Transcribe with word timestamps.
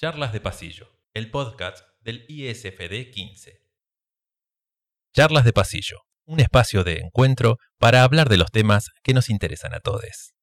Charlas 0.00 0.32
de 0.32 0.40
Pasillo, 0.40 0.86
el 1.12 1.28
podcast 1.28 1.84
del 2.02 2.24
ISFD 2.28 3.10
15. 3.10 3.64
Charlas 5.12 5.44
de 5.44 5.52
Pasillo, 5.52 6.02
un 6.24 6.38
espacio 6.38 6.84
de 6.84 7.00
encuentro 7.00 7.56
para 7.78 8.04
hablar 8.04 8.28
de 8.28 8.36
los 8.36 8.52
temas 8.52 8.90
que 9.02 9.12
nos 9.12 9.28
interesan 9.28 9.74
a 9.74 9.80
todos. 9.80 10.34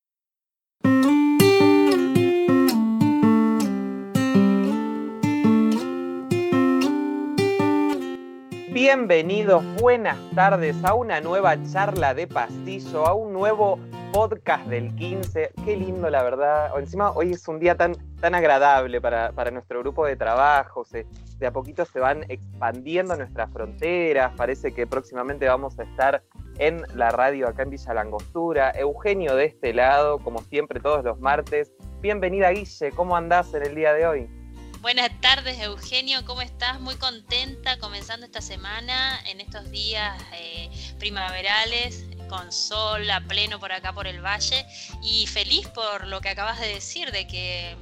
Bienvenidos, 8.75 9.63
buenas 9.79 10.17
tardes 10.35 10.75
a 10.83 10.95
una 10.95 11.21
nueva 11.21 11.55
charla 11.63 12.13
de 12.13 12.27
pasillo, 12.27 13.07
a 13.07 13.13
un 13.13 13.31
nuevo 13.31 13.79
podcast 14.11 14.67
del 14.67 14.93
15. 14.95 15.51
Qué 15.63 15.77
lindo, 15.77 16.09
la 16.09 16.21
verdad. 16.23 16.77
Encima, 16.77 17.11
hoy 17.11 17.31
es 17.31 17.47
un 17.47 17.57
día 17.57 17.77
tan, 17.77 17.95
tan 18.19 18.35
agradable 18.35 18.99
para, 18.99 19.31
nuestro 19.49 19.79
grupo 19.79 20.05
de 20.05 20.17
trabajo. 20.17 20.83
de 20.91 21.47
a 21.47 21.53
poquito 21.53 21.85
se 21.85 22.01
van 22.01 22.25
expandiendo 22.27 23.15
nuestras 23.15 23.49
fronteras. 23.49 24.33
Parece 24.35 24.73
que 24.73 24.85
próximamente 24.85 25.47
vamos 25.47 25.79
a 25.79 25.83
estar 25.83 26.21
en 26.57 26.83
la 26.95 27.11
radio 27.11 27.47
acá 27.47 27.63
en 27.63 27.69
Villa 27.69 27.93
Langostura. 27.93 28.71
Eugenio 28.71 29.37
de 29.37 29.45
este 29.45 29.73
lado, 29.73 30.19
como 30.19 30.39
siempre, 30.39 30.81
todos 30.81 31.01
los 31.05 31.17
martes. 31.21 31.71
Bienvenida, 32.01 32.49
Guille. 32.49 32.91
¿Cómo 32.91 33.15
andás 33.15 33.53
en 33.53 33.63
el 33.67 33.73
día 33.73 33.93
de 33.93 34.05
hoy? 34.05 34.44
Buenas 34.85 35.19
tardes, 35.19 35.59
Eugenio, 35.59 36.23
¿cómo 36.27 36.43
estás? 36.43 36.79
Muy 36.79 36.93
contenta 36.93 37.79
comenzando 37.79 38.27
esta 38.27 38.39
semana 38.39 39.19
en 39.25 39.41
estos 39.41 39.71
días 39.71 40.15
eh, 40.31 40.69
primaverales, 40.99 42.05
con 42.29 42.51
sol 42.51 43.09
a 43.09 43.19
pleno 43.21 43.59
por 43.59 43.71
acá 43.71 43.93
por 43.93 44.05
el 44.05 44.23
valle 44.23 44.63
y 45.01 45.25
feliz 45.25 45.67
por 45.69 46.05
lo 46.05 46.21
que 46.21 46.29
acabas 46.29 46.59
de 46.59 46.67
decir, 46.67 47.11
de 47.11 47.25
que 47.25 47.75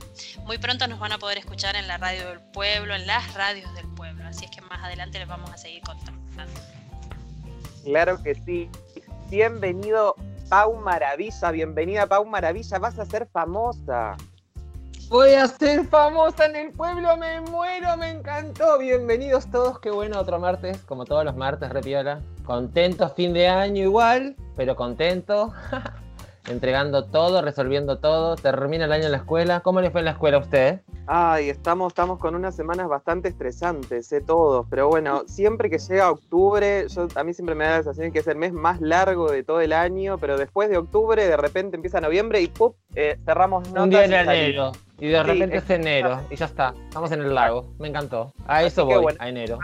muy 0.46 0.58
pronto 0.60 0.88
nos 0.88 0.98
van 0.98 1.12
a 1.12 1.18
poder 1.18 1.38
escuchar 1.40 1.76
en 1.76 1.90
la 1.90 1.98
radio 1.98 2.26
del 2.30 2.40
pueblo, 2.40 2.96
en 2.96 3.06
las 3.06 3.34
radios 3.34 3.76
del 3.76 3.90
pueblo, 3.96 4.26
así 4.26 4.46
es 4.46 4.52
que 4.52 4.62
más 4.62 4.82
adelante 4.82 5.20
les 5.20 5.28
vamos 5.28 5.52
a 5.52 5.58
seguir 5.58 5.82
contando. 5.82 6.22
Claro 7.84 8.23
que 8.23 8.34
sí. 8.45 8.70
Bienvenido 9.30 10.16
Pau 10.48 10.73
Maravilla, 10.78 11.52
bienvenida 11.52 12.08
Pau 12.08 12.23
Maravilla, 12.23 12.80
vas 12.80 12.98
a 12.98 13.06
ser 13.06 13.28
famosa. 13.28 14.16
Voy 15.09 15.34
a 15.34 15.48
ser 15.48 15.86
famosa 15.86 16.46
en 16.46 16.56
el 16.56 16.72
pueblo, 16.72 17.16
me 17.18 17.42
muero, 17.42 17.96
me 17.98 18.09
encantó. 18.09 18.80
Bienvenidos 18.80 19.50
todos, 19.52 19.80
qué 19.80 19.92
bueno 19.92 20.20
otro 20.20 20.40
martes, 20.40 20.80
como 20.86 21.06
todos 21.06 21.23
los 21.23 21.36
martes, 21.36 21.70
repiola. 21.70 22.22
Contento, 22.44 23.08
fin 23.10 23.34
de 23.34 23.48
año 23.48 23.84
igual, 23.84 24.36
pero 24.56 24.76
contento. 24.76 25.54
Entregando 26.50 27.06
todo, 27.06 27.42
resolviendo 27.42 28.00
todo. 28.00 28.36
Termina 28.36 28.86
el 28.86 28.92
año 28.92 29.06
en 29.06 29.12
la 29.12 29.18
escuela. 29.18 29.62
¿Cómo 29.62 29.80
le 29.80 29.92
fue 29.92 30.02
en 30.02 30.06
la 30.06 30.12
escuela 30.12 30.38
a 30.38 30.42
usted? 30.42 30.82
Ay, 31.06 31.50
estamos, 31.50 31.92
estamos 31.92 32.17
con 32.17 32.34
unas 32.34 32.56
semanas 32.56 32.88
bastante 32.88 33.28
estresantes, 33.28 34.08
sé 34.08 34.22
todos, 34.22 34.66
pero 34.70 34.88
bueno, 34.88 35.23
siempre 35.28 35.70
que 35.70 35.78
llega 35.78 36.10
octubre, 36.10 36.88
yo, 36.88 37.10
a 37.16 37.23
mí 37.26 37.34
siempre 37.34 37.56
me 37.56 37.66
da 37.66 37.72
la 37.72 37.84
sensación 37.84 38.14
que 38.14 38.20
es 38.20 38.28
el 38.28 38.38
mes 38.38 38.54
más 38.54 38.80
largo 38.80 39.30
de 39.30 39.44
todo 39.44 39.60
el 39.60 39.73
año, 39.73 40.17
pero 40.17 40.38
después 40.38 40.70
de 40.70 40.78
octubre, 40.78 41.28
de 41.28 41.36
repente 41.36 41.76
empieza 41.76 42.00
noviembre 42.00 42.40
y 42.40 42.48
¡pum! 42.48 42.72
Eh, 42.95 43.17
cerramos 43.26 43.67
Un 43.70 43.90
día 43.90 44.06
en 44.06 44.14
enero, 44.14 44.72
y 45.04 45.09
de 45.09 45.22
repente 45.22 45.58
es 45.58 45.70
enero, 45.70 46.22
y 46.30 46.38
ya 46.38 46.46
está, 46.46 46.73
estamos 46.86 47.12
en 47.12 47.20
el 47.20 47.36
lago, 47.36 47.73
me 47.78 47.90
encantó. 47.90 48.32
A 48.48 48.64
eso 48.64 48.86
voy, 48.86 49.14
a 49.20 49.28
enero. 49.28 49.60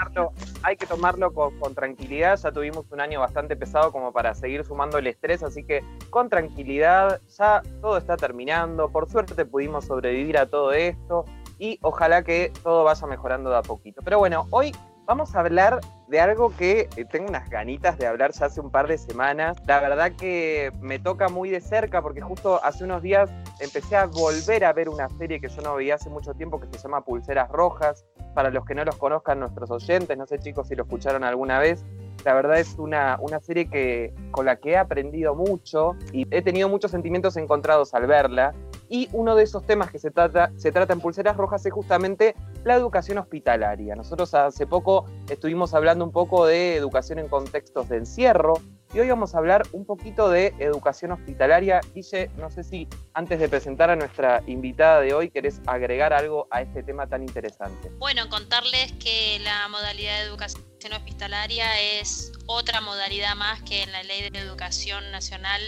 hay 0.63 0.75
que 0.75 0.85
tomarlo 0.85 1.33
con, 1.33 1.57
con, 1.59 1.73
tranquilidad, 1.73 2.37
ya 2.37 2.51
tuvimos 2.51 2.91
un 2.91 2.99
año 2.99 3.21
bastante 3.21 3.55
pesado 3.55 3.93
como 3.93 4.11
para 4.11 4.35
seguir 4.35 4.65
sumando 4.65 4.97
el 4.97 5.07
estrés, 5.07 5.41
así 5.41 5.63
que 5.63 5.81
con 6.09 6.27
tranquilidad, 6.27 7.21
ya 7.37 7.61
todo 7.79 7.97
está 7.97 8.17
terminando, 8.17 8.91
por 8.91 9.09
suerte 9.09 9.45
pudimos 9.45 9.85
sobrevivir 9.85 10.37
a 10.37 10.45
todo 10.45 10.73
esto 10.73 11.23
y 11.57 11.79
ojalá 11.83 12.21
que 12.23 12.51
todo 12.61 12.83
vaya 12.83 13.07
mejorando 13.07 13.49
de 13.49 13.59
a 13.59 13.61
poquito. 13.61 14.01
Pero 14.03 14.19
bueno, 14.19 14.45
hoy 14.49 14.73
vamos 15.09 15.35
a 15.35 15.39
hablar 15.39 15.79
de 16.07 16.19
algo 16.19 16.55
que 16.55 16.87
eh, 16.95 17.03
tengo 17.03 17.29
unas 17.29 17.49
ganitas 17.49 17.97
de 17.97 18.05
hablar 18.05 18.31
ya 18.31 18.45
hace 18.45 18.61
un 18.61 18.69
par 18.69 18.87
de 18.87 18.95
semanas. 18.95 19.57
La 19.65 19.79
verdad 19.79 20.11
que 20.11 20.71
me 20.81 20.99
toca 20.99 21.29
muy 21.29 21.49
de 21.49 21.61
cerca 21.61 22.03
porque 22.03 22.21
justo 22.21 22.63
hace 22.63 22.83
unos 22.83 23.01
días 23.01 23.31
empecé 23.59 23.95
a 23.95 24.05
volver 24.05 24.63
a 24.65 24.71
ver 24.71 24.87
una 24.87 25.09
serie 25.17 25.41
que 25.41 25.49
yo 25.49 25.63
no 25.63 25.73
veía 25.73 25.95
hace 25.95 26.11
mucho 26.11 26.35
tiempo 26.35 26.59
que 26.59 26.67
se 26.67 26.83
llama 26.83 27.01
Pulseras 27.01 27.49
Rojas. 27.49 28.05
Para 28.35 28.51
los 28.51 28.63
que 28.65 28.75
no 28.75 28.85
los 28.85 28.97
conozcan 28.97 29.39
nuestros 29.39 29.71
oyentes, 29.71 30.15
no 30.15 30.27
sé 30.27 30.37
chicos 30.37 30.67
si 30.67 30.75
lo 30.75 30.83
escucharon 30.83 31.23
alguna 31.23 31.57
vez, 31.57 31.83
la 32.23 32.35
verdad 32.35 32.59
es 32.59 32.75
una, 32.77 33.17
una 33.19 33.39
serie 33.39 33.67
que, 33.67 34.13
con 34.29 34.45
la 34.45 34.57
que 34.57 34.73
he 34.73 34.77
aprendido 34.77 35.33
mucho 35.33 35.95
y 36.13 36.27
he 36.29 36.43
tenido 36.43 36.69
muchos 36.69 36.91
sentimientos 36.91 37.35
encontrados 37.35 37.95
al 37.95 38.05
verla. 38.05 38.53
Y 38.89 39.07
uno 39.13 39.35
de 39.35 39.43
esos 39.43 39.65
temas 39.65 39.91
que 39.91 39.99
se 39.99 40.09
trata, 40.09 40.51
se 40.57 40.71
trata 40.71 40.93
en 40.93 40.99
Pulseras 40.99 41.37
Rojas 41.37 41.65
es 41.65 41.71
justamente 41.71 42.35
la 42.63 42.75
educación 42.75 43.19
hospitalaria. 43.19 43.95
Nosotros 43.95 44.33
hace 44.33 44.65
poco 44.65 45.05
estuvimos 45.29 45.73
hablando 45.73 46.03
un 46.03 46.11
poco 46.11 46.45
de 46.45 46.75
educación 46.75 47.19
en 47.19 47.27
contextos 47.27 47.87
de 47.87 47.97
encierro 47.97 48.53
y 48.91 48.99
hoy 48.99 49.09
vamos 49.09 49.35
a 49.35 49.37
hablar 49.37 49.67
un 49.71 49.85
poquito 49.85 50.29
de 50.29 50.55
educación 50.57 51.11
hospitalaria. 51.11 51.79
Guille, 51.93 52.31
no 52.37 52.49
sé 52.49 52.63
si 52.63 52.87
antes 53.13 53.39
de 53.39 53.47
presentar 53.47 53.91
a 53.91 53.95
nuestra 53.95 54.41
invitada 54.47 55.01
de 55.01 55.13
hoy 55.13 55.29
querés 55.29 55.61
agregar 55.67 56.11
algo 56.11 56.47
a 56.49 56.63
este 56.63 56.81
tema 56.81 57.05
tan 57.05 57.21
interesante. 57.21 57.91
Bueno, 57.99 58.27
contarles 58.29 58.91
que 58.93 59.39
la 59.43 59.67
modalidad 59.67 60.17
de 60.17 60.23
educación 60.23 60.93
hospitalaria 60.93 61.99
es 61.99 62.31
otra 62.47 62.81
modalidad 62.81 63.35
más 63.35 63.61
que 63.61 63.83
en 63.83 63.91
la 63.91 64.01
Ley 64.01 64.27
de 64.27 64.39
Educación 64.39 65.11
Nacional. 65.11 65.61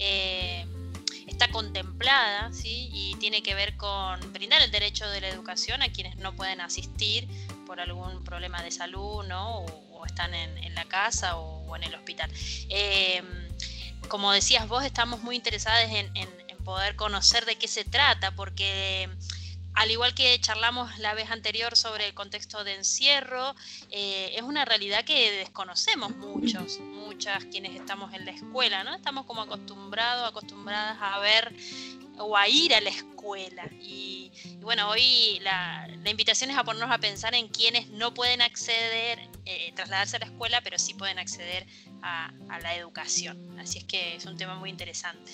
Eh, 0.00 0.66
está 1.34 1.48
contemplada 1.48 2.52
¿sí? 2.52 2.88
y 2.92 3.16
tiene 3.16 3.42
que 3.42 3.56
ver 3.56 3.76
con 3.76 4.32
brindar 4.32 4.62
el 4.62 4.70
derecho 4.70 5.08
de 5.08 5.20
la 5.20 5.28
educación 5.28 5.82
a 5.82 5.90
quienes 5.90 6.16
no 6.16 6.32
pueden 6.36 6.60
asistir 6.60 7.28
por 7.66 7.80
algún 7.80 8.22
problema 8.22 8.62
de 8.62 8.70
salud 8.70 9.24
¿no? 9.26 9.58
o, 9.64 10.06
están 10.06 10.34
en, 10.34 10.74
la 10.74 10.84
casa 10.84 11.36
o, 11.36 11.74
en 11.76 11.82
el 11.82 11.94
hospital. 11.94 12.30
Em, 12.68 13.24
como 14.08 14.30
decías 14.32 14.68
vos, 14.68 14.84
estamos 14.84 15.22
muy 15.22 15.34
interesados 15.34 15.90
en, 15.90 16.12
poder 16.64 16.96
conocer 16.96 17.44
de 17.44 17.56
qué 17.56 17.68
se 17.68 17.84
trata, 17.84 18.30
porque 18.30 19.10
al 19.74 19.90
igual 19.90 20.14
que 20.14 20.38
charlamos 20.40 20.98
la 20.98 21.14
vez 21.14 21.30
anterior 21.30 21.76
sobre 21.76 22.06
el 22.06 22.14
contexto 22.14 22.64
de 22.64 22.74
encierro, 22.74 23.54
eh, 23.90 24.32
es 24.36 24.42
una 24.42 24.64
realidad 24.64 25.04
que 25.04 25.32
desconocemos 25.32 26.14
muchos, 26.16 26.78
muchas 26.80 27.44
quienes 27.46 27.74
estamos 27.74 28.14
en 28.14 28.24
la 28.24 28.30
escuela, 28.30 28.84
¿no? 28.84 28.94
Estamos 28.94 29.26
como 29.26 29.42
acostumbrados, 29.42 30.28
acostumbradas 30.28 30.96
a 31.00 31.18
ver 31.18 31.54
o 32.18 32.36
a 32.36 32.48
ir 32.48 32.74
a 32.74 32.80
la 32.80 32.90
escuela. 32.90 33.68
Y, 33.80 34.30
bueno, 34.60 34.88
hoy 34.90 35.40
la, 35.42 35.88
invitación 36.06 36.50
es 36.50 36.56
a 36.56 36.64
ponernos 36.64 36.90
a 36.90 36.98
pensar 36.98 37.34
en 37.34 37.48
quienes 37.48 37.88
no 37.88 38.14
pueden 38.14 38.42
acceder, 38.42 39.28
eh, 39.44 39.72
trasladarse 39.74 40.16
a 40.16 40.20
la 40.20 40.26
escuela, 40.26 40.60
pero 40.62 40.78
sí 40.78 40.94
pueden 40.94 41.18
acceder 41.18 41.66
a, 42.04 42.30
la 42.60 42.76
educación. 42.76 43.58
Así 43.58 43.78
es 43.78 43.84
que 43.84 44.14
es 44.14 44.26
un 44.26 44.36
tema 44.36 44.54
muy 44.54 44.70
interesante. 44.70 45.32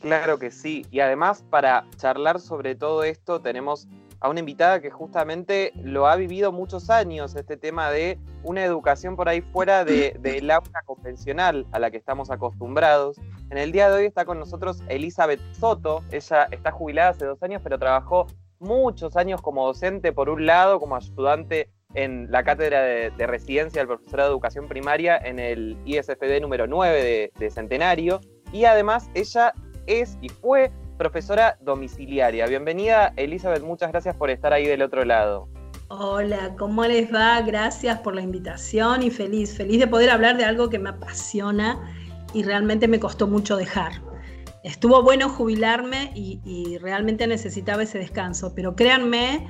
Claro 0.00 0.38
que 0.38 0.50
sí. 0.50 0.86
Y 0.90 1.00
además, 1.00 1.44
para 1.50 1.84
charlar 1.96 2.40
sobre 2.40 2.74
todo 2.74 3.04
esto, 3.04 3.40
tenemos 3.40 3.86
a 4.20 4.28
una 4.28 4.40
invitada 4.40 4.80
que 4.80 4.90
justamente 4.90 5.72
lo 5.82 6.06
ha 6.06 6.16
vivido 6.16 6.52
muchos 6.52 6.90
años, 6.90 7.34
este 7.34 7.56
tema 7.56 7.90
de 7.90 8.18
una 8.42 8.64
educación 8.64 9.16
por 9.16 9.28
ahí 9.28 9.40
fuera 9.40 9.84
del 9.84 10.20
de, 10.20 10.52
aula 10.52 10.82
convencional 10.84 11.66
a 11.72 11.78
la 11.78 11.90
que 11.90 11.96
estamos 11.96 12.30
acostumbrados. 12.30 13.18
En 13.50 13.58
el 13.58 13.72
día 13.72 13.90
de 13.90 13.98
hoy 13.98 14.04
está 14.06 14.24
con 14.24 14.38
nosotros 14.38 14.82
Elizabeth 14.88 15.40
Soto, 15.52 16.04
ella 16.10 16.48
está 16.50 16.70
jubilada 16.70 17.10
hace 17.10 17.24
dos 17.24 17.42
años, 17.42 17.60
pero 17.62 17.78
trabajó 17.78 18.26
muchos 18.58 19.16
años 19.16 19.40
como 19.40 19.66
docente, 19.66 20.12
por 20.12 20.28
un 20.28 20.44
lado, 20.46 20.78
como 20.80 20.96
ayudante 20.96 21.70
en 21.94 22.30
la 22.30 22.44
cátedra 22.44 22.82
de, 22.82 23.26
residencia 23.26 23.80
del 23.80 23.88
profesorado 23.88 24.30
de 24.30 24.34
educación 24.34 24.68
primaria 24.68 25.16
en 25.18 25.38
el 25.38 25.76
ISFD 25.84 26.40
número 26.40 26.66
9 26.66 27.02
de, 27.02 27.32
de 27.38 27.50
Centenario, 27.50 28.20
y 28.52 28.64
además 28.64 29.10
ella 29.14 29.52
es 29.86 30.18
y 30.20 30.28
fue 30.28 30.70
profesora 30.98 31.56
domiciliaria. 31.62 32.46
Bienvenida, 32.46 33.12
Elizabeth, 33.16 33.62
muchas 33.62 33.90
gracias 33.90 34.14
por 34.16 34.30
estar 34.30 34.52
ahí 34.52 34.66
del 34.66 34.82
otro 34.82 35.04
lado. 35.04 35.48
Hola, 35.88 36.54
¿cómo 36.56 36.84
les 36.84 37.12
va? 37.12 37.40
Gracias 37.40 37.98
por 38.00 38.14
la 38.14 38.22
invitación 38.22 39.02
y 39.02 39.10
feliz, 39.10 39.56
feliz 39.56 39.80
de 39.80 39.88
poder 39.88 40.10
hablar 40.10 40.36
de 40.36 40.44
algo 40.44 40.68
que 40.68 40.78
me 40.78 40.90
apasiona 40.90 41.80
y 42.32 42.44
realmente 42.44 42.86
me 42.86 43.00
costó 43.00 43.26
mucho 43.26 43.56
dejar. 43.56 43.92
Estuvo 44.62 45.02
bueno 45.02 45.28
jubilarme 45.28 46.12
y, 46.14 46.78
realmente 46.78 47.26
necesitaba 47.26 47.82
ese 47.82 47.98
descanso, 47.98 48.54
pero 48.54 48.76
créanme 48.76 49.48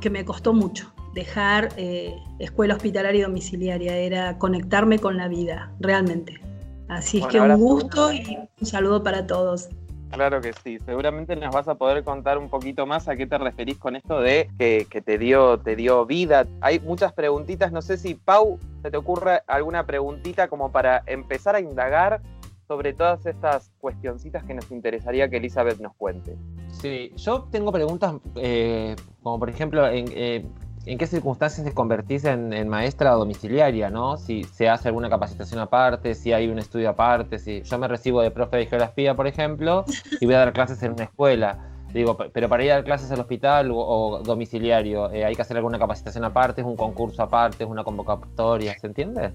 que 0.00 0.10
me 0.10 0.24
costó 0.24 0.52
mucho 0.52 0.92
dejar 1.14 1.68
eh, 1.76 2.14
escuela 2.38 2.74
hospitalaria 2.74 3.20
y 3.20 3.22
domiciliaria, 3.22 3.96
era 3.96 4.38
conectarme 4.38 4.98
con 4.98 5.16
la 5.16 5.28
vida, 5.28 5.72
realmente. 5.80 6.40
Así 6.88 7.18
es 7.18 7.26
que 7.28 7.40
un 7.40 7.56
gusto 7.58 8.12
y 8.12 8.38
un 8.60 8.66
saludo 8.66 9.02
para 9.02 9.26
todos. 9.26 9.68
Claro 10.10 10.40
que 10.40 10.52
sí, 10.52 10.78
seguramente 10.84 11.36
nos 11.36 11.54
vas 11.54 11.68
a 11.68 11.76
poder 11.76 12.02
contar 12.02 12.36
un 12.36 12.48
poquito 12.48 12.84
más 12.84 13.06
a 13.06 13.14
qué 13.14 13.28
te 13.28 13.38
referís 13.38 13.78
con 13.78 13.94
esto 13.94 14.20
de 14.20 14.48
que, 14.58 15.00
te, 15.00 15.18
dio, 15.18 15.60
te 15.60 15.76
dio 15.76 16.04
vida. 16.04 16.48
Hay 16.60 16.80
muchas 16.80 17.12
preguntitas, 17.12 17.70
no 17.70 17.80
sé 17.80 17.96
si 17.96 18.16
Pau, 18.16 18.58
se 18.82 18.90
te 18.90 18.96
ocurre 18.96 19.42
alguna 19.46 19.86
preguntita 19.86 20.48
como 20.48 20.72
para 20.72 21.04
empezar 21.06 21.54
a 21.54 21.60
indagar 21.60 22.20
sobre 22.66 22.92
todas 22.92 23.24
estas 23.24 23.70
cuestioncitas 23.78 24.42
que 24.44 24.54
nos 24.54 24.70
interesaría 24.72 25.28
que 25.28 25.36
Elizabeth 25.36 25.78
nos 25.78 25.94
cuente. 25.94 26.36
Sí, 26.70 27.12
yo 27.16 27.48
tengo 27.50 27.70
preguntas 27.70 28.14
eh, 28.36 28.96
como 29.22 29.38
por 29.38 29.48
ejemplo, 29.48 29.86
en, 29.88 30.06
eh, 30.12 30.44
¿en 30.86 30.98
qué 30.98 31.06
circunstancias 31.06 31.64
te 31.64 31.72
convertís 31.72 32.24
en, 32.24 32.68
maestra 32.68 33.12
domiciliaria, 33.12 33.90
no? 33.90 34.16
Si 34.16 34.44
se 34.44 34.68
hace 34.68 34.88
alguna 34.88 35.10
capacitación 35.10 35.60
aparte, 35.60 36.14
si 36.14 36.32
hay 36.32 36.48
un 36.48 36.58
estudio 36.58 36.90
aparte, 36.90 37.38
si 37.38 37.62
yo 37.62 37.78
me 37.78 37.88
recibo 37.88 38.22
de 38.22 38.30
profe 38.30 38.58
de 38.58 38.66
geografía, 38.66 39.14
por 39.14 39.26
ejemplo, 39.26 39.84
y 40.20 40.26
voy 40.26 40.34
a 40.34 40.38
dar 40.38 40.52
clases 40.52 40.82
en 40.82 40.92
una 40.92 41.04
escuela. 41.04 41.58
Digo, 41.92 42.16
pero 42.16 42.48
para 42.48 42.64
ir 42.64 42.70
a 42.70 42.74
dar 42.76 42.84
clases 42.84 43.10
al 43.10 43.20
hospital 43.20 43.70
o, 43.72 44.22
domiciliario, 44.24 45.10
eh, 45.10 45.24
¿hay 45.24 45.34
que 45.34 45.42
hacer 45.42 45.56
alguna 45.56 45.78
capacitación 45.78 46.24
aparte? 46.24 46.60
¿Es 46.60 46.66
un 46.66 46.76
concurso 46.76 47.22
aparte? 47.22 47.64
¿Es 47.64 47.70
una 47.70 47.82
convocatoria? 47.82 48.78
¿Se 48.78 48.86
entiende? 48.86 49.32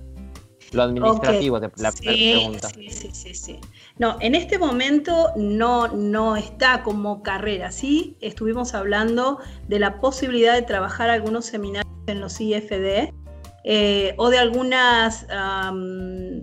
Lo 0.72 0.84
administrativo, 0.84 1.60
de 1.60 1.72
la 1.78 1.92
pregunta. 1.92 2.70
Sí, 2.70 2.90
sí, 2.90 3.10
sí, 3.14 3.34
sí. 3.34 3.60
No, 3.98 4.18
en 4.20 4.36
este 4.36 4.58
momento 4.58 5.32
no, 5.36 5.88
no 5.90 6.36
está 6.36 6.84
como 6.84 7.24
carrera. 7.24 7.72
Sí, 7.72 8.18
estuvimos 8.22 8.74
hablando 8.74 9.40
de 9.68 9.80
la 9.80 10.00
posibilidad 10.00 10.54
de 10.54 10.64
trabajar 10.64 11.10
algunos 11.10 11.46
seminarios 11.46 11.86
en 12.08 12.20
los 12.20 12.40
IFD 12.40 13.14
eh, 13.64 14.14
o 14.18 14.30
de 14.30 14.38
algunas 14.38 15.26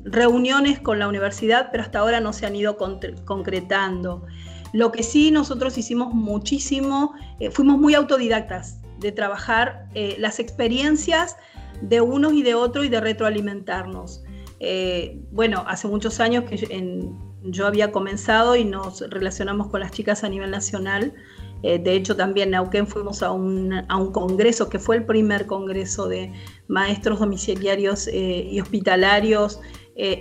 reuniones 0.05 0.81
con 0.81 0.99
la 0.99 1.09
universidad, 1.09 1.69
pero 1.71 1.85
hasta 1.85 2.01
ahora 2.01 2.21
no 2.21 2.33
se 2.33 2.47
han 2.47 2.57
ido 2.57 2.77
concretando. 2.77 4.27
Lo 4.73 4.91
que 4.91 5.03
sí 5.03 5.31
nosotros 5.31 5.77
hicimos 5.77 6.15
muchísimo, 6.15 7.15
eh, 7.39 7.51
fuimos 7.51 7.79
muy 7.79 7.95
autodidactas 7.95 8.81
de 8.99 9.13
trabajar 9.13 9.87
eh, 9.95 10.17
las 10.19 10.39
experiencias 10.39 11.37
de 11.83 12.01
unos 12.01 12.33
y 12.33 12.43
de 12.43 12.55
otros 12.55 12.87
y 12.87 12.89
de 12.89 13.01
retroalimentarnos. 13.01 14.23
Eh, 14.61 15.21
bueno, 15.33 15.65
hace 15.67 15.89
muchos 15.89 16.21
años 16.21 16.45
que 16.45 16.57
yo 17.43 17.67
había 17.67 17.91
comenzado 17.91 18.55
y 18.55 18.65
nos 18.65 19.01
relacionamos 19.11 19.67
con 19.69 19.81
las 19.81 19.91
chicas 19.91 20.23
a 20.23 20.29
nivel 20.29 20.51
nacional. 20.51 21.13
Eh, 21.65 21.79
de 21.79 21.95
hecho, 21.95 22.17
también 22.17 22.49
en 22.49 22.53
Neuquén 22.53 22.87
fuimos 22.87 23.23
a 23.23 23.33
un, 23.33 23.73
a 23.89 23.97
un, 23.97 24.13
congreso 24.13 24.69
que 24.69 24.79
fue 24.79 24.97
el 24.97 25.05
primer 25.05 25.47
congreso 25.47 26.09
de 26.09 26.33
maestros 26.69 27.19
domiciliarios 27.19 28.09
eh, 28.09 28.49
y 28.51 28.61
hospitalarios 28.61 29.61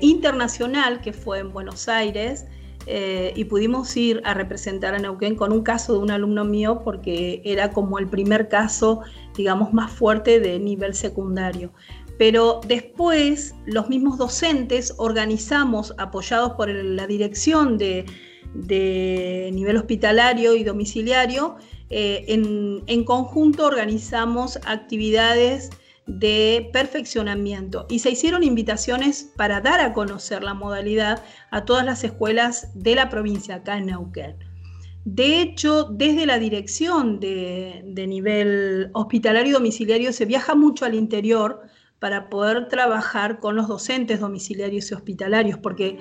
internacional, 0.01 0.99
que 0.99 1.13
fue 1.13 1.39
en 1.39 1.53
Buenos 1.53 1.87
Aires. 1.87 2.45
Y 2.87 3.43
pudimos 3.45 3.95
ir 3.95 4.21
a 4.25 4.33
representar 4.33 4.95
a 4.95 4.99
Neuquén 4.99 5.35
con 5.35 5.51
un 5.51 5.61
caso 5.61 5.93
de 5.93 5.99
un 5.99 6.11
alumno 6.11 6.45
mío 6.45 6.81
porque 6.83 7.41
era 7.45 7.71
como 7.71 7.99
el 7.99 8.07
primer 8.07 8.49
caso 8.49 9.01
digamos, 9.35 9.73
más 9.73 9.91
fuerte 9.91 10.39
de 10.39 10.59
nivel 10.59 10.93
secundario. 10.93 11.71
Pero 12.17 12.61
después 12.67 13.55
los 13.65 13.89
mismos 13.89 14.17
docentes 14.17 14.93
organizamos, 14.97 15.93
apoyados 15.97 16.53
por 16.53 16.69
la 16.69 17.07
dirección 17.07 17.77
de, 17.77 18.05
nivel 19.53 19.77
hospitalario 19.77 20.55
y 20.55 20.63
domiciliario, 20.63 21.55
eh, 21.89 22.25
en, 22.27 23.03
conjunto 23.03 23.65
organizamos 23.65 24.59
actividades 24.65 25.71
de 26.07 26.69
perfeccionamiento 26.73 27.85
y 27.89 27.99
se 27.99 28.11
hicieron 28.11 28.43
invitaciones 28.43 29.31
para 29.37 29.61
dar 29.61 29.79
a 29.79 29.93
conocer 29.93 30.43
la 30.43 30.53
modalidad 30.53 31.23
a 31.51 31.65
todas 31.65 31.85
las 31.85 32.03
escuelas 32.03 32.71
de 32.73 32.95
la 32.95 33.09
provincia 33.09 33.55
acá 33.55 33.77
en 33.77 33.87
Neuquén. 33.87 34.37
De 35.05 35.41
hecho, 35.41 35.85
desde 35.85 36.27
la 36.27 36.37
dirección 36.37 37.19
de, 37.19 37.83
nivel 38.07 38.91
hospitalario 38.93 39.49
y 39.49 39.53
domiciliario 39.53 40.13
se 40.13 40.25
viaja 40.25 40.53
mucho 40.53 40.85
al 40.85 40.93
interior 40.93 41.61
para 41.97 42.29
poder 42.29 42.67
trabajar 42.67 43.39
con 43.39 43.55
los 43.55 43.67
docentes 43.67 44.19
domiciliarios 44.19 44.91
y 44.91 44.93
hospitalarios, 44.93 45.57
porque 45.57 45.99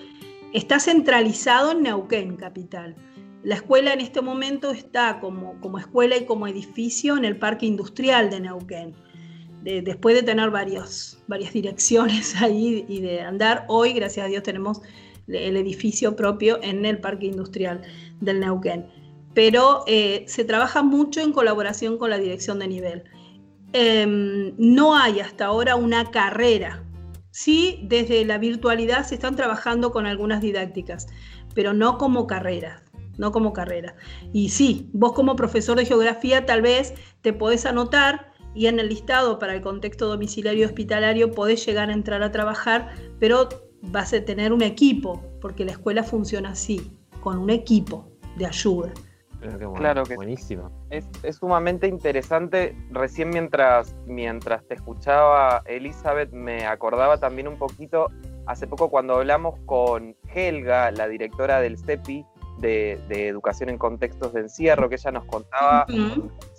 está 0.53 0.81
centralizado 0.81 1.73
en 1.73 1.83
Neuquén, 1.83 2.37
capital. 2.37 2.95
La 3.43 3.55
escuela 3.55 3.95
en 3.95 4.01
este 4.01 4.21
momento 4.21 4.71
está 4.71 5.19
como, 5.21 5.59
como 5.61 5.79
escuela 5.79 6.17
y 6.19 6.27
como 6.27 6.47
edificio 6.47 7.17
en 7.17 7.25
el 7.25 7.39
Parque 7.39 7.65
Industrial 7.65 8.29
de 8.29 8.41
Neuquén. 8.41 8.95
Después 9.63 10.15
de 10.15 10.23
tener 10.23 10.51
varias 10.51 11.19
direcciones 11.53 12.37
ahí 12.43 12.85
y 12.89 13.01
de 13.01 13.21
andar, 13.21 13.65
hoy, 13.69 13.93
gracias 13.93 14.27
a 14.27 14.29
Dios, 14.29 14.43
tenemos 14.43 14.81
el 15.29 15.57
edificio 15.57 16.17
propio 16.17 16.59
en 16.63 16.85
el 16.85 16.99
Parque 16.99 17.27
Industrial 17.27 17.83
del 18.21 18.41
Neuquén. 18.41 18.87
Pero 19.35 19.85
eh, 19.87 20.25
se 20.27 20.45
trabaja 20.45 20.83
mucho 20.83 21.21
en 21.21 21.33
colaboración 21.33 21.99
con 21.99 22.11
la 22.11 22.19
dirección 22.19 22.59
de 22.59 22.69
nivel. 22.69 23.05
Em, 23.73 24.53
no 24.59 24.97
hay 24.97 25.21
hasta 25.21 25.47
ahora 25.47 25.77
una 25.77 26.11
carrera. 26.11 26.85
Sí, 27.31 27.79
desde 27.85 28.25
la 28.25 28.39
virtualidad 28.39 29.07
se 29.07 29.15
están 29.15 29.37
trabajando 29.37 29.93
con 29.93 30.07
algunas 30.07 30.41
didácticas, 30.41 31.07
pero 31.55 31.73
no 31.73 31.97
como 31.97 32.27
carrera, 32.27 32.83
no 33.19 33.31
como 33.31 33.53
carrera. 33.53 33.95
Y 34.33 34.49
sí, 34.49 34.91
vos 34.93 35.13
como 35.13 35.37
profesor 35.37 35.77
de 35.77 35.87
geografía 35.87 36.45
tal 36.45 36.63
vez 36.63 36.95
te 37.23 37.33
podés 37.33 37.67
anotar 37.67 38.30
y 38.55 38.67
en 38.67 38.81
el 38.81 38.89
listado 38.89 39.39
para 39.39 39.55
el 39.55 39.61
contexto 39.61 40.09
domiciliario 40.09 40.63
y 40.63 40.65
hospitalario 40.65 41.31
podés 41.31 41.65
llegar 41.65 41.91
a 41.91 41.93
entrar 41.93 42.23
a 42.23 42.33
trabajar, 42.33 42.91
pero 43.19 43.49
vas 43.83 44.13
a 44.13 44.25
tener 44.25 44.53
un 44.53 44.63
equipo, 44.63 45.23
porque 45.41 45.65
la 45.65 45.73
escuela 45.73 46.03
funciona 46.03 46.51
así, 46.51 46.99
con 47.21 47.39
un 47.39 47.51
equipo 47.51 48.09
de 48.37 48.47
ayuda. 48.47 48.93
claro 49.77 50.05
que 50.05 50.17
buenísimo. 50.17 50.71
Es, 50.91 51.09
sumamente 51.37 51.87
interesante. 51.87 52.77
Recién 52.91 53.31
mientras, 53.31 53.95
mientras 54.07 54.65
te 54.67 54.75
escuchaba, 54.75 55.63
Elizabeth, 55.67 56.33
me 56.33 56.67
acordaba 56.67 57.19
también 57.19 57.49
un 57.49 57.57
poquito, 57.57 58.11
hace 58.47 58.67
poco 58.67 58.91
cuando 58.91 59.15
hablamos 59.15 59.59
con 59.67 60.17
Helga, 60.35 60.91
la 60.91 61.09
directora 61.09 61.61
del 61.61 61.79
CEPI, 61.79 62.27
de, 62.61 63.29
Educación 63.29 63.71
en 63.71 63.79
Contextos 63.79 64.33
de 64.33 64.41
Encierro, 64.41 64.89
que 64.89 64.97
ella 64.97 65.13
nos 65.13 65.25
contaba 65.25 65.87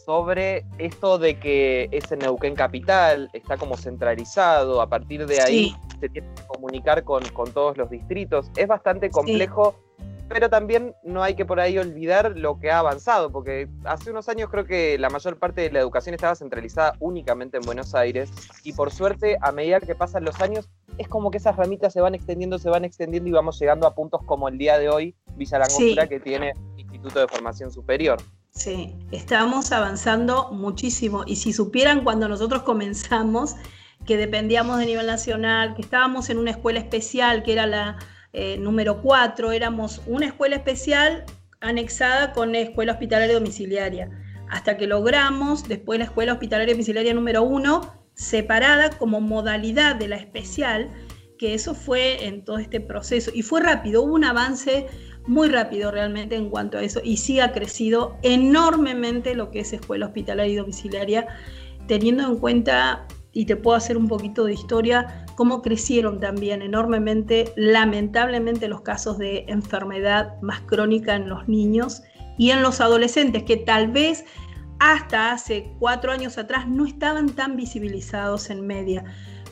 sobre 0.06 0.65
esto 0.77 1.18
de 1.18 1.39
que 1.39 1.89
ese 1.92 2.18
Neuquén 2.18 2.56
Capital 2.56 3.30
está 3.33 3.57
como 3.57 3.77
centralizado, 3.77 4.81
a 4.81 4.89
partir 4.89 5.25
de 5.25 5.42
ahí 5.42 5.75
se 6.00 6.09
tiene 6.09 6.27
que 6.36 6.44
comunicar 6.48 7.03
con, 7.03 7.24
todos 7.53 7.77
los 7.77 7.89
distritos. 7.89 8.50
Es 8.56 8.68
bastante 8.68 9.09
complejo, 9.09 9.75
pero 10.27 10.50
también 10.50 10.95
no 11.03 11.24
hay 11.24 11.36
que 11.36 11.45
por 11.45 11.59
ahí 11.59 11.77
olvidar 11.77 12.38
lo 12.38 12.59
que 12.59 12.71
ha 12.71 12.80
avanzado, 12.80 13.31
porque 13.31 13.68
hace 13.83 14.12
unos 14.12 14.30
años 14.30 14.50
creo 14.50 14.65
que 14.65 14.98
la 14.98 15.09
mayor 15.09 15.38
parte 15.38 15.62
de 15.62 15.71
la 15.71 15.80
educación 15.80 16.15
estaba 16.15 16.36
centralizada 16.36 16.95
únicamente 17.00 17.57
en 17.57 17.63
Buenos 17.63 17.94
Aires, 17.94 18.31
y 18.63 18.74
por 18.74 18.92
suerte, 18.92 19.38
a 19.42 19.51
medida 19.51 19.80
que 19.80 19.94
pasan 19.94 20.24
los 20.24 20.39
años, 20.42 20.69
es 20.98 21.07
como 21.07 21.31
que 21.31 21.38
esas 21.38 21.56
ramitas 21.56 21.94
se 21.94 22.01
van 22.01 22.15
extendiendo, 22.15 22.59
se 22.59 22.69
van 22.69 22.86
extendiendo 22.86 23.30
y 23.30 23.33
vamos 23.33 23.59
llegando 23.59 23.88
a 23.88 23.94
puntos 23.94 24.21
como 24.25 24.48
el 24.48 24.57
día 24.57 24.77
de 24.77 24.89
hoy, 24.89 25.15
Villa 25.36 25.59
Langostura, 25.59 26.07
que 26.07 26.19
tiene 26.19 26.53
Instituto 26.77 27.19
de 27.19 27.27
Formación 27.27 27.71
Superior. 27.71 28.19
Sí, 28.51 28.94
estamos 29.12 29.71
avanzando 29.71 30.51
muchísimo. 30.51 31.24
Y 31.25 31.38
si 31.38 31.53
supieran 31.53 32.03
cuando 32.03 32.27
nosotros 32.27 32.63
comenzamos 32.63 33.55
que 34.05 34.17
dependíamos 34.17 34.77
de 34.77 34.86
nivel 34.86 35.08
nacional, 35.08 35.74
que 35.74 35.81
estábamos 35.81 36.29
en 36.29 36.38
una 36.38 36.51
escuela 36.51 36.79
especial 36.79 37.43
que 37.43 37.53
era 37.53 37.65
la 37.65 37.98
eh, 38.34 38.58
número 38.58 39.01
4, 39.01 39.51
éramos 39.51 40.01
una 40.05 40.25
escuela 40.25 40.55
especial 40.55 41.25
anexada 41.60 42.34
con 42.34 42.51
la 42.51 42.60
escuela 42.60 42.93
hospitalaria 42.93 43.36
domiciliaria, 43.36 44.10
hasta 44.50 44.77
que 44.77 44.88
logramos 44.88 45.67
después 45.67 46.00
la 46.00 46.05
escuela 46.05 46.34
hospitalaria 46.34 46.74
domiciliaria 46.74 47.13
número 47.13 47.43
1 47.43 48.01
separada 48.13 48.89
como 48.91 49.22
modalidad 49.22 49.96
de 49.96 50.08
la 50.08 50.17
especial, 50.17 50.91
que 51.39 51.53
eso 51.53 51.74
fue 51.74 52.27
en 52.27 52.43
todo 52.43 52.58
este 52.58 52.79
proceso. 52.79 53.31
Y 53.34 53.41
fue 53.41 53.62
rápido, 53.62 54.03
hubo 54.03 54.13
un 54.13 54.25
avance 54.25 54.88
muy 55.27 55.49
rápido 55.49 55.91
realmente 55.91 56.35
en 56.35 56.49
cuanto 56.49 56.77
a 56.77 56.83
eso 56.83 57.01
y 57.03 57.17
sí 57.17 57.39
ha 57.39 57.51
crecido 57.51 58.17
enormemente 58.23 59.35
lo 59.35 59.51
que 59.51 59.59
es 59.61 59.73
escuela 59.73 60.07
hospitalaria 60.07 60.53
y 60.53 60.57
domiciliaria, 60.57 61.27
teniendo 61.87 62.27
en 62.27 62.37
cuenta, 62.37 63.05
y 63.33 63.45
te 63.45 63.55
puedo 63.55 63.77
hacer 63.77 63.97
un 63.97 64.07
poquito 64.07 64.43
de 64.43 64.53
historia, 64.53 65.25
cómo 65.35 65.61
crecieron 65.61 66.19
también 66.19 66.61
enormemente, 66.61 67.53
lamentablemente, 67.55 68.67
los 68.67 68.81
casos 68.81 69.17
de 69.17 69.45
enfermedad 69.47 70.41
más 70.41 70.61
crónica 70.61 71.15
en 71.15 71.29
los 71.29 71.47
niños 71.47 72.03
y 72.37 72.51
en 72.51 72.61
los 72.61 72.81
adolescentes, 72.81 73.43
que 73.43 73.57
tal 73.57 73.89
vez 73.89 74.25
hasta 74.79 75.31
hace 75.31 75.71
cuatro 75.79 76.11
años 76.11 76.37
atrás 76.37 76.67
no 76.67 76.85
estaban 76.85 77.29
tan 77.29 77.55
visibilizados 77.55 78.49
en 78.49 78.65
media 78.65 79.05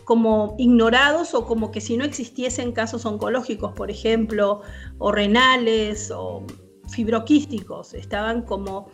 como 0.09 0.55
ignorados 0.57 1.35
o 1.35 1.45
como 1.45 1.69
que 1.69 1.81
si 1.81 1.95
no 1.95 2.03
existiesen 2.03 2.71
casos 2.71 3.05
oncológicos, 3.05 3.73
por 3.73 3.91
ejemplo, 3.91 4.63
o 4.97 5.11
renales 5.11 6.09
o 6.09 6.47
fibroquísticos, 6.87 7.93
estaban 7.93 8.41
como 8.41 8.89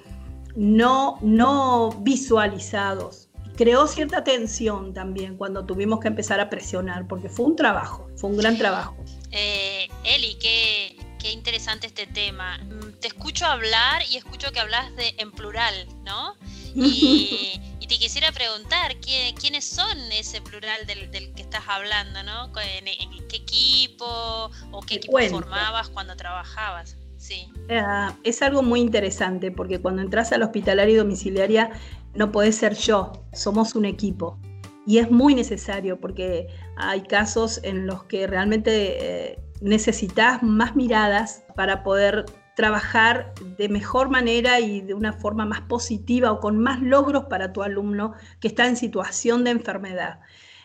no, 0.58 1.18
no 1.22 1.92
visualizados. 2.02 3.30
Creó 3.56 3.88
cierta 3.88 4.26
tensión 4.26 4.94
también 4.94 5.38
cuando 5.38 5.66
tuvimos 5.66 6.02
que 6.02 6.10
empezar 6.10 6.42
a 6.42 6.50
presionar, 6.50 7.08
porque 7.08 7.30
fue 7.30 7.46
un 7.46 7.56
trabajo, 7.56 8.10
fue 8.18 8.32
un 8.32 8.36
gran 8.36 8.58
trabajo. 8.58 8.98
Eh, 9.32 9.88
Eli, 10.04 10.36
qué, 10.38 10.98
qué 11.18 11.32
interesante 11.32 11.88
este 11.88 12.08
tema. 12.08 12.58
Mm, 12.58 13.00
te 13.00 13.08
escucho 13.08 13.46
hablar 13.46 14.02
y 14.12 14.18
escucho 14.18 14.52
que 14.52 14.60
hablas 14.60 14.94
de, 14.98 15.16
en 15.18 15.32
plural, 15.32 15.88
¿no? 16.04 16.36
Y, 16.76 17.88
te 17.88 18.00
quisiera 18.00 18.32
preguntar, 18.32 18.96
¿quiénes 19.00 19.64
son 19.64 19.98
ese 20.12 20.42
plural 20.42 20.88
del, 20.88 21.10
que 21.34 21.42
estás 21.42 21.64
hablando, 21.68 22.24
¿no? 22.24 22.52
¿En, 22.60 23.28
qué 23.28 23.38
equipo 23.38 24.50
o 24.72 24.82
qué 24.82 24.96
equipo 24.96 25.20
formabas 25.30 25.90
cuando 25.90 26.16
trabajabas? 26.16 26.98
Sí. 27.18 27.48
Eh, 27.70 27.82
es 28.24 28.42
algo 28.42 28.64
muy 28.64 28.82
interesante 28.82 29.52
porque 29.52 29.80
cuando 29.80 30.02
entras 30.02 30.32
al 30.32 30.44
hospitalario 30.44 30.96
y 30.96 30.98
domiciliaria 30.98 31.72
no 32.16 32.32
podés 32.32 32.58
ser 32.58 32.76
yo, 32.76 33.12
somos 33.34 33.76
un 33.76 33.86
equipo. 33.86 34.40
Y 34.88 35.00
es 35.00 35.10
muy 35.10 35.34
necesario 35.34 36.00
porque 36.00 36.48
hay 36.78 37.02
casos 37.02 37.60
en 37.64 37.88
los 37.88 38.04
que 38.04 38.28
realmente 38.28 39.32
eh, 39.32 39.40
necesitas 39.62 40.44
más 40.44 40.76
miradas 40.76 41.44
para 41.56 41.84
poder 41.84 42.26
trabajar 42.56 43.34
de 43.58 43.70
mejor 43.70 44.10
manera 44.10 44.60
y 44.60 44.82
de 44.82 44.94
una 44.94 45.14
forma 45.14 45.46
más 45.46 45.62
positiva 45.62 46.32
o 46.32 46.40
con 46.40 46.58
más 46.58 46.82
logros 46.82 47.26
para 47.26 47.54
tu 47.54 47.62
alumno 47.64 48.14
que 48.40 48.48
está 48.48 48.66
en 48.68 48.78
situación 48.78 49.44
de 49.44 49.52
enfermedad. 49.52 50.20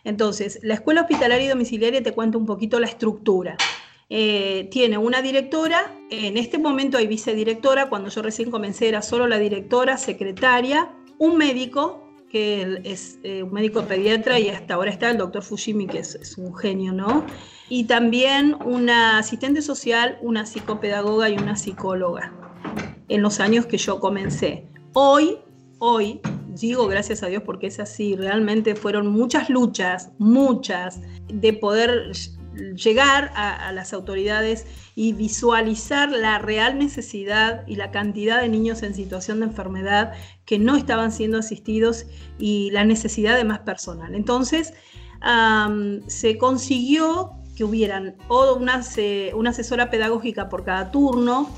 Entonces, 0.04 0.60
la 0.62 0.74
escuela 0.74 1.02
hospitalaria 1.02 1.46
y 1.46 1.48
domiciliaria 1.48 2.02
te 2.02 2.12
cuenta 2.12 2.38
un 2.38 2.46
poquito 2.46 2.80
la 2.80 2.86
estructura. 2.86 3.56
Eh, 4.08 4.68
tiene 4.72 4.98
una 4.98 5.22
directora, 5.22 5.92
en 6.10 6.36
este 6.36 6.58
momento 6.58 6.98
hay 6.98 7.06
vicedirectora, 7.06 7.88
cuando 7.88 8.08
yo 8.08 8.22
recién 8.22 8.50
comencé 8.50 8.88
era 8.88 9.02
solo 9.02 9.28
la 9.28 9.38
directora, 9.38 9.98
secretaria, 9.98 10.90
un 11.18 11.36
médico, 11.36 12.09
que 12.30 12.80
es 12.84 13.18
eh, 13.24 13.42
un 13.42 13.52
médico 13.52 13.82
pediatra 13.84 14.38
y 14.38 14.48
hasta 14.48 14.74
ahora 14.74 14.90
está 14.90 15.10
el 15.10 15.18
doctor 15.18 15.42
Fujimi, 15.42 15.86
que 15.86 15.98
es, 15.98 16.38
un 16.38 16.54
genio, 16.56 16.92
¿no? 16.92 17.26
Y 17.68 17.84
también 17.84 18.56
una 18.64 19.18
asistente 19.18 19.62
social, 19.62 20.18
una 20.22 20.46
psicopedagoga 20.46 21.28
y 21.28 21.36
una 21.36 21.56
psicóloga, 21.56 22.32
en 23.08 23.22
los 23.22 23.40
años 23.40 23.66
que 23.66 23.78
yo 23.78 23.98
comencé. 24.00 24.64
Hoy, 24.92 25.38
hoy, 25.78 26.20
digo 26.48 26.86
gracias 26.86 27.22
a 27.22 27.26
Dios 27.26 27.42
porque 27.44 27.66
es 27.66 27.80
así, 27.80 28.16
realmente 28.16 28.74
fueron 28.76 29.08
muchas 29.08 29.50
luchas, 29.50 30.10
muchas, 30.18 31.00
de 31.26 31.52
poder 31.52 32.12
llegar 32.74 33.32
a, 33.34 33.72
las 33.72 33.92
autoridades 33.92 34.66
y 34.94 35.12
visualizar 35.12 36.10
la 36.10 36.38
real 36.38 36.78
necesidad 36.78 37.66
y 37.66 37.76
la 37.76 37.90
cantidad 37.90 38.40
de 38.40 38.48
niños 38.48 38.82
en 38.82 38.94
situación 38.94 39.40
de 39.40 39.46
enfermedad 39.46 40.12
que 40.44 40.58
no 40.58 40.76
estaban 40.76 41.12
siendo 41.12 41.38
asistidos 41.38 42.06
y 42.38 42.70
la 42.72 42.84
necesidad 42.84 43.36
de 43.36 43.44
más 43.44 43.60
personal. 43.60 44.14
Entonces, 44.14 44.74
se 46.06 46.38
consiguió 46.38 47.30
que 47.56 47.64
hubieran 47.64 48.16
una, 48.28 48.82
una 49.34 49.50
asesora 49.50 49.90
pedagógica 49.90 50.48
por 50.48 50.64
cada 50.64 50.90
turno, 50.90 51.50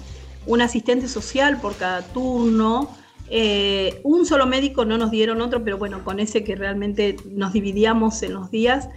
un 0.47 0.61
asistente 0.61 1.09
social 1.09 1.61
por 1.61 1.77
cada 1.77 2.03
turno, 2.03 2.91
eh, 3.35 4.01
un 4.05 4.27
solo 4.27 4.47
médico 4.47 4.85
no 4.85 4.99
nos 4.99 5.11
dieron 5.11 5.41
otro, 5.41 5.65
pero 5.65 5.79
bueno, 5.79 6.05
con 6.05 6.21
ese 6.21 6.45
que 6.45 6.55
realmente 6.55 7.17
nos 7.25 7.55
dividíamos 7.55 8.23
en 8.23 8.35
los 8.35 8.51
días. 8.51 8.91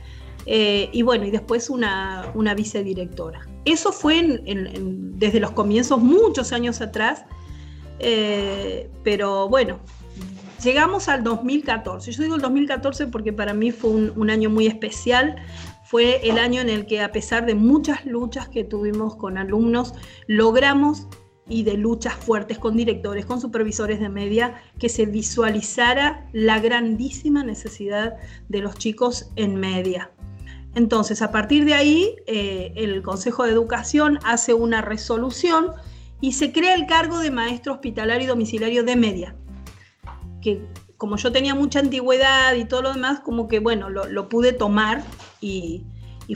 Eh, 0.46 0.90
y 0.92 1.02
bueno, 1.02 1.26
y 1.26 1.32
después 1.32 1.70
una, 1.70 2.32
una 2.36 2.54
vicedirectora. 2.54 3.48
Eso 3.66 3.92
fue 3.92 4.42
desde 4.44 5.40
los 5.40 5.52
comienzos, 5.52 6.00
muchos 6.00 6.54
años 6.54 6.82
atrás, 6.82 7.26
eh, 8.00 8.90
pero 9.04 9.50
bueno, 9.50 9.80
llegamos 10.64 11.08
al 11.08 11.24
2014. 11.24 12.12
Yo 12.12 12.24
digo 12.24 12.36
el 12.36 12.42
2014 12.42 13.08
porque 13.08 13.34
para 13.34 13.54
mí 13.54 13.72
fue 13.72 13.90
un, 13.90 14.30
año 14.30 14.50
muy 14.50 14.68
especial. 14.68 15.36
Fue 15.84 16.28
el 16.28 16.38
año 16.38 16.62
en 16.62 16.70
el 16.70 16.86
que 16.86 17.02
a 17.02 17.12
pesar 17.12 17.46
de 17.46 17.56
muchas 17.56 18.06
luchas 18.06 18.50
que 18.50 18.64
tuvimos 18.64 19.16
con 19.16 19.38
alumnos, 19.38 19.94
logramos 20.28 21.08
y 21.48 21.64
de 21.64 21.78
luchas 21.78 22.16
fuertes 22.16 22.58
con 22.58 22.76
directores, 22.76 23.26
con 23.26 23.40
supervisores 23.40 24.00
de 24.00 24.10
media, 24.10 24.62
que 24.80 24.90
se 24.90 25.06
visualizara 25.06 26.28
la 26.34 26.60
grandísima 26.60 27.44
necesidad 27.44 28.16
de 28.50 28.60
los 28.60 28.76
chicos 28.76 29.32
en 29.36 29.56
media. 29.60 30.12
Entonces, 30.76 31.22
a 31.22 31.32
partir 31.32 31.64
de 31.64 31.74
ahí, 31.74 32.16
eh, 32.28 32.74
el 32.76 33.02
Consejo 33.02 33.46
de 33.46 33.52
Educación 33.52 34.20
hace 34.24 34.54
una 34.54 34.82
resolución 34.82 35.72
y 36.20 36.34
se 36.34 36.52
crea 36.52 36.76
el 36.76 36.86
cargo 36.86 37.20
de 37.20 37.32
maestro 37.32 37.74
hospitalario 37.74 38.26
y 38.26 38.28
domiciliario 38.28 38.84
de 38.84 38.96
media, 38.98 39.36
que 40.42 40.62
como 40.98 41.16
yo 41.18 41.32
tenía 41.32 41.56
mucha 41.56 41.80
antigüedad 41.80 42.54
y 42.56 42.66
todo 42.66 42.82
lo 42.82 42.94
demás, 42.94 43.22
como 43.22 43.48
que 43.48 43.60
bueno, 43.60 43.90
lo, 43.90 44.30
pude 44.30 44.52
tomar 44.52 45.04
y, 45.40 45.86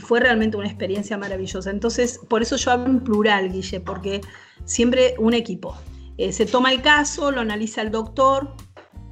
fue 0.00 0.20
realmente 0.20 0.56
una 0.56 0.68
experiencia 0.68 1.18
maravillosa. 1.18 1.70
Entonces, 1.70 2.20
por 2.28 2.42
eso 2.42 2.56
yo 2.56 2.70
hablo 2.70 2.86
en 2.86 3.00
plural, 3.00 3.50
Guille, 3.50 3.80
porque 3.80 4.20
siempre 4.64 5.16
un 5.18 5.34
equipo. 5.34 5.76
Eh, 6.16 6.32
se 6.32 6.46
toma 6.46 6.72
el 6.72 6.80
caso, 6.80 7.32
lo 7.32 7.40
analiza 7.40 7.82
el 7.82 7.90
doctor 7.90 8.54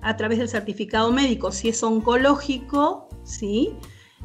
a 0.03 0.17
través 0.17 0.39
del 0.39 0.49
certificado 0.49 1.11
médico, 1.11 1.51
si 1.51 1.71
es 1.71 1.83
oncológico, 1.83 3.09
¿sí? 3.25 3.75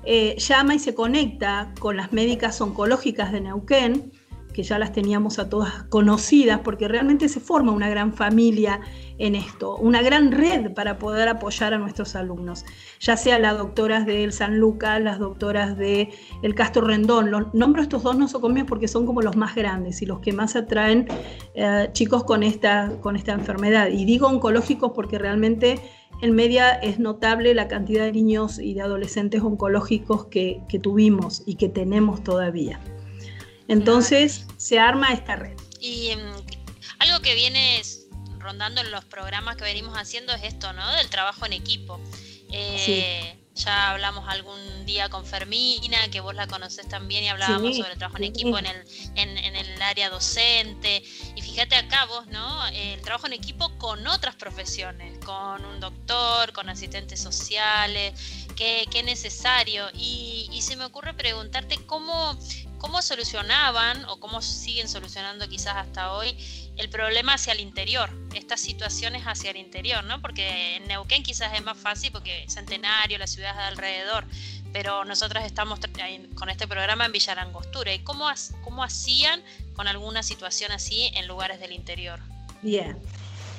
Eh, 0.05 0.35
llama 0.37 0.75
y 0.75 0.79
se 0.79 0.93
conecta 0.93 1.73
con 1.79 1.97
las 1.97 2.11
médicas 2.11 2.59
oncológicas 2.59 3.31
de 3.31 3.41
Neuquén, 3.41 4.11
que 4.53 4.63
ya 4.63 4.79
las 4.79 4.93
teníamos 4.93 5.39
a 5.39 5.49
todas 5.49 5.83
conocidas, 5.83 6.59
porque 6.63 6.87
realmente 6.87 7.27
se 7.27 7.39
forma 7.39 7.71
una 7.71 7.89
gran 7.89 8.13
familia 8.13 8.79
en 9.17 9.35
esto, 9.35 9.75
una 9.77 10.01
gran 10.01 10.31
red 10.31 10.73
para 10.73 10.97
poder 10.97 11.27
apoyar 11.27 11.73
a 11.73 11.77
nuestros 11.77 12.15
alumnos, 12.15 12.65
ya 12.99 13.17
sea 13.17 13.39
las 13.39 13.57
doctoras 13.57 14.05
del 14.05 14.31
San 14.31 14.59
Lucas, 14.59 15.01
las 15.01 15.19
doctoras 15.19 15.77
de 15.77 16.09
el 16.41 16.55
Castro 16.55 16.83
Rendón. 16.85 17.31
Los, 17.31 17.53
nombro 17.53 17.81
estos 17.81 18.03
dos 18.03 18.17
nosocomios 18.17 18.67
porque 18.67 18.87
son 18.87 19.05
como 19.05 19.21
los 19.21 19.35
más 19.35 19.55
grandes 19.55 20.01
y 20.01 20.05
los 20.05 20.19
que 20.19 20.31
más 20.31 20.55
atraen 20.55 21.07
eh, 21.55 21.89
chicos 21.93 22.23
con 22.23 22.43
esta, 22.43 22.91
con 23.01 23.15
esta 23.15 23.33
enfermedad. 23.33 23.89
Y 23.89 24.05
digo 24.05 24.27
oncológicos 24.27 24.91
porque 24.93 25.17
realmente 25.17 25.79
en 26.23 26.33
media 26.35 26.71
es 26.71 26.99
notable 26.99 27.53
la 27.53 27.67
cantidad 27.67 28.05
de 28.05 28.13
niños 28.13 28.57
y 28.57 28.73
de 28.73 28.81
adolescentes 28.81 29.41
oncológicos 29.41 30.27
que, 30.27 30.61
tuvimos 30.81 31.43
y 31.45 31.55
que 31.55 31.67
tenemos 31.67 32.23
todavía. 32.23 32.79
Entonces 33.67 34.45
se 34.55 34.79
arma 34.79 35.11
esta 35.11 35.35
red. 35.35 35.57
Y 35.81 36.11
em, 36.11 36.21
algo 36.99 37.19
que 37.21 37.35
viene 37.35 37.81
rondando 38.39 38.79
en 38.79 38.89
los 38.89 39.03
programas 39.03 39.57
que 39.57 39.65
venimos 39.65 39.97
haciendo 39.97 40.31
es 40.33 40.43
esto, 40.43 40.71
¿no? 40.71 40.89
Del 40.95 41.09
trabajo 41.09 41.45
en 41.45 41.51
equipo. 41.51 41.99
Eh, 42.53 43.37
ya 43.55 43.91
hablamos 43.91 44.23
algún 44.29 44.85
día 44.85 45.09
con 45.09 45.25
Fermina, 45.25 46.09
que 46.09 46.21
vos 46.21 46.33
la 46.33 46.47
conocés 46.47 46.87
también, 46.87 47.25
y 47.25 47.27
hablábamos 47.27 47.75
sobre 47.75 47.91
el 47.91 47.97
trabajo 47.97 48.17
en 48.17 48.23
equipo 48.23 48.57
en 48.57 48.65
el, 48.65 48.83
en, 49.15 49.55
el 49.55 49.81
área 49.81 50.09
docente. 50.09 51.03
Y 51.35 51.41
fíjate 51.53 51.75
acá 51.75 52.05
vos, 52.05 52.25
¿no? 52.27 52.67
El 52.69 52.99
trabajo 53.01 53.27
en 53.27 53.33
equipo 53.33 53.69
con 53.77 54.07
otras 54.07 54.33
profesiones, 54.33 55.19
con 55.23 55.63
un 55.63 55.79
doctor, 55.79 56.51
con 56.51 56.67
asistentes 56.67 57.21
sociales, 57.21 58.11
qué, 58.55 58.87
qué 58.89 59.03
necesario. 59.03 59.85
Y, 59.93 60.49
y 60.51 60.63
se 60.63 60.75
me 60.75 60.83
ocurre 60.83 61.13
preguntarte 61.13 61.77
cómo, 61.85 62.35
cómo 62.79 63.03
solucionaban 63.03 64.03
o 64.05 64.19
cómo 64.19 64.41
siguen 64.41 64.89
solucionando 64.89 65.47
quizás 65.47 65.75
hasta 65.75 66.13
hoy 66.13 66.35
el 66.75 66.89
problema 66.89 67.35
hacia 67.35 67.53
el 67.53 67.59
interior, 67.59 68.09
estas 68.33 68.59
situaciones 68.59 69.21
hacia 69.27 69.51
el 69.51 69.57
interior, 69.57 70.03
¿no? 70.05 70.21
Porque 70.21 70.77
en 70.77 70.87
Neuquén 70.87 71.21
quizás 71.21 71.53
es 71.53 71.63
más 71.63 71.77
fácil 71.77 72.11
porque 72.11 72.45
Centenario, 72.49 73.19
las 73.19 73.31
ciudades 73.31 73.57
de 73.57 73.63
alrededor, 73.63 74.25
pero 74.71 75.05
nosotros 75.05 75.43
estamos 75.43 75.79
con 76.33 76.49
este 76.49 76.67
programa 76.67 77.05
en 77.05 77.11
Villarangostura. 77.11 77.93
¿Y 77.93 77.99
cómo, 77.99 78.27
cómo 78.63 78.83
hacían 78.83 79.43
con 79.75 79.87
alguna 79.87 80.23
situación 80.23 80.71
así 80.71 81.11
en 81.15 81.27
lugares 81.27 81.59
del 81.59 81.71
interior? 81.71 82.19
Bien, 82.61 82.97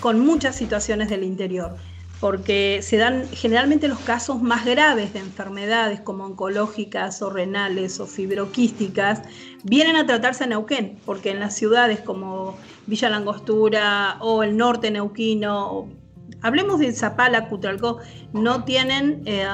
con 0.01 0.21
muchas 0.21 0.57
situaciones 0.57 1.09
del 1.09 1.25
interior 1.25 1.77
porque 2.25 2.81
se 2.83 2.97
dan 2.97 3.29
generalmente 3.29 3.87
los 3.87 3.99
casos 3.99 4.41
más 4.41 4.65
graves 4.65 5.13
de 5.13 5.19
enfermedades 5.19 6.01
como 6.01 6.25
oncológicas 6.25 7.21
o 7.21 7.29
renales 7.29 8.01
o 8.01 8.07
fibroquísticas, 8.07 9.21
vienen 9.63 9.97
a 9.97 10.07
tratarse 10.07 10.45
en 10.45 10.51
Neuquén, 10.51 10.99
porque 11.05 11.33
en 11.33 11.41
las 11.41 11.55
ciudades 11.55 12.01
como 12.01 12.57
Villa 12.87 13.11
Langostura 13.11 14.17
o 14.21 14.43
el 14.43 14.57
norte 14.57 14.91
neuquino, 14.91 15.89
hablemos 16.43 16.79
de 16.79 16.93
Zapala, 16.93 17.49
Cutralcó, 17.49 17.99
no 18.33 18.65
tienen 18.65 19.23
eh, 19.25 19.47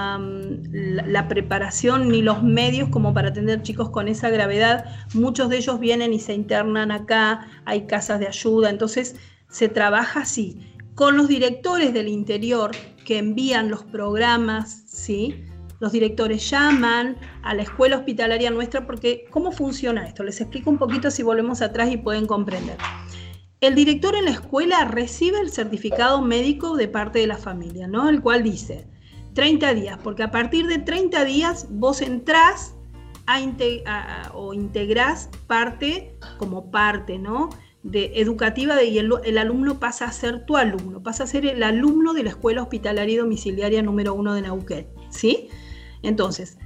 la, 1.07 1.29
preparación 1.29 2.09
ni 2.09 2.23
los 2.23 2.43
medios 2.43 2.89
como 2.89 3.15
para 3.15 3.29
atender 3.29 3.63
chicos 3.63 3.91
con 3.91 4.09
esa 4.09 4.29
gravedad. 4.31 4.85
Muchos 5.15 5.49
de 5.49 5.59
ellos 5.59 5.79
vienen 5.79 6.13
y 6.13 6.19
se 6.19 6.35
internan 6.35 6.91
acá, 6.91 7.47
hay 7.65 7.87
casas 7.87 8.21
de 8.21 8.27
ayuda, 8.27 8.71
entonces 8.71 9.17
se 9.49 9.69
trabaja 9.69 10.21
así 10.21 10.61
con 10.95 11.17
los 11.17 11.29
directores 11.29 11.95
del 11.95 12.09
interior 12.09 12.73
que 13.05 13.19
envían 13.19 13.71
los 13.71 13.85
programas, 13.85 14.85
¿sí? 14.87 15.45
Los 15.79 15.93
directores 15.93 16.51
llaman 16.51 17.17
a 17.43 17.55
la 17.55 17.63
escuela 17.63 17.97
hospitalaria 17.97 18.51
nuestra 18.51 18.87
porque 18.87 19.25
¿cómo 19.31 19.51
funciona 19.51 20.07
esto? 20.07 20.25
Les 20.25 20.41
explico 20.41 20.69
un 20.69 20.77
poquito 20.77 21.11
si 21.11 21.23
volvemos 21.23 21.63
atrás 21.63 21.91
y 21.91 21.97
pueden 21.97 22.27
comprender. 22.27 22.77
El 23.61 23.75
director 23.75 24.15
en 24.17 24.25
la 24.25 24.31
escuela 24.31 24.87
recibe 24.87 25.39
el 25.41 25.51
certificado 25.51 26.23
médico 26.23 26.77
de 26.77 26.89
parte 26.89 27.19
de 27.19 27.27
la 27.27 27.37
familia, 27.37 27.87
¿no? 27.87 28.09
El 28.09 28.23
cual 28.23 28.43
dice 28.43 28.87
30 29.35 29.75
días, 29.75 29.99
porque 30.03 30.23
a 30.23 30.31
partir 30.31 30.67
de 30.67 30.79
30 30.79 31.25
días 31.27 31.67
vos 31.69 32.01
entrás 32.01 32.75
a, 33.27 34.33
o 34.35 34.55
integrás 34.55 35.29
parte 35.47 36.17
como 36.39 36.71
parte, 36.71 37.19
¿no? 37.19 37.51
de 37.83 38.13
educativa 38.17 38.83
y 38.83 38.99
el, 38.99 39.39
alumno 39.39 39.79
pasa 39.79 40.05
a 40.05 40.13
ser 40.13 40.45
tu 40.45 40.57
alumno, 40.57 41.03
pasa 41.03 41.25
a 41.25 41.27
ser 41.27 41.47
el 41.47 41.63
alumno 41.63 42.13
de 42.13 42.25
la 42.25 42.31
escuela 42.31 42.63
hospitalaria 42.63 43.15
y 43.15 43.19
domiciliaria 43.19 43.83
número 43.83 44.13
uno 44.13 44.35
de 44.35 44.43
Neuquén, 44.43 44.87
¿sí? 45.09 45.49
Entonces, 46.03 46.59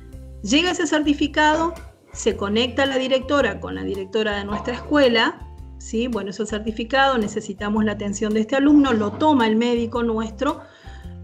llega 0.43 0.73
ese 0.73 0.89
certificado, 0.89 1.73
se 2.13 2.37
conecta 2.37 2.85
la 2.87 2.99
directora 2.99 3.61
con 3.61 3.77
la 3.77 3.85
directora 3.85 4.37
de 4.37 4.45
nuestra 4.45 4.75
escuela 4.75 5.54
¿sí? 5.85 6.07
Bueno, 6.09 6.31
es 6.31 6.41
el 6.41 6.47
certificado, 6.47 7.19
necesitamos 7.19 7.85
la 7.85 7.93
atención 7.93 8.33
de 8.33 8.41
este 8.41 8.57
alumno, 8.57 8.95
lo 8.95 9.13
toma 9.13 9.47
el 9.47 9.57
médico 9.57 10.03
nuestro, 10.03 10.63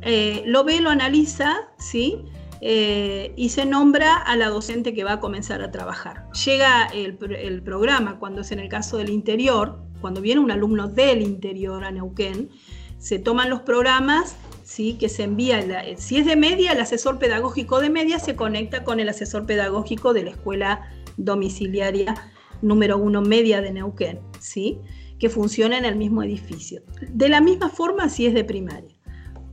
eh, 0.03 0.43
lo 0.45 0.65
ve, 0.65 0.81
lo 0.83 0.91
analiza, 0.91 1.57
¿sí? 1.79 2.19
Eh, 2.61 3.33
y 3.37 3.49
se 3.49 3.65
nombra 3.65 4.17
a 4.17 4.37
la 4.37 4.51
docente 4.51 4.93
que 4.93 5.03
va 5.03 5.15
a 5.15 5.21
comenzar 5.21 5.63
a 5.63 5.71
trabajar. 5.71 6.31
Llega 6.45 6.89
el, 6.89 7.63
programa 7.63 8.19
cuando 8.19 8.43
es 8.43 8.53
en 8.53 8.59
el 8.59 8.69
caso 8.69 8.99
del 8.99 9.09
interior, 9.09 9.81
cuando 10.03 10.21
viene 10.21 10.43
un 10.43 10.51
alumno 10.51 10.89
del 10.89 11.23
interior 11.23 11.83
a 11.83 11.91
Neuquén, 11.91 12.51
se 12.99 13.19
toman 13.19 13.49
los 13.49 13.61
programas 13.61 14.37
¿sí? 14.63 14.99
que 15.01 15.09
se 15.09 15.23
envía, 15.23 15.65
si 15.97 16.19
es 16.19 16.27
de 16.27 16.37
media, 16.37 16.73
el 16.73 16.81
asesor 16.81 17.19
pedagógico 17.19 17.81
de 17.81 17.89
media 17.89 18.19
se 18.19 18.37
conecta 18.37 18.85
con 18.85 19.01
el 19.01 19.09
asesor 19.09 19.47
pedagógico 19.47 20.13
de 20.13 20.25
la 20.25 20.31
escuela 20.31 20.91
domiciliaria 21.17 22.15
número 22.63 22.99
uno 22.99 23.23
media 23.23 23.61
de 23.61 23.73
Neuquén, 23.73 24.21
¿sí? 24.39 24.79
que 25.21 25.29
funciona 25.29 25.79
en 25.79 25.85
el 25.85 25.97
mismo 25.97 26.23
edificio. 26.23 26.83
De 27.09 27.29
la 27.29 27.41
misma 27.41 27.69
forma 27.69 28.09
si 28.09 28.27
es 28.27 28.35
de 28.35 28.43
primaria. 28.43 28.97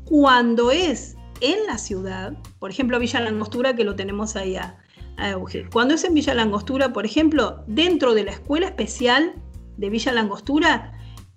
Cuando 0.06 0.72
es 0.72 1.18
en 1.42 1.68
la 1.68 1.78
ciudad, 1.78 2.38
por 2.60 2.72
ejemplo 2.72 3.00
Villa 3.00 3.20
Langostura, 3.20 3.76
que 3.76 3.84
lo 3.84 3.96
tenemos 3.96 4.36
ahí 4.36 4.56
a, 4.56 4.78
Cuando 5.72 5.94
es 5.94 6.04
en 6.06 6.14
Villa 6.14 6.34
Langostura, 6.34 6.94
por 6.94 7.06
ejemplo, 7.06 7.64
dentro 7.68 8.14
de 8.14 8.24
la 8.24 8.32
escuela 8.32 8.68
especial 8.68 9.36
de 9.76 9.90
Villa 9.90 10.14
Langostura 10.14 10.94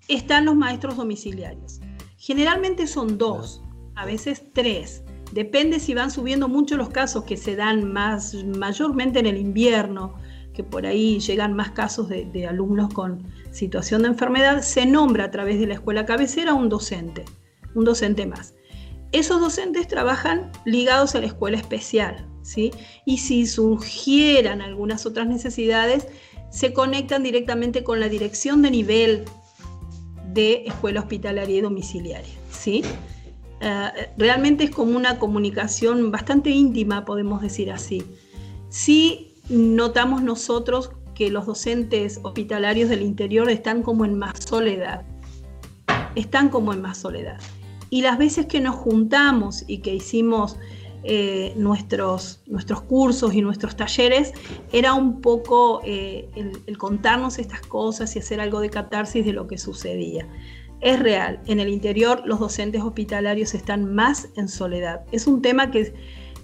están 0.07 0.45
los 0.45 0.55
maestros 0.55 0.95
domiciliarios. 0.97 1.81
Generalmente 2.17 2.87
son 2.87 3.17
dos, 3.17 3.61
a 3.95 4.05
veces 4.05 4.43
tres. 4.53 5.03
Depende 5.33 5.79
si 5.79 5.93
van 5.93 6.11
subiendo 6.11 6.47
mucho 6.47 6.77
los 6.77 6.89
casos 6.89 7.23
que 7.23 7.37
se 7.37 7.55
dan 7.55 7.91
más 7.91 8.33
mayormente 8.45 9.19
en 9.19 9.25
el 9.25 9.37
invierno, 9.37 10.15
que 10.53 10.63
por 10.63 10.85
ahí 10.85 11.19
llegan 11.19 11.53
más 11.53 11.71
casos 11.71 12.09
de, 12.09 12.47
alumnos 12.47 12.93
con 12.93 13.23
situación 13.51 14.03
de 14.03 14.09
enfermedad, 14.09 14.61
se 14.61 14.85
nombra 14.85 15.25
a 15.25 15.31
través 15.31 15.59
de 15.59 15.67
la 15.67 15.75
escuela 15.75 16.05
cabecera 16.05 16.53
un 16.53 16.69
docente, 16.69 17.25
un 17.75 17.85
docente 17.85 18.25
más. 18.25 18.53
Esos 19.11 19.41
docentes 19.41 19.87
trabajan 19.87 20.51
ligados 20.65 21.15
a 21.15 21.19
la 21.19 21.27
escuela 21.27 21.57
especial, 21.57 22.27
¿sí? 22.41 22.71
Y 23.05 23.17
si 23.17 23.45
surgieran 23.45 24.61
algunas 24.61 25.05
otras 25.05 25.27
necesidades, 25.27 26.07
se 26.49 26.73
conectan 26.73 27.23
directamente 27.23 27.83
con 27.83 27.99
la 27.99 28.09
dirección 28.09 28.61
de 28.61 28.71
nivel 28.71 29.25
de 30.33 30.63
escuela 30.65 31.01
hospitalaria 31.01 31.57
y 31.57 31.61
domiciliaria, 31.61 32.33
¿sí? 32.51 32.83
Eh, 33.61 34.09
realmente 34.17 34.65
es 34.65 34.71
como 34.71 34.97
una 34.97 35.19
comunicación 35.19 36.09
bastante 36.11 36.49
íntima, 36.49 37.05
podemos 37.05 37.41
decir 37.41 37.71
así. 37.71 38.03
Sí 38.69 39.30
notamos 39.51 40.23
nosotros 40.23 40.91
que 41.13 41.29
los 41.29 41.45
docentes 41.45 42.19
hospitalarios 42.23 42.89
del 42.89 43.01
interior 43.01 43.49
están 43.49 43.83
como 43.83 44.05
en 44.05 44.17
más 44.17 44.43
soledad. 44.43 45.03
Están 46.15 46.49
como 46.49 46.73
en 46.73 46.81
más 46.81 46.97
soledad. 46.97 47.39
Y 47.89 48.01
las 48.01 48.17
veces 48.17 48.45
que 48.45 48.61
nos 48.61 48.75
juntamos 48.75 49.63
y 49.67 49.79
que 49.79 49.93
hicimos 49.93 50.57
eh, 51.03 51.53
nuestros, 51.55 52.41
nuestros 52.45 52.83
cursos 52.83 53.33
y 53.33 53.41
nuestros 53.41 53.75
talleres, 53.75 54.33
era 54.71 54.93
un 54.93 55.19
poco 55.19 55.81
eh, 55.83 56.29
el, 56.35 56.77
contarnos 56.77 57.39
estas 57.39 57.61
cosas 57.61 58.15
y 58.15 58.19
hacer 58.19 58.39
algo 58.39 58.59
de 58.59 58.69
catarsis 58.69 59.25
de 59.25 59.33
lo 59.33 59.47
que 59.47 59.57
sucedía. 59.57 60.27
Es 60.79 60.99
real, 60.99 61.41
en 61.47 61.59
el 61.59 61.69
interior 61.69 62.21
los 62.25 62.39
docentes 62.39 62.83
hospitalarios 62.83 63.55
están 63.55 63.93
más 63.93 64.29
en 64.35 64.47
soledad. 64.47 65.01
Es 65.11 65.25
un 65.25 65.41
tema 65.41 65.71
que 65.71 65.93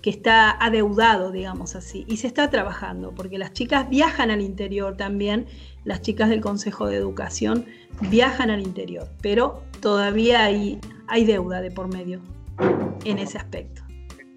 que 0.02 0.10
está 0.10 0.52
adeudado, 0.52 1.32
digamos 1.32 1.76
así, 1.76 2.06
y 2.08 2.18
se 2.18 2.28
está 2.28 2.50
trabajando, 2.50 3.14
porque 3.14 3.38
las 3.38 3.54
chicas 3.54 3.90
viajan 3.90 4.32
al 4.32 4.42
interior 4.42 4.96
también, 4.96 5.48
las 5.84 6.02
chicas 6.02 6.30
del 6.30 6.42
Consejo 6.42 6.88
de 6.88 6.98
Educación 6.98 7.66
viajan 8.10 8.50
al 8.50 8.62
interior, 8.62 9.08
pero 9.22 9.64
todavía 9.82 10.44
hay, 10.44 10.80
hay 11.08 11.26
deuda 11.26 11.62
de 11.62 11.72
por 11.72 11.94
medio 11.94 12.22
en 13.06 13.20
ese 13.20 13.38
aspecto. 13.38 13.84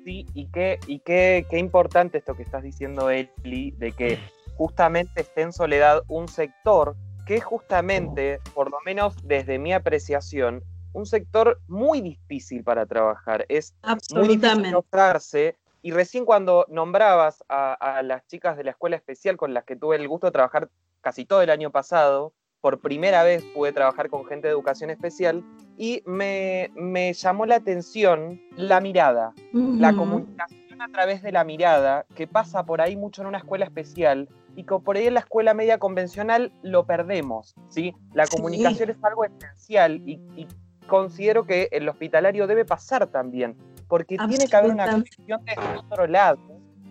Sí, 0.04 0.26
y 0.34 0.46
qué, 0.46 0.78
y 0.86 1.00
qué, 1.00 1.46
qué 1.50 1.58
importante 1.58 2.18
esto 2.18 2.34
que 2.34 2.42
estás 2.42 2.62
diciendo, 2.62 3.10
Eli, 3.10 3.73
de 3.73 3.92
que 3.92 4.18
justamente 4.56 5.20
esté 5.20 5.42
en 5.42 5.52
soledad 5.52 6.02
un 6.08 6.28
sector 6.28 6.96
que 7.26 7.40
justamente, 7.40 8.40
por 8.54 8.70
lo 8.70 8.78
menos 8.84 9.14
desde 9.23 9.58
mi 9.58 9.73
apreciación, 9.73 10.64
un 10.92 11.06
sector 11.06 11.60
muy 11.68 12.00
difícil 12.00 12.64
para 12.64 12.86
trabajar. 12.86 13.44
Es 13.48 13.74
muy 14.14 14.28
difícil 14.28 14.72
mostrarse 14.72 15.56
y 15.82 15.92
recién 15.92 16.24
cuando 16.24 16.66
nombrabas 16.68 17.42
a, 17.48 18.02
las 18.02 18.26
chicas 18.26 18.56
de 18.56 18.64
la 18.64 18.72
escuela 18.72 18.96
especial 18.96 19.36
con 19.36 19.54
las 19.54 19.64
que 19.64 19.76
tuve 19.76 19.96
el 19.96 20.08
gusto 20.08 20.26
de 20.26 20.32
trabajar 20.32 20.68
casi 21.00 21.24
todo 21.24 21.40
el 21.40 21.50
año 21.50 21.70
pasado, 21.70 22.34
por 22.60 22.80
primera 22.80 23.22
vez 23.22 23.42
pude 23.54 23.72
trabajar 23.72 24.10
con 24.10 24.26
gente 24.26 24.48
de 24.48 24.52
educación 24.52 24.90
especial 24.90 25.42
y 25.78 26.02
me, 26.04 26.70
llamó 27.14 27.46
la 27.46 27.56
atención 27.56 28.40
la 28.56 28.80
mirada, 28.80 29.32
la 29.52 29.94
comunicación 29.94 30.82
a 30.82 30.88
través 30.88 31.22
de 31.22 31.32
la 31.32 31.44
mirada, 31.44 32.04
que 32.14 32.26
pasa 32.26 32.64
por 32.64 32.82
ahí 32.82 32.96
mucho 32.96 33.22
en 33.22 33.28
una 33.28 33.38
escuela 33.38 33.64
especial 33.64 34.28
y 34.56 34.64
que 34.64 34.78
por 34.78 34.96
ahí 34.96 35.06
en 35.06 35.14
la 35.14 35.20
escuela 35.20 35.54
media 35.54 35.78
convencional 35.78 36.52
lo 36.62 36.84
perdemos, 36.84 37.54
¿sí? 37.68 37.94
La 38.12 38.26
comunicación 38.26 38.90
es 38.90 38.96
algo 39.02 39.24
esencial 39.24 40.02
y, 40.06 40.20
y, 40.36 40.46
considero 40.90 41.46
que 41.46 41.68
el 41.70 41.88
hospitalario 41.88 42.48
debe 42.48 42.64
pasar 42.64 43.06
también 43.06 43.56
porque 43.86 44.18
tiene 44.28 44.46
que 44.46 44.56
haber 44.56 44.72
una 44.72 44.90
conexión 44.90 45.44
de 45.44 45.54
otro 45.78 46.06
lado. 46.06 46.38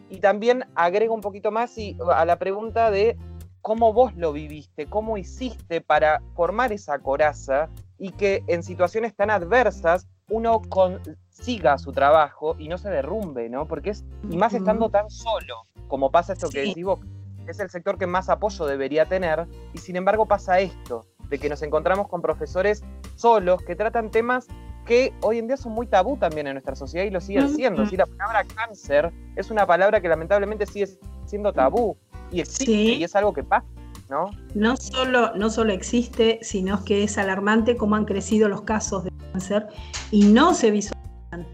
Y 0.09 0.19
también 0.19 0.65
agrego 0.73 1.13
un 1.13 1.21
poquito 1.21 1.51
más 1.51 1.77
y, 1.77 1.97
a 2.13 2.25
la 2.25 2.39
pregunta 2.39 2.91
de 2.91 3.17
cómo 3.61 3.93
vos 3.93 4.15
lo 4.15 4.31
viviste, 4.33 4.87
cómo 4.87 5.17
hiciste 5.17 5.81
para 5.81 6.21
formar 6.33 6.71
esa 6.71 6.97
coraza 6.99 7.69
y 7.97 8.11
que 8.11 8.43
en 8.47 8.63
situaciones 8.63 9.15
tan 9.15 9.29
adversas 9.29 10.07
uno 10.29 10.61
consiga 10.69 11.77
su 11.77 11.91
trabajo 11.91 12.55
y 12.57 12.69
no 12.69 12.77
se 12.77 12.89
derrumbe, 12.89 13.49
¿no? 13.49 13.67
Porque 13.67 13.91
es, 13.91 14.05
y 14.29 14.37
más 14.37 14.53
estando 14.53 14.89
tan 14.89 15.09
solo, 15.09 15.65
como 15.87 16.09
pasa 16.09 16.33
esto 16.33 16.49
que 16.49 16.61
decís 16.61 16.85
vos, 16.85 16.99
es 17.47 17.59
el 17.59 17.69
sector 17.69 17.97
que 17.97 18.07
más 18.07 18.29
apoyo 18.29 18.65
debería 18.65 19.05
tener, 19.05 19.47
y 19.73 19.79
sin 19.79 19.95
embargo 19.95 20.25
pasa 20.25 20.59
esto, 20.59 21.05
de 21.29 21.39
que 21.39 21.49
nos 21.49 21.61
encontramos 21.61 22.07
con 22.07 22.21
profesores 22.21 22.83
solos 23.19 23.61
que 23.63 23.75
tratan 23.75 24.11
temas 24.11 24.47
que 24.85 25.13
hoy 25.21 25.37
en 25.39 25.47
día 25.47 25.57
son 25.57 25.73
muy 25.73 25.87
tabú 25.87 26.17
también 26.17 26.47
en 26.47 26.53
nuestra 26.53 26.75
sociedad 26.75 27.05
y 27.05 27.09
lo 27.09 27.21
siguen 27.21 27.49
siendo. 27.49 27.83
la 27.83 28.05
palabra 28.05 28.45
cáncer 28.45 29.11
es 29.35 29.51
una 29.51 29.67
palabra 29.67 30.01
que 30.01 30.07
lamentablemente 30.07 30.65
sigue 30.65 30.87
siendo 31.25 31.53
tabú 31.53 31.97
y 32.31 32.39
existe 32.39 32.71
y 32.71 33.03
es 33.03 33.15
algo 33.15 33.33
que 33.33 33.43
pasa. 33.43 33.67
¿No? 34.09 34.31
No, 34.55 34.75
solo, 34.75 35.35
no 35.35 35.51
solo 35.51 35.71
existe, 35.71 36.39
sino 36.41 36.83
que 36.83 37.03
es 37.03 37.19
alarmante 37.19 37.77
cómo 37.77 37.95
han 37.95 38.05
crecido 38.05 38.49
los 38.49 38.63
casos 38.63 39.03
de 39.03 39.11
cáncer 39.31 39.67
y 40.09 40.23
no 40.23 40.55
se 40.55 40.71
visualizan. 40.71 41.45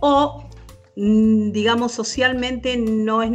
O, 0.00 0.42
mm, 0.96 1.52
digamos, 1.52 1.92
socialmente 1.92 2.76
no, 2.76 3.22
es, 3.22 3.30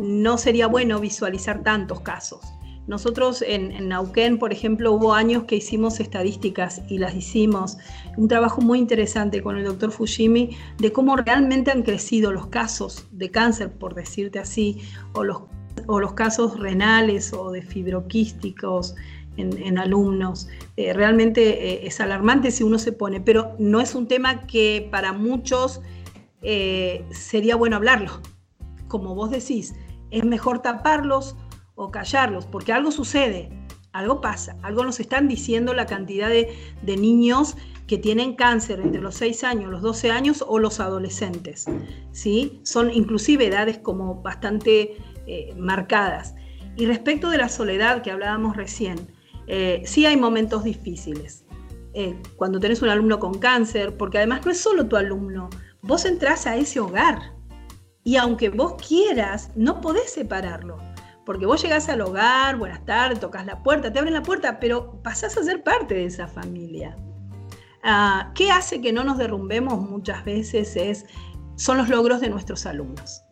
no 0.00 0.36
sería 0.36 0.66
bueno 0.66 0.98
visualizar 0.98 1.62
tantos 1.62 2.00
casos. 2.00 2.40
Nosotros 2.86 3.42
en, 3.42 3.70
en, 3.70 3.88
Nauquén, 3.88 4.38
por 4.38 4.52
ejemplo, 4.52 4.92
hubo 4.92 5.14
años 5.14 5.44
que 5.44 5.56
hicimos 5.56 6.00
estadísticas 6.00 6.82
y 6.88 6.98
las 6.98 7.14
hicimos. 7.14 7.78
Un 8.16 8.26
trabajo 8.26 8.60
muy 8.60 8.78
interesante 8.80 9.40
con 9.40 9.56
el 9.56 9.64
doctor 9.64 9.92
Fujimi 9.92 10.56
de 10.78 10.92
cómo 10.92 11.16
realmente 11.16 11.70
han 11.70 11.82
crecido 11.82 12.32
los 12.32 12.48
casos 12.48 13.06
de 13.12 13.30
cáncer, 13.30 13.70
por 13.70 13.94
decirte 13.94 14.40
así, 14.40 14.82
o 15.12 15.22
los, 15.22 16.12
casos 16.14 16.58
renales 16.58 17.32
o 17.32 17.52
de 17.52 17.62
fibroquísticos 17.62 18.96
en, 19.36 19.78
alumnos. 19.78 20.48
Eh, 20.76 20.92
realmente 20.92 21.72
eh, 21.72 21.86
es 21.86 22.00
alarmante 22.00 22.50
si 22.50 22.64
uno 22.64 22.78
se 22.78 22.92
pone, 22.92 23.20
pero 23.20 23.54
no 23.58 23.80
es 23.80 23.94
un 23.94 24.08
tema 24.08 24.46
que 24.46 24.88
para 24.90 25.12
muchos 25.12 25.80
eh, 26.42 27.04
sería 27.12 27.54
bueno 27.54 27.76
hablarlo. 27.76 28.20
Como 28.88 29.14
vos 29.14 29.30
decís, 29.30 29.74
es 30.10 30.24
mejor 30.24 30.60
taparlos 30.60 31.36
o 31.74 31.90
callarlos, 31.90 32.46
porque 32.46 32.72
algo 32.72 32.90
sucede, 32.90 33.50
algo 33.92 34.20
pasa, 34.20 34.56
algo 34.62 34.84
nos 34.84 35.00
están 35.00 35.28
diciendo 35.28 35.74
la 35.74 35.86
cantidad 35.86 36.28
de, 36.28 36.48
niños 36.96 37.56
que 37.86 37.98
tienen 37.98 38.34
cáncer 38.34 38.80
entre 38.80 39.00
los 39.00 39.16
6 39.16 39.44
años, 39.44 39.70
los 39.70 39.82
12 39.82 40.10
años 40.10 40.44
o 40.46 40.58
los 40.58 40.80
adolescentes. 40.80 41.66
¿sí? 42.12 42.60
Son 42.62 42.90
inclusive 42.90 43.46
edades 43.46 43.78
como 43.78 44.22
bastante 44.22 44.96
eh, 45.26 45.54
marcadas. 45.56 46.34
Y 46.76 46.86
respecto 46.86 47.28
de 47.28 47.38
la 47.38 47.48
soledad 47.48 48.02
que 48.02 48.10
hablábamos 48.10 48.56
recién, 48.56 49.08
eh, 49.46 49.82
sí 49.84 50.06
hay 50.06 50.16
momentos 50.16 50.64
difíciles. 50.64 51.44
Eh, 51.94 52.16
cuando 52.36 52.58
tenés 52.58 52.80
un 52.80 52.88
alumno 52.88 53.18
con 53.18 53.34
cáncer, 53.34 53.96
porque 53.98 54.18
además 54.18 54.46
no 54.46 54.52
es 54.52 54.58
solo 54.58 54.86
tu 54.86 54.96
alumno, 54.96 55.50
vos 55.82 56.06
entrás 56.06 56.46
a 56.46 56.56
ese 56.56 56.80
hogar 56.80 57.34
y 58.04 58.16
aunque 58.16 58.48
vos 58.48 58.74
quieras, 58.74 59.50
no 59.54 59.80
podés 59.80 60.10
separarlo. 60.12 60.78
Porque 61.32 61.46
vos 61.46 61.62
llegás 61.62 61.88
al 61.88 62.02
hogar, 62.02 62.58
buenas 62.58 62.84
tardes, 62.84 63.18
tocas 63.18 63.46
la 63.46 63.62
puerta, 63.62 63.90
te 63.90 63.98
abren 63.98 64.12
la 64.12 64.22
puerta, 64.22 64.60
pero 64.60 65.00
pasás 65.02 65.38
a 65.38 65.42
ser 65.42 65.62
parte 65.62 65.94
de 65.94 66.04
esa 66.04 66.28
familia. 66.28 66.94
Ah, 67.82 68.32
¿Qué 68.34 68.50
hace 68.50 68.82
que 68.82 68.92
no 68.92 69.02
nos 69.02 69.16
derrumbemos 69.16 69.80
muchas 69.80 70.26
veces? 70.26 70.76
Es, 70.76 71.06
son 71.56 71.78
los 71.78 71.88
logros 71.88 72.20
de 72.20 72.28
nuestros 72.28 72.66
alumnos. 72.66 73.22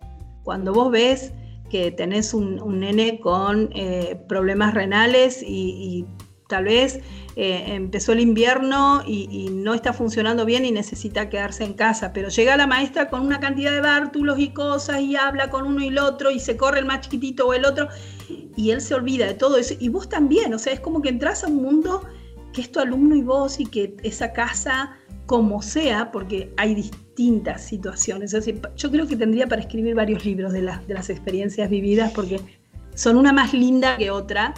Cuando 0.44 0.72
vos 0.72 0.90
ves 0.90 1.34
que 1.68 1.90
tenés 1.90 2.32
un, 2.32 2.80
nene 2.80 3.20
con 3.20 3.68
eh, 3.74 4.18
problemas 4.26 4.72
renales 4.72 5.42
y, 5.46 6.06
tal 6.50 6.64
vez 6.64 7.00
eh, 7.36 7.64
empezó 7.68 8.12
el 8.12 8.20
invierno 8.20 9.02
y, 9.06 9.48
no 9.50 9.72
está 9.72 9.92
funcionando 9.94 10.44
bien 10.44 10.64
y 10.66 10.72
necesita 10.72 11.30
quedarse 11.30 11.64
en 11.64 11.74
casa, 11.74 12.12
pero 12.12 12.28
llega 12.28 12.56
la 12.56 12.66
maestra 12.66 13.08
con 13.08 13.22
una 13.22 13.40
cantidad 13.40 13.72
de 13.72 13.80
bártulos 13.80 14.38
y 14.38 14.50
cosas 14.50 15.00
y 15.00 15.16
habla 15.16 15.48
con 15.48 15.66
uno 15.66 15.82
y 15.82 15.88
el 15.88 15.98
otro 15.98 16.30
y 16.30 16.40
se 16.40 16.56
corre 16.56 16.80
el 16.80 16.86
más 16.86 17.02
chiquitito 17.02 17.46
o 17.46 17.54
el 17.54 17.64
otro 17.64 17.88
y 18.56 18.72
él 18.72 18.80
se 18.80 18.94
olvida 18.94 19.26
de 19.26 19.34
todo 19.34 19.56
eso. 19.56 19.74
Y 19.78 19.88
vos 19.88 20.08
también, 20.08 20.52
o 20.52 20.58
sea, 20.58 20.72
es 20.72 20.80
como 20.80 21.00
que 21.00 21.08
entras 21.08 21.44
a 21.44 21.46
un 21.46 21.62
mundo 21.62 22.06
que 22.52 22.60
es 22.62 22.72
tu 22.72 22.80
alumno 22.80 23.14
y 23.14 23.22
vos 23.22 23.60
y 23.60 23.66
que 23.66 23.96
esa 24.02 24.32
casa 24.32 24.96
como 25.26 25.62
sea, 25.62 26.10
porque 26.10 26.52
hay 26.56 26.74
distintas 26.74 27.62
situaciones. 27.62 28.34
yo 28.76 28.90
creo 28.90 29.06
que 29.06 29.16
tendría 29.16 29.46
para 29.46 29.62
escribir 29.62 29.94
varios 29.94 30.24
libros 30.24 30.52
de, 30.52 30.62
de 30.62 30.94
las 30.94 31.10
experiencias 31.10 31.70
vividas 31.70 32.10
porque 32.12 32.40
son 32.94 33.16
una 33.16 33.32
más 33.32 33.54
linda 33.54 33.96
que 33.96 34.10
otra 34.10 34.54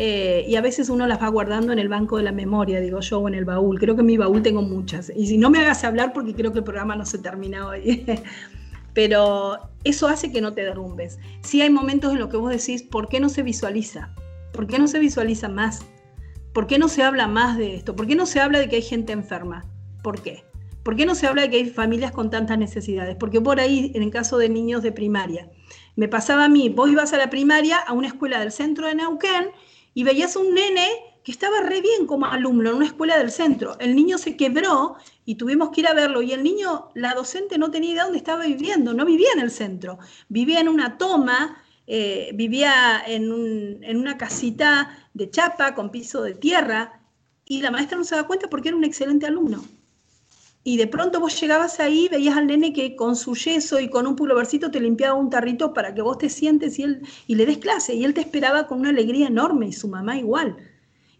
eh, 0.00 0.44
y 0.46 0.54
a 0.54 0.60
veces 0.60 0.90
uno 0.90 1.08
las 1.08 1.20
va 1.20 1.26
guardando 1.26 1.72
en 1.72 1.80
el 1.80 1.88
banco 1.88 2.18
de 2.18 2.22
la 2.22 2.30
memoria, 2.30 2.78
digo 2.80 3.00
yo, 3.00 3.18
o 3.18 3.26
en 3.26 3.34
el 3.34 3.44
baúl. 3.44 3.80
Creo 3.80 3.96
que 3.96 4.02
en 4.02 4.06
mi 4.06 4.16
baúl 4.16 4.42
tengo 4.42 4.62
muchas. 4.62 5.10
Y 5.16 5.26
si 5.26 5.38
no 5.38 5.50
me 5.50 5.58
hagas 5.58 5.82
hablar, 5.82 6.12
porque 6.12 6.34
creo 6.34 6.52
que 6.52 6.58
el 6.58 6.64
programa 6.64 6.94
no 6.94 7.04
se 7.04 7.18
termina 7.18 7.66
hoy. 7.66 8.06
Pero 8.94 9.58
eso 9.82 10.06
hace 10.06 10.30
que 10.30 10.40
no 10.40 10.54
te 10.54 10.62
derrumbes. 10.62 11.18
Sí 11.40 11.62
hay 11.62 11.70
momentos 11.70 12.12
en 12.12 12.20
los 12.20 12.28
que 12.28 12.36
vos 12.36 12.52
decís, 12.52 12.84
¿por 12.84 13.08
qué 13.08 13.18
no 13.18 13.28
se 13.28 13.42
visualiza? 13.42 14.14
¿Por 14.52 14.68
qué 14.68 14.78
no 14.78 14.86
se 14.86 15.00
visualiza 15.00 15.48
más? 15.48 15.84
¿Por 16.52 16.68
qué 16.68 16.78
no 16.78 16.86
se 16.86 17.02
habla 17.02 17.26
más 17.26 17.58
de 17.58 17.74
esto? 17.74 17.96
¿Por 17.96 18.06
qué 18.06 18.14
no 18.14 18.24
se 18.24 18.38
habla 18.38 18.60
de 18.60 18.68
que 18.68 18.76
hay 18.76 18.82
gente 18.82 19.12
enferma? 19.12 19.64
¿Por 20.04 20.22
qué? 20.22 20.44
¿Por 20.84 20.94
qué 20.94 21.06
no 21.06 21.16
se 21.16 21.26
habla 21.26 21.42
de 21.42 21.50
que 21.50 21.56
hay 21.56 21.70
familias 21.70 22.12
con 22.12 22.30
tantas 22.30 22.56
necesidades? 22.56 23.16
Porque 23.18 23.40
por 23.40 23.58
ahí, 23.58 23.90
en 23.96 24.04
el 24.04 24.10
caso 24.12 24.38
de 24.38 24.48
niños 24.48 24.84
de 24.84 24.92
primaria, 24.92 25.50
me 25.96 26.06
pasaba 26.06 26.44
a 26.44 26.48
mí, 26.48 26.68
vos 26.68 26.88
ibas 26.88 27.12
a 27.12 27.16
la 27.16 27.30
primaria, 27.30 27.78
a 27.78 27.92
una 27.92 28.06
escuela 28.06 28.38
del 28.38 28.52
centro 28.52 28.86
de 28.86 28.94
Neuquén, 28.94 29.50
y 29.98 30.04
veías 30.04 30.36
un 30.36 30.54
nene 30.54 30.86
que 31.24 31.32
estaba 31.32 31.60
re 31.60 31.80
bien 31.80 32.06
como 32.06 32.26
alumno 32.26 32.70
en 32.70 32.76
una 32.76 32.86
escuela 32.86 33.18
del 33.18 33.32
centro. 33.32 33.76
El 33.80 33.96
niño 33.96 34.16
se 34.16 34.36
quebró 34.36 34.94
y 35.24 35.34
tuvimos 35.34 35.70
que 35.70 35.80
ir 35.80 35.88
a 35.88 35.92
verlo 35.92 36.22
y 36.22 36.30
el 36.30 36.44
niño, 36.44 36.90
la 36.94 37.14
docente 37.14 37.58
no 37.58 37.72
tenía 37.72 37.90
idea 37.90 38.04
dónde 38.04 38.18
estaba 38.18 38.46
viviendo, 38.46 38.94
no 38.94 39.04
vivía 39.04 39.30
en 39.34 39.40
el 39.40 39.50
centro, 39.50 39.98
vivía 40.28 40.60
en 40.60 40.68
una 40.68 40.98
toma, 40.98 41.64
eh, 41.88 42.30
vivía 42.32 43.02
en, 43.08 43.82
en 43.82 43.96
una 43.96 44.16
casita 44.16 44.96
de 45.14 45.28
chapa 45.30 45.74
con 45.74 45.90
piso 45.90 46.22
de 46.22 46.36
tierra 46.36 47.00
y 47.44 47.60
la 47.60 47.72
maestra 47.72 47.98
no 47.98 48.04
se 48.04 48.14
da 48.14 48.22
cuenta 48.22 48.48
porque 48.48 48.68
era 48.68 48.76
un 48.76 48.84
excelente 48.84 49.26
alumno 49.26 49.64
y 50.64 50.76
de 50.76 50.86
pronto 50.86 51.20
vos 51.20 51.40
llegabas 51.40 51.80
ahí, 51.80 52.08
veías 52.08 52.36
al 52.36 52.46
nene 52.46 52.72
que 52.72 52.96
con 52.96 53.16
su 53.16 53.34
yeso 53.34 53.80
y 53.80 53.88
con 53.88 54.06
un 54.06 54.16
pulovercito 54.16 54.70
te 54.70 54.80
limpiaba 54.80 55.14
un 55.14 55.30
tarrito 55.30 55.72
para 55.72 55.94
que 55.94 56.02
vos 56.02 56.18
te 56.18 56.28
sientes 56.28 56.78
y, 56.78 56.82
él, 56.82 57.02
y 57.26 57.36
le 57.36 57.46
des 57.46 57.58
clase. 57.58 57.94
Y 57.94 58.04
él 58.04 58.12
te 58.12 58.20
esperaba 58.20 58.66
con 58.66 58.80
una 58.80 58.90
alegría 58.90 59.28
enorme 59.28 59.68
y 59.68 59.72
su 59.72 59.88
mamá 59.88 60.18
igual. 60.18 60.56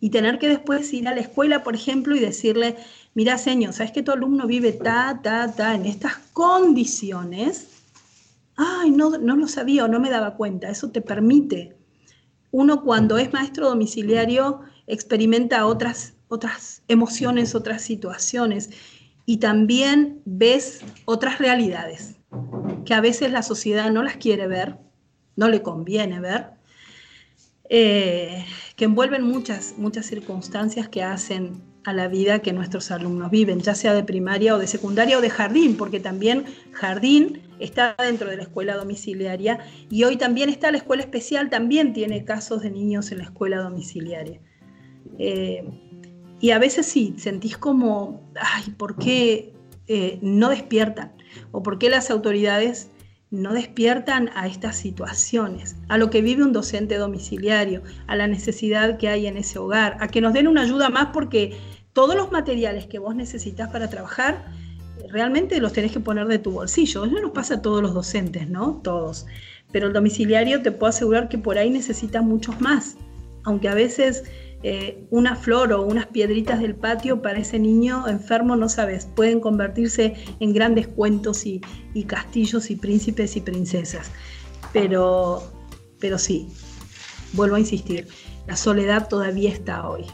Y 0.00 0.10
tener 0.10 0.38
que 0.38 0.48
después 0.48 0.92
ir 0.92 1.08
a 1.08 1.14
la 1.14 1.20
escuela, 1.20 1.62
por 1.62 1.74
ejemplo, 1.74 2.14
y 2.14 2.20
decirle, 2.20 2.76
mira, 3.14 3.38
señor, 3.38 3.72
¿sabes 3.72 3.92
que 3.92 4.02
tu 4.02 4.12
alumno 4.12 4.46
vive 4.46 4.72
ta, 4.72 5.20
ta, 5.22 5.50
ta, 5.50 5.74
en 5.74 5.86
estas 5.86 6.18
condiciones? 6.32 7.68
Ay, 8.56 8.90
no, 8.90 9.18
no 9.18 9.36
lo 9.36 9.48
sabía 9.48 9.84
o 9.84 9.88
no 9.88 9.98
me 9.98 10.10
daba 10.10 10.36
cuenta. 10.36 10.68
Eso 10.68 10.90
te 10.90 11.00
permite. 11.00 11.76
Uno 12.50 12.82
cuando 12.82 13.18
es 13.18 13.32
maestro 13.32 13.68
domiciliario 13.68 14.60
experimenta 14.86 15.66
otras, 15.66 16.14
otras 16.28 16.82
emociones, 16.88 17.54
otras 17.54 17.82
situaciones 17.82 18.70
y 19.28 19.36
también 19.36 20.22
ves 20.24 20.80
otras 21.04 21.38
realidades 21.38 22.16
que 22.86 22.94
a 22.94 23.02
veces 23.02 23.30
la 23.30 23.42
sociedad 23.42 23.90
no 23.90 24.02
las 24.02 24.16
quiere 24.16 24.46
ver, 24.46 24.78
no 25.36 25.50
le 25.50 25.60
conviene 25.60 26.18
ver, 26.18 26.46
eh, 27.68 28.46
que 28.74 28.86
envuelven 28.86 29.22
muchas, 29.22 29.74
muchas 29.76 30.06
circunstancias 30.06 30.88
que 30.88 31.02
hacen 31.02 31.62
a 31.84 31.92
la 31.92 32.08
vida 32.08 32.38
que 32.38 32.54
nuestros 32.54 32.90
alumnos 32.90 33.30
viven, 33.30 33.60
ya 33.60 33.74
sea 33.74 33.92
de 33.92 34.02
primaria 34.02 34.54
o 34.54 34.58
de 34.58 34.66
secundaria 34.66 35.18
o 35.18 35.20
de 35.20 35.28
jardín, 35.28 35.76
porque 35.76 36.00
también 36.00 36.46
jardín 36.72 37.42
está 37.58 37.96
dentro 37.98 38.30
de 38.30 38.38
la 38.38 38.44
escuela 38.44 38.76
domiciliaria 38.76 39.58
y 39.90 40.04
hoy 40.04 40.16
también 40.16 40.48
está 40.48 40.70
la 40.70 40.78
escuela 40.78 41.02
especial, 41.02 41.50
también 41.50 41.92
tiene 41.92 42.24
casos 42.24 42.62
de 42.62 42.70
niños 42.70 43.12
en 43.12 43.18
la 43.18 43.24
escuela 43.24 43.58
domiciliaria. 43.58 44.40
Eh, 45.18 45.87
y 46.40 46.50
a 46.50 46.58
veces 46.58 46.86
sí, 46.86 47.14
sentís 47.18 47.58
como, 47.58 48.30
ay, 48.40 48.70
¿por 48.76 48.96
qué 48.96 49.52
eh, 49.86 50.18
no 50.22 50.50
despiertan? 50.50 51.12
¿O 51.50 51.62
por 51.62 51.78
qué 51.78 51.90
las 51.90 52.10
autoridades 52.10 52.90
no 53.30 53.52
despiertan 53.52 54.30
a 54.34 54.46
estas 54.46 54.76
situaciones, 54.76 55.76
a 55.88 55.98
lo 55.98 56.08
que 56.08 56.22
vive 56.22 56.42
un 56.42 56.52
docente 56.52 56.96
domiciliario, 56.96 57.82
a 58.06 58.16
la 58.16 58.26
necesidad 58.26 58.96
que 58.96 59.08
hay 59.08 59.26
en 59.26 59.36
ese 59.36 59.58
hogar, 59.58 59.98
a 60.00 60.08
que 60.08 60.20
nos 60.20 60.32
den 60.32 60.48
una 60.48 60.62
ayuda 60.62 60.88
más 60.88 61.08
porque 61.12 61.58
todos 61.92 62.16
los 62.16 62.32
materiales 62.32 62.86
que 62.86 62.98
vos 62.98 63.14
necesitas 63.14 63.68
para 63.70 63.90
trabajar, 63.90 64.46
realmente 65.10 65.60
los 65.60 65.72
tenés 65.72 65.92
que 65.92 66.00
poner 66.00 66.26
de 66.26 66.38
tu 66.38 66.52
bolsillo. 66.52 67.04
Eso 67.04 67.20
nos 67.20 67.32
pasa 67.32 67.54
a 67.54 67.62
todos 67.62 67.82
los 67.82 67.92
docentes, 67.92 68.48
¿no? 68.48 68.80
Todos. 68.82 69.26
Pero 69.72 69.88
el 69.88 69.92
domiciliario 69.92 70.62
te 70.62 70.72
puedo 70.72 70.90
asegurar 70.90 71.28
que 71.28 71.38
por 71.38 71.58
ahí 71.58 71.70
necesita 71.70 72.22
muchos 72.22 72.60
más, 72.60 72.96
aunque 73.44 73.68
a 73.68 73.74
veces 73.74 74.24
eh, 74.64 75.06
una 75.10 75.36
flor 75.36 75.72
o 75.72 75.82
unas 75.82 76.06
piedritas 76.06 76.58
del 76.60 76.74
patio 76.74 77.22
para 77.22 77.38
ese 77.38 77.60
niño 77.60 78.08
enfermo, 78.08 78.56
no 78.56 78.68
sabes, 78.68 79.06
pueden 79.06 79.38
convertirse 79.38 80.14
en 80.40 80.52
grandes 80.52 80.88
cuentos 80.88 81.46
y, 81.46 81.60
castillos 82.06 82.70
y 82.70 82.76
príncipes 82.76 83.36
y 83.36 83.40
princesas. 83.40 84.10
Pero, 84.72 85.42
pero 86.00 86.18
sí, 86.18 86.48
vuelvo 87.34 87.56
a 87.56 87.60
insistir, 87.60 88.08
la 88.46 88.56
soledad 88.56 89.08
todavía 89.08 89.50
está 89.50 89.88
hoy. 89.88 90.06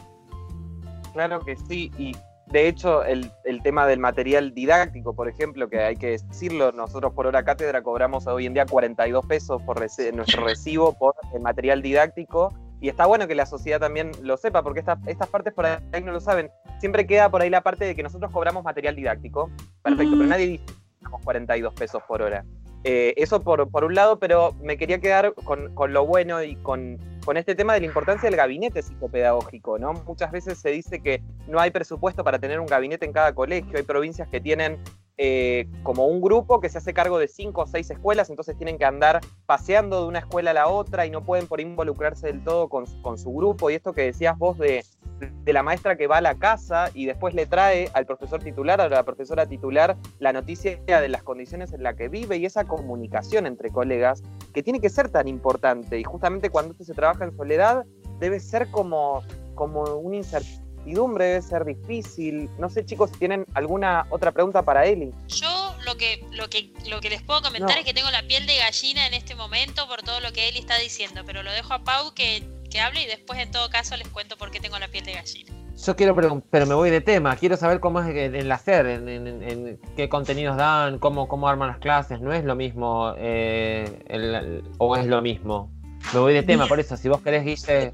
Claro 1.13 1.39
que 1.39 1.55
sí, 1.55 1.91
y 1.97 2.11
de 2.47 2.67
hecho 2.67 3.03
el, 3.03 3.31
tema 3.63 3.87
del 3.87 3.99
material 3.99 4.53
didáctico, 4.53 5.15
por 5.15 5.27
ejemplo, 5.27 5.69
que 5.69 5.79
hay 5.79 5.95
que 5.95 6.17
decirlo, 6.29 6.71
nosotros 6.71 7.13
por 7.13 7.25
hora 7.25 7.43
cátedra 7.43 7.81
cobramos 7.81 8.27
hoy 8.27 8.45
en 8.45 8.53
día 8.53 8.67
42 8.67 9.25
pesos 9.25 9.61
por 9.63 9.79
nuestro 9.79 10.43
recibo 10.45 10.93
por 10.93 11.15
el 11.33 11.41
material 11.41 11.81
didáctico 11.81 12.53
y 12.81 12.89
está 12.89 13.05
bueno 13.05 13.27
que 13.27 13.35
la 13.35 13.45
sociedad 13.45 13.79
también 13.79 14.11
lo 14.21 14.37
sepa, 14.37 14.61
porque 14.63 14.79
estas 14.79 15.29
partes 15.29 15.53
por 15.53 15.65
ahí 15.65 16.03
no 16.03 16.11
lo 16.11 16.19
saben. 16.19 16.51
Siempre 16.79 17.07
queda 17.07 17.29
por 17.29 17.41
ahí 17.41 17.49
la 17.49 17.61
parte 17.61 17.85
de 17.85 17.95
que 17.95 18.03
nosotros 18.03 18.31
cobramos 18.31 18.63
material 18.63 18.95
didáctico. 18.95 19.49
Perfecto, 19.81 20.15
pero 20.17 20.29
nadie 20.29 20.47
dice 20.47 20.65
que 20.65 20.75
42 21.23 21.73
pesos 21.73 22.03
por 22.07 22.21
hora. 22.21 22.45
Eh, 22.83 23.15
eso 23.17 23.41
por, 23.41 23.67
por, 23.71 23.83
un 23.83 23.95
lado, 23.95 24.19
pero 24.19 24.53
me 24.61 24.77
quería 24.77 24.99
quedar 24.99 25.33
con, 25.33 25.73
con 25.73 25.91
lo 25.91 26.05
bueno 26.05 26.43
y 26.43 26.55
con, 26.57 26.99
con, 27.25 27.35
este 27.35 27.55
tema 27.55 27.73
de 27.73 27.79
la 27.79 27.87
importancia 27.87 28.29
del 28.29 28.37
gabinete 28.37 28.83
psicopedagógico, 28.83 29.79
¿no? 29.79 29.93
Muchas 29.93 30.31
veces 30.31 30.59
se 30.59 30.69
dice 30.69 31.01
que 31.01 31.23
no 31.47 31.59
hay 31.59 31.71
presupuesto 31.71 32.23
para 32.23 32.37
tener 32.37 32.59
un 32.59 32.67
gabinete 32.67 33.05
en 33.05 33.11
cada 33.11 33.33
colegio, 33.33 33.75
hay 33.75 33.83
provincias 33.83 34.27
que 34.27 34.39
tienen 34.39 34.77
eh, 35.17 35.69
como 35.83 36.07
un 36.07 36.19
grupo 36.19 36.59
que 36.59 36.67
se 36.67 36.77
hace 36.77 36.93
cargo 36.93 37.19
de 37.19 37.29
cinco 37.29 37.61
o 37.61 37.67
seis 37.67 37.89
escuelas, 37.89 38.29
entonces 38.29 38.57
tienen 38.57 38.77
que 38.77 38.83
andar 38.83 39.21
paseando 39.45 40.01
de 40.01 40.07
una 40.07 40.19
escuela 40.19 40.51
a 40.51 40.53
la 40.53 40.67
otra 40.67 41.05
y 41.05 41.09
no 41.09 41.23
pueden 41.23 41.47
por 41.47 41.61
involucrarse 41.61 42.27
del 42.27 42.43
todo 42.43 42.67
con, 42.67 42.85
su 43.17 43.33
grupo. 43.33 43.69
Y 43.69 43.75
esto 43.75 43.93
que 43.93 44.01
decías 44.01 44.37
vos 44.37 44.57
de, 44.57 44.83
de, 45.19 45.53
la 45.53 45.63
maestra 45.63 45.95
que 45.95 46.07
va 46.07 46.17
a 46.17 46.21
la 46.21 46.35
casa 46.35 46.89
y 46.93 47.05
después 47.05 47.33
le 47.33 47.45
trae 47.45 47.89
al 47.93 48.05
profesor 48.05 48.43
titular, 48.43 48.81
a 48.81 48.89
la 48.89 49.03
profesora 49.03 49.45
titular, 49.45 49.95
la 50.19 50.33
noticia 50.33 50.77
de 50.85 51.07
las 51.07 51.23
condiciones 51.23 51.71
en 51.71 51.83
las 51.83 51.95
que 51.95 52.09
vive 52.09 52.35
y 52.35 52.45
esa 52.45 52.65
comunicación 52.65 53.45
entre 53.45 53.71
colegas 53.71 54.21
que 54.53 54.63
tiene 54.63 54.81
que 54.81 54.89
ser 54.89 55.09
tan 55.09 55.29
importante. 55.29 55.97
Y 55.97 56.03
justamente 56.03 56.49
cuando 56.49 56.73
esto 56.73 56.83
se 56.83 56.93
trabaja 56.93 57.23
en 57.23 57.37
soledad, 57.37 57.85
debe 58.19 58.41
ser 58.41 58.69
como, 58.69 59.21
como 59.53 59.83
un 59.95 60.13
incertidumbre 60.85 61.25
debe 61.25 61.41
ser 61.41 61.65
difícil. 61.65 62.49
No 62.59 62.69
sé, 62.69 62.85
chicos, 62.85 63.09
si 63.11 63.17
tienen 63.17 63.45
alguna 63.53 64.05
otra 64.09 64.31
pregunta 64.31 64.63
para 64.63 64.85
Eli. 64.85 65.11
Yo 65.27 65.75
lo 65.85 65.95
que, 65.97 66.25
lo 66.31 66.49
que, 66.49 66.71
lo 66.89 67.01
que 67.01 67.09
les 67.09 67.21
puedo 67.21 67.41
comentar 67.41 67.77
es 67.77 67.85
que 67.85 67.93
tengo 67.93 68.09
la 68.11 68.23
piel 68.23 68.45
de 68.45 68.57
gallina 68.57 69.07
en 69.07 69.13
este 69.13 69.35
momento 69.35 69.87
por 69.87 70.03
todo 70.03 70.19
lo 70.19 70.31
que 70.31 70.47
Eli 70.47 70.59
está 70.59 70.77
diciendo, 70.77 71.23
pero 71.25 71.43
lo 71.43 71.51
dejo 71.51 71.73
a 71.73 71.83
Pau 71.83 72.13
que, 72.13 72.43
que 72.69 72.79
hable 72.79 73.03
y 73.03 73.07
después 73.07 73.39
en 73.39 73.51
todo 73.51 73.69
caso 73.69 73.97
les 73.97 74.07
cuento 74.07 74.37
por 74.37 74.51
qué 74.51 74.59
tengo 74.59 74.77
la 74.79 74.87
piel 74.87 75.05
de 75.05 75.13
gallina. 75.13 75.51
Yo 75.85 75.95
quiero, 75.97 76.15
pero, 76.15 76.41
pero 76.49 76.65
me 76.65 76.73
voy 76.73 76.89
de 76.89 77.01
tema, 77.01 77.35
quiero 77.35 77.57
saber 77.57 77.81
cómo 77.81 77.99
es 77.99 78.07
el 78.07 78.49
hacer, 78.49 78.85
en, 78.85 79.77
qué 79.97 80.07
contenidos 80.07 80.55
dan, 80.55 80.99
cómo, 80.99 81.27
cómo 81.27 81.49
arman 81.49 81.67
las 81.67 81.79
clases, 81.79 82.21
no 82.21 82.31
es 82.31 82.45
lo 82.45 82.55
mismo 82.55 83.13
eh, 83.17 84.63
o 84.77 84.95
es 84.95 85.05
lo 85.05 85.21
mismo. 85.21 85.74
Me 86.13 86.19
voy 86.19 86.33
de 86.33 86.43
tema, 86.43 86.67
por 86.67 86.79
eso, 86.79 86.95
si 86.97 87.09
vos 87.09 87.21
querés, 87.21 87.43
Guille. 87.43 87.93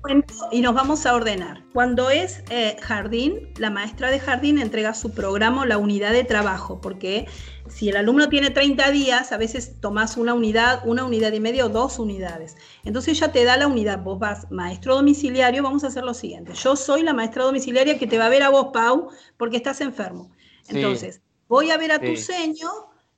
Y 0.51 0.61
nos 0.61 0.73
vamos 0.73 1.05
a 1.05 1.15
ordenar. 1.15 1.63
Cuando 1.73 2.09
es 2.09 2.43
eh, 2.49 2.77
jardín, 2.81 3.49
la 3.57 3.69
maestra 3.69 4.11
de 4.11 4.19
jardín 4.19 4.59
entrega 4.59 4.93
su 4.93 5.11
programa 5.11 5.61
o 5.61 5.65
la 5.65 5.77
unidad 5.77 6.11
de 6.11 6.23
trabajo, 6.23 6.81
porque 6.81 7.27
si 7.67 7.89
el 7.89 7.97
alumno 7.97 8.29
tiene 8.29 8.49
30 8.49 8.91
días, 8.91 9.31
a 9.31 9.37
veces 9.37 9.79
tomás 9.79 10.17
una 10.17 10.33
unidad, 10.33 10.81
una 10.85 11.05
unidad 11.05 11.31
y 11.31 11.39
media 11.39 11.65
o 11.65 11.69
dos 11.69 11.99
unidades. 11.99 12.57
Entonces 12.83 13.17
ella 13.17 13.31
te 13.31 13.43
da 13.43 13.57
la 13.57 13.67
unidad. 13.67 14.03
Vos 14.03 14.19
vas, 14.19 14.51
maestro 14.51 14.95
domiciliario, 14.95 15.63
vamos 15.63 15.83
a 15.83 15.87
hacer 15.87 16.03
lo 16.03 16.13
siguiente. 16.13 16.53
Yo 16.53 16.75
soy 16.75 17.03
la 17.03 17.13
maestra 17.13 17.43
domiciliaria 17.43 17.97
que 17.97 18.07
te 18.07 18.17
va 18.17 18.25
a 18.25 18.29
ver 18.29 18.43
a 18.43 18.49
vos, 18.49 18.67
Pau, 18.73 19.09
porque 19.37 19.57
estás 19.57 19.81
enfermo. 19.81 20.31
Entonces, 20.67 21.21
voy 21.47 21.71
a 21.71 21.77
ver 21.77 21.91
a 21.91 21.99
tu 21.99 22.15
seño 22.15 22.69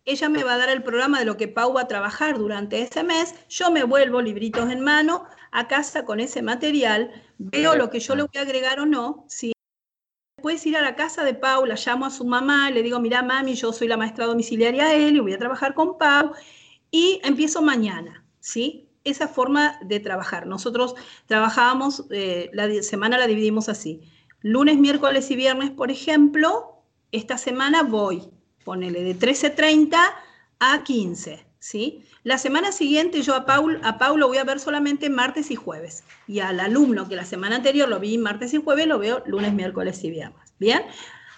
ella 0.06 0.30
me 0.30 0.44
va 0.44 0.54
a 0.54 0.58
dar 0.58 0.70
el 0.70 0.84
programa 0.84 1.20
de 1.20 1.26
lo 1.26 1.38
que 1.38 1.48
Pau 1.48 1.74
va 1.74 1.82
a 1.82 1.88
trabajar 1.88 2.38
durante 2.38 2.82
ese 2.82 3.04
mes, 3.04 3.36
yo 3.50 3.72
me 3.72 3.84
vuelvo 3.84 4.22
libritos 4.22 4.70
en 4.70 4.82
mano 4.82 5.26
a 5.52 5.68
casa 5.68 6.04
con 6.04 6.20
ese 6.20 6.42
material, 6.42 7.12
veo 7.38 7.76
lo 7.76 7.90
que 7.90 8.00
yo 8.00 8.16
le 8.16 8.24
voy 8.24 8.38
a 8.38 8.42
agregar 8.42 8.80
o 8.80 8.86
no, 8.86 9.26
¿sí? 9.28 9.54
Puedes 10.42 10.66
ir 10.66 10.76
a 10.76 10.82
la 10.82 10.96
casa 10.96 11.24
de 11.24 11.34
Paula, 11.34 11.76
llamo 11.76 12.06
a 12.06 12.10
su 12.10 12.26
mamá, 12.26 12.70
le 12.70 12.84
digo, 12.84 13.00
mira 13.00 13.22
mami, 13.22 13.56
yo 13.56 13.72
soy 13.72 13.88
la 13.88 13.96
maestra 13.96 14.26
domiciliaria 14.26 14.94
él 14.94 15.16
y 15.16 15.20
voy 15.20 15.34
a 15.34 15.38
trabajar 15.38 15.74
con 15.74 15.98
Pau 15.98 16.34
y 16.92 17.22
empiezo 17.24 17.62
mañana, 17.62 18.26
¿sí? 18.40 18.90
Esa 19.06 19.28
forma 19.28 19.80
de 19.84 20.00
trabajar. 20.00 20.48
Nosotros 20.48 20.96
trabajábamos, 21.28 22.06
eh, 22.12 22.50
la 22.54 22.84
semana 22.84 23.18
la 23.18 23.28
dividimos 23.28 23.70
así. 23.70 24.02
Lunes, 24.42 24.78
miércoles 24.78 25.32
y 25.32 25.36
viernes, 25.36 25.72
por 25.72 25.92
ejemplo, 25.92 26.84
esta 27.12 27.38
semana 27.38 27.84
voy, 27.84 28.30
ponele 28.64 29.04
de 29.04 29.18
13.30 29.18 29.98
a 30.60 30.84
15, 30.84 31.46
¿sí? 31.60 32.04
La 32.24 32.38
semana 32.38 32.72
siguiente 32.72 33.22
yo 33.22 33.36
a 33.36 33.46
Paul, 33.46 33.82
a 33.84 33.98
Paul 33.98 34.20
lo 34.20 34.28
voy 34.28 34.38
a 34.38 34.44
ver 34.44 34.60
solamente 34.60 35.10
martes 35.10 35.52
y 35.52 35.56
jueves. 35.56 36.04
Y 36.28 36.40
al 36.40 36.60
alumno 36.60 37.10
que 37.10 37.16
la 37.16 37.26
semana 37.26 37.58
anterior 37.58 37.90
lo 37.90 38.00
vi 38.00 38.18
martes 38.18 38.54
y 38.54 38.62
jueves, 38.62 38.88
lo 38.88 38.98
veo 38.98 39.24
lunes, 39.26 39.54
miércoles 39.54 40.04
y 40.04 40.10
viernes. 40.10 40.54
¿Bien? 40.58 40.84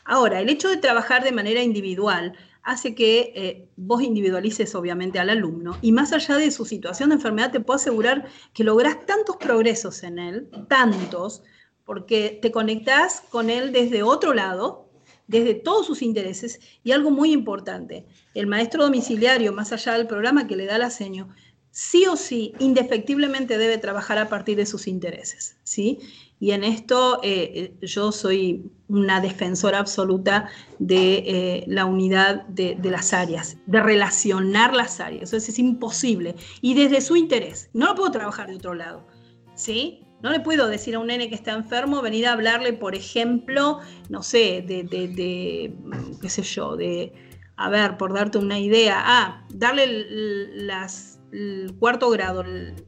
Ahora, 0.04 0.40
el 0.40 0.50
hecho 0.50 0.70
de 0.70 0.78
trabajar 0.78 1.24
de 1.24 1.32
manera 1.32 1.64
individual 1.64 2.38
hace 2.62 2.96
que 2.96 3.32
eh, 3.36 3.68
vos 3.76 4.02
individualices 4.02 4.74
obviamente 4.76 5.20
al 5.20 5.30
alumno 5.30 5.78
y 5.82 5.92
más 5.92 6.14
allá 6.14 6.36
de 6.38 6.52
su 6.52 6.66
situación 6.66 7.10
de 7.10 7.16
enfermedad 7.16 7.52
te 7.52 7.60
puedo 7.60 7.78
asegurar 7.78 8.26
que 8.54 8.64
lográs 8.64 9.06
tantos 9.06 9.38
progresos 9.38 10.04
en 10.04 10.18
él, 10.18 10.50
tantos, 10.68 11.44
porque 11.86 12.40
te 12.42 12.52
conectás 12.52 13.22
con 13.30 13.52
él 13.52 13.72
desde 13.72 14.02
otro 14.02 14.34
lado, 14.34 14.85
desde 15.28 15.56
todos 15.56 15.86
sus 15.86 16.02
intereses 16.02 16.60
y 16.84 16.92
algo 16.92 17.12
muy 17.12 17.32
importante, 17.32 18.06
el 18.34 18.48
maestro 18.48 18.84
domiciliario, 18.84 19.54
más 19.54 19.72
allá 19.72 19.94
del 19.94 20.08
programa 20.08 20.48
que 20.48 20.56
le 20.56 20.66
da 20.66 20.78
la 20.78 20.90
seño, 20.90 21.30
sí 21.72 22.06
o 22.06 22.16
sí, 22.16 22.54
indefectiblemente 22.60 23.58
debe 23.58 23.78
trabajar 23.78 24.18
a 24.18 24.30
partir 24.30 24.56
de 24.56 24.66
sus 24.66 24.88
intereses, 24.88 25.58
¿sí? 25.64 26.00
Y 26.40 26.52
en 26.52 26.64
esto 26.64 27.20
eh, 27.24 27.74
yo 27.82 28.12
soy 28.12 28.72
una 28.88 29.20
defensora 29.20 29.80
absoluta 29.80 30.50
de 30.80 31.16
eh, 31.18 31.64
la 31.68 31.86
unidad 31.86 32.46
de, 32.48 32.76
de, 32.76 32.92
las 32.92 33.14
áreas, 33.14 33.58
de 33.66 33.82
relacionar 33.82 34.74
las 34.74 35.00
áreas. 35.00 35.24
Eso 35.24 35.38
es, 35.38 35.50
es 35.50 35.60
imposible. 35.60 36.36
Y 36.62 36.74
desde 36.74 37.00
su 37.02 37.16
interés. 37.16 37.70
No 37.74 37.88
lo 37.88 37.96
puedo 37.96 38.12
trabajar 38.12 38.50
de 38.50 38.56
otro 38.56 38.74
lado. 38.74 39.08
¿Sí? 39.56 40.05
No 40.26 40.32
le 40.32 40.40
puedo 40.40 40.68
decir 40.68 40.96
a 40.96 41.00
un 41.00 41.06
nene 41.06 41.30
que 41.30 41.36
está 41.36 41.52
enfermo, 41.52 42.02
venir 42.02 42.26
a 42.26 42.32
hablarle, 42.32 42.74
por 42.74 42.96
ejemplo, 42.96 43.80
no 44.10 44.24
sé, 44.24 44.64
de, 44.66 44.82
de, 44.82 45.08
de 45.08 45.72
qué 46.20 46.30
sé 46.32 46.42
yo, 46.42 46.76
de, 46.76 47.14
a 47.58 47.70
ver, 47.70 47.96
por 47.98 48.12
darte 48.12 48.40
una 48.40 48.58
idea, 48.58 49.04
ah, 49.06 49.46
darle 49.50 50.08
las, 50.56 51.20
el 51.32 51.76
cuarto 51.78 52.10
grado, 52.10 52.44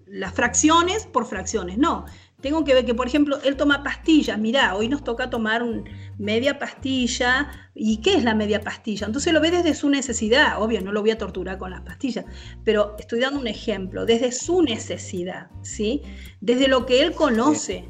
las 0.08 0.34
fracciones 0.34 1.06
por 1.06 1.28
fracciones. 1.28 1.78
No, 1.78 2.06
tengo 2.41 2.63
que 2.63 2.73
ver 2.76 2.86
que, 2.86 2.93
por 2.93 3.08
ejemplo, 3.08 3.39
él 3.43 3.56
toma 3.56 3.84
pastillas. 3.84 4.38
Mirá, 4.38 4.76
hoy 4.76 4.88
nos 4.89 5.04
toca 5.04 5.30
tomar 5.30 5.63
un, 5.63 5.86
media 6.19 6.60
pastilla. 6.60 7.52
¿Y 7.73 7.97
qué 7.97 8.13
es 8.13 8.23
la 8.23 8.36
media 8.36 8.62
pastilla? 8.62 9.08
Entonces 9.08 9.34
lo 9.34 9.41
ve 9.41 9.50
desde 9.50 9.73
su 9.73 9.89
necesidad. 9.89 10.62
Obvio, 10.62 10.82
no 10.82 10.91
lo 10.91 11.02
voy 11.02 11.12
a 11.12 11.17
torturar 11.17 11.58
con 11.58 11.71
las 11.71 11.82
pastillas, 11.82 12.26
pero 12.63 12.95
estoy 13.00 13.21
dando 13.21 13.39
un 13.39 13.47
ejemplo, 13.47 14.06
desde 14.06 14.32
su 14.32 14.62
necesidad, 14.62 15.50
¿sí? 15.63 16.04
Desde 16.39 16.67
lo 16.67 16.86
que 16.86 17.02
él 17.02 17.13
conoce. 17.13 17.86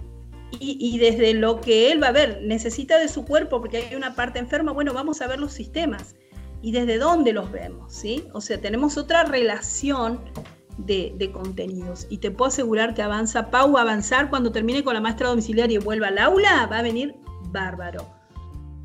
Y, 0.62 0.78
y, 0.80 0.98
desde 0.98 1.34
lo 1.34 1.60
que 1.60 1.92
él 1.92 2.02
va 2.02 2.08
a 2.08 2.14
ver, 2.14 2.40
necesita 2.42 2.98
de 3.00 3.10
su 3.10 3.26
cuerpo 3.26 3.60
porque 3.60 3.78
hay 3.78 3.96
una 3.96 4.16
parte 4.16 4.40
enferma, 4.40 4.72
bueno, 4.72 4.94
vamos 4.94 5.22
a 5.22 5.28
ver 5.28 5.42
los 5.42 5.52
sistemas 5.52 6.16
y 6.62 6.72
desde 6.72 6.98
dónde 6.98 7.34
los 7.34 7.52
vemos, 7.52 7.94
¿sí? 7.94 8.24
O 8.32 8.40
sea, 8.40 8.58
tenemos 8.60 8.98
otra 8.98 9.26
relación 9.26 10.22
de, 10.78 11.14
de, 11.18 11.32
contenidos. 11.32 12.08
Y 12.10 12.18
te 12.18 12.32
puedo 12.32 12.50
asegurar 12.50 12.94
que 12.94 13.02
avanza, 13.02 13.50
Pau 13.50 13.74
va 13.74 13.80
a 13.80 13.84
avanzar 13.84 14.30
cuando 14.30 14.52
termine 14.52 14.84
con 14.84 14.94
la 14.94 15.02
maestra 15.02 15.30
domiciliaria 15.30 15.80
y 15.80 15.84
vuelva 15.84 16.08
al 16.08 16.18
aula, 16.18 16.68
va 16.72 16.80
a 16.80 16.82
venir 16.82 17.16
bárbaro. 17.52 18.08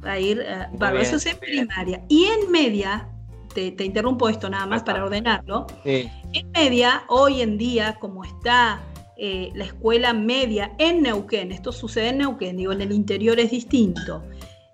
Va 0.04 0.12
a 0.12 0.18
ir 0.18 0.38
uh, 0.38 0.76
bárbaro. 0.76 1.02
Eso 1.02 1.16
es 1.16 1.26
en 1.26 1.38
primaria. 1.38 2.04
Y 2.08 2.24
en 2.24 2.50
media, 2.50 3.08
te, 3.54 3.70
te, 3.72 3.84
interrumpo 3.84 4.28
esto 4.28 4.48
nada 4.48 4.66
más 4.66 4.82
para 4.82 5.04
ordenarlo. 5.04 5.66
Sí. 5.84 6.10
En 6.32 6.50
media, 6.52 7.04
hoy 7.08 7.42
en 7.42 7.58
día, 7.58 7.96
como 8.00 8.24
está 8.24 8.80
eh, 9.24 9.52
la 9.54 9.64
escuela 9.66 10.12
media 10.12 10.72
en 10.78 11.02
Neuquén, 11.02 11.52
esto 11.52 11.70
sucede 11.70 12.08
en 12.08 12.18
Neuquén, 12.18 12.56
digo, 12.56 12.72
en 12.72 12.80
el 12.80 12.90
interior 12.90 13.38
es 13.38 13.52
distinto. 13.52 14.24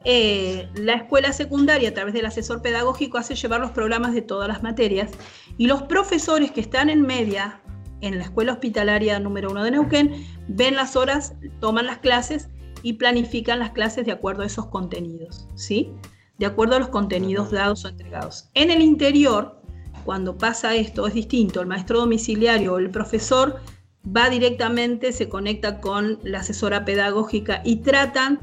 Eh, 0.04 0.68
la 0.74 0.94
escuela 0.94 1.32
secundaria, 1.32 1.88
a 1.88 1.94
través 1.94 2.14
del 2.14 2.26
asesor 2.26 2.62
pedagógico, 2.62 3.18
hace 3.18 3.34
llevar 3.34 3.60
los 3.60 3.72
programas 3.72 4.14
de 4.14 4.22
todas 4.22 4.48
las 4.48 4.62
materias 4.62 5.10
y 5.56 5.66
los 5.66 5.82
profesores 5.82 6.52
que 6.52 6.60
están 6.60 6.88
en 6.88 7.02
media, 7.02 7.60
en 8.00 8.16
la 8.18 8.24
escuela 8.24 8.52
hospitalaria 8.52 9.18
número 9.18 9.50
uno 9.50 9.64
de 9.64 9.72
Neuquén, 9.72 10.24
ven 10.46 10.76
las 10.76 10.94
horas, 10.94 11.34
toman 11.60 11.86
las 11.86 11.98
clases 11.98 12.48
y 12.82 12.94
planifican 12.94 13.58
las 13.58 13.72
clases 13.72 14.06
de 14.06 14.12
acuerdo 14.12 14.42
a 14.42 14.46
esos 14.46 14.66
contenidos, 14.66 15.48
¿sí? 15.56 15.92
De 16.38 16.46
acuerdo 16.46 16.76
a 16.76 16.78
los 16.78 16.88
contenidos 16.88 17.50
dados 17.50 17.84
o 17.84 17.88
entregados. 17.88 18.48
En 18.54 18.70
el 18.70 18.82
interior, 18.82 19.60
cuando 20.04 20.38
pasa 20.38 20.76
esto, 20.76 21.08
es 21.08 21.14
distinto. 21.14 21.60
El 21.60 21.66
maestro 21.66 21.98
domiciliario 21.98 22.74
o 22.74 22.78
el 22.78 22.90
profesor 22.90 23.60
va 24.16 24.30
directamente, 24.30 25.12
se 25.12 25.28
conecta 25.28 25.80
con 25.80 26.20
la 26.22 26.38
asesora 26.38 26.84
pedagógica 26.84 27.62
y 27.64 27.76
tratan 27.76 28.38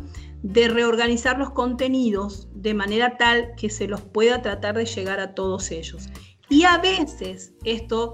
de 0.45 0.67
reorganizar 0.67 1.39
los 1.39 1.49
contenidos 1.49 2.47
de 2.53 2.75
manera 2.75 3.17
tal 3.17 3.55
que 3.58 3.71
se 3.71 3.88
los 3.88 4.01
pueda 4.01 4.43
tratar 4.43 4.77
de 4.77 4.86
llegar 4.86 5.19
a 5.19 5.34
todos 5.34 5.71
ellos. 5.71 6.08
Y 6.49 6.65
a 6.65 6.77
veces 6.77 7.53
esto 7.63 8.13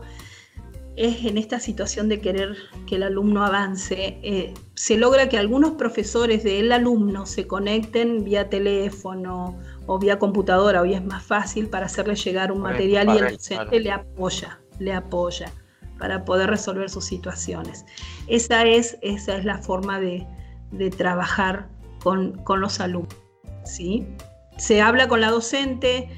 es 0.95 1.25
en 1.25 1.37
esta 1.37 1.59
situación 1.59 2.07
de 2.07 2.21
querer 2.21 2.55
que 2.87 2.95
el 2.95 3.03
alumno 3.03 3.43
avance, 3.43 4.17
eh, 4.23 4.53
se 4.75 4.97
logra 4.97 5.27
que 5.27 5.37
algunos 5.37 5.71
profesores 5.71 6.45
del 6.45 6.71
alumno 6.71 7.25
se 7.25 7.47
conecten 7.47 8.23
vía 8.23 8.49
teléfono 8.49 9.59
o 9.85 9.99
vía 9.99 10.17
computadora, 10.17 10.81
hoy 10.81 10.93
es 10.93 11.03
más 11.03 11.23
fácil 11.23 11.67
para 11.67 11.87
hacerle 11.87 12.15
llegar 12.15 12.53
un 12.53 12.61
material 12.61 13.09
y 13.09 13.17
el 13.17 13.31
docente 13.33 13.81
le 13.81 13.91
apoya, 13.91 14.57
le 14.79 14.93
apoya 14.93 15.51
para 15.99 16.23
poder 16.23 16.49
resolver 16.49 16.89
sus 16.89 17.03
situaciones. 17.03 17.85
Esa 18.27 18.63
es, 18.63 18.97
esa 19.01 19.35
es 19.35 19.43
la 19.43 19.57
forma 19.57 19.99
de, 19.99 20.25
de 20.71 20.89
trabajar 20.89 21.67
con, 22.03 22.37
con, 22.43 22.61
los 22.61 22.79
alumnos. 22.79 23.15
¿sí? 23.63 24.07
Se 24.57 24.81
habla 24.81 25.07
con 25.07 25.21
la 25.21 25.29
docente, 25.29 26.09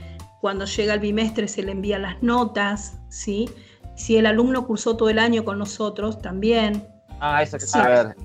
cuando 0.42 0.66
llega 0.66 0.94
el 0.94 1.00
bimestre 1.00 1.48
se 1.48 1.64
le 1.64 1.72
envía 1.72 1.98
las 2.00 2.22
notas, 2.22 3.00
¿sí? 3.10 3.50
Si 3.96 4.18
el 4.18 4.26
alumno 4.26 4.68
cursó 4.68 4.98
todo 4.98 5.10
el 5.10 5.20
año 5.20 5.46
con 5.46 5.58
nosotros, 5.58 6.22
también. 6.22 6.86
Ah, 7.22 7.42
eso 7.44 7.58
que 7.58 7.66
sí. 7.66 7.80
a 7.80 7.88
ver. 7.88 8.16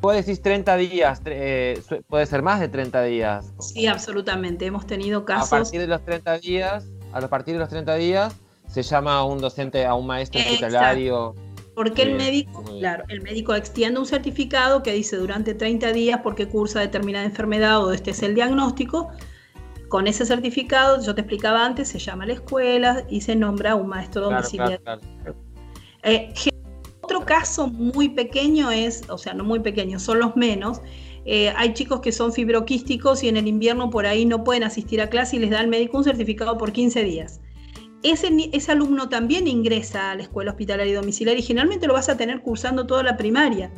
Puede 0.00 0.18
decir 0.18 0.40
30 0.40 0.76
días, 0.76 1.20
eh, 1.24 1.82
puede 2.08 2.26
ser 2.26 2.42
más 2.42 2.60
de 2.60 2.68
30 2.68 3.02
días. 3.04 3.52
Sí, 3.58 3.86
absolutamente. 3.86 4.66
Hemos 4.66 4.86
tenido 4.86 5.24
casos. 5.24 5.52
A 5.52 5.62
partir 5.62 5.80
de 5.80 5.86
los 5.86 6.04
30 6.04 6.38
días, 6.38 6.84
a 7.12 7.20
partir 7.26 7.54
de 7.54 7.60
los 7.60 7.68
30 7.68 7.94
días, 7.96 8.36
se 8.68 8.82
llama 8.82 9.16
a 9.16 9.24
un 9.24 9.38
docente, 9.38 9.86
a 9.86 9.94
un 9.94 10.06
maestro 10.06 10.40
hospitalario. 10.40 11.34
Porque 11.78 12.02
el 12.02 12.16
médico, 12.16 12.64
claro, 12.64 13.04
el 13.06 13.22
médico 13.22 13.54
extiende 13.54 14.00
un 14.00 14.06
certificado 14.06 14.82
que 14.82 14.92
dice 14.92 15.16
durante 15.16 15.54
30 15.54 15.92
días 15.92 16.18
porque 16.24 16.48
cursa 16.48 16.80
determinada 16.80 17.24
enfermedad 17.24 17.84
o 17.84 17.92
este 17.92 18.10
es 18.10 18.20
el 18.24 18.34
diagnóstico, 18.34 19.12
con 19.86 20.08
ese 20.08 20.26
certificado, 20.26 21.00
yo 21.00 21.14
te 21.14 21.20
explicaba 21.20 21.64
antes, 21.64 21.86
se 21.86 22.00
llama 22.00 22.26
la 22.26 22.32
escuela 22.32 23.04
y 23.08 23.20
se 23.20 23.36
nombra 23.36 23.76
un 23.76 23.86
maestro 23.86 24.22
domiciliario. 24.22 24.82
Claro, 24.82 25.00
claro, 25.00 25.16
claro. 25.22 25.38
Eh, 26.02 26.34
otro 27.00 27.24
caso 27.24 27.68
muy 27.68 28.08
pequeño 28.08 28.72
es, 28.72 29.08
o 29.08 29.16
sea, 29.16 29.32
no 29.32 29.44
muy 29.44 29.60
pequeño, 29.60 30.00
son 30.00 30.18
los 30.18 30.34
menos. 30.34 30.80
Eh, 31.26 31.52
hay 31.56 31.74
chicos 31.74 32.00
que 32.00 32.10
son 32.10 32.32
fibroquísticos 32.32 33.22
y 33.22 33.28
en 33.28 33.36
el 33.36 33.46
invierno 33.46 33.88
por 33.88 34.04
ahí 34.04 34.24
no 34.24 34.42
pueden 34.42 34.64
asistir 34.64 35.00
a 35.00 35.08
clase 35.08 35.36
y 35.36 35.38
les 35.38 35.50
da 35.50 35.60
el 35.60 35.68
médico 35.68 35.98
un 35.98 36.02
certificado 36.02 36.58
por 36.58 36.72
15 36.72 37.04
días. 37.04 37.40
Ese, 38.02 38.30
ese 38.52 38.72
alumno 38.72 39.08
también 39.08 39.48
ingresa 39.48 40.12
a 40.12 40.14
la 40.14 40.22
escuela 40.22 40.52
hospitalaria 40.52 40.92
y 40.92 40.96
domiciliaria 40.96 41.40
y 41.40 41.46
generalmente 41.46 41.86
lo 41.86 41.94
vas 41.94 42.08
a 42.08 42.16
tener 42.16 42.42
cursando 42.42 42.86
toda 42.86 43.02
la 43.02 43.16
primaria, 43.16 43.72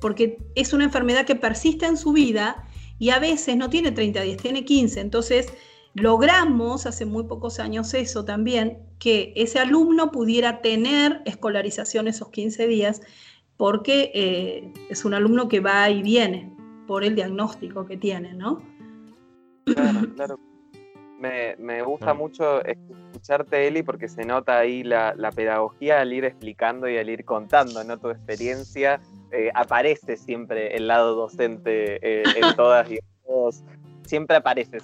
porque 0.00 0.38
es 0.54 0.72
una 0.72 0.84
enfermedad 0.84 1.24
que 1.24 1.36
persiste 1.36 1.86
en 1.86 1.96
su 1.96 2.12
vida 2.12 2.64
y 2.98 3.10
a 3.10 3.18
veces 3.18 3.56
no 3.56 3.70
tiene 3.70 3.92
30 3.92 4.22
días, 4.22 4.36
tiene 4.38 4.64
15. 4.64 5.00
Entonces, 5.00 5.52
logramos 5.94 6.86
hace 6.86 7.06
muy 7.06 7.24
pocos 7.24 7.58
años 7.58 7.94
eso 7.94 8.24
también, 8.24 8.78
que 8.98 9.32
ese 9.36 9.58
alumno 9.58 10.10
pudiera 10.10 10.60
tener 10.60 11.22
escolarización 11.24 12.08
esos 12.08 12.28
15 12.30 12.66
días, 12.66 13.02
porque 13.56 14.10
eh, 14.14 14.72
es 14.88 15.04
un 15.04 15.14
alumno 15.14 15.48
que 15.48 15.60
va 15.60 15.90
y 15.90 16.02
viene 16.02 16.52
por 16.86 17.04
el 17.04 17.14
diagnóstico 17.14 17.86
que 17.86 17.96
tiene, 17.96 18.34
¿no? 18.34 18.62
Claro, 19.64 20.14
claro. 20.14 20.40
Me, 21.18 21.54
me 21.56 21.82
gusta 21.82 22.14
mucho 22.14 22.64
escucharte, 23.20 23.68
Eli, 23.68 23.82
porque 23.82 24.08
se 24.08 24.24
nota 24.24 24.58
ahí 24.58 24.82
la, 24.82 25.14
la, 25.14 25.30
pedagogía 25.30 26.00
al 26.00 26.12
ir 26.12 26.24
explicando 26.24 26.88
y 26.88 26.96
al 26.96 27.10
ir 27.10 27.24
contando, 27.24 27.84
¿no? 27.84 27.98
Tu 27.98 28.08
experiencia 28.08 29.00
eh, 29.30 29.50
aparece 29.54 30.16
siempre 30.16 30.74
el 30.74 30.88
lado 30.88 31.14
docente 31.14 31.98
eh, 32.02 32.22
en 32.34 32.56
todas 32.56 32.90
y 32.90 32.94
en 32.94 33.04
todos 33.26 33.62
siempre 34.06 34.36
aparece, 34.36 34.78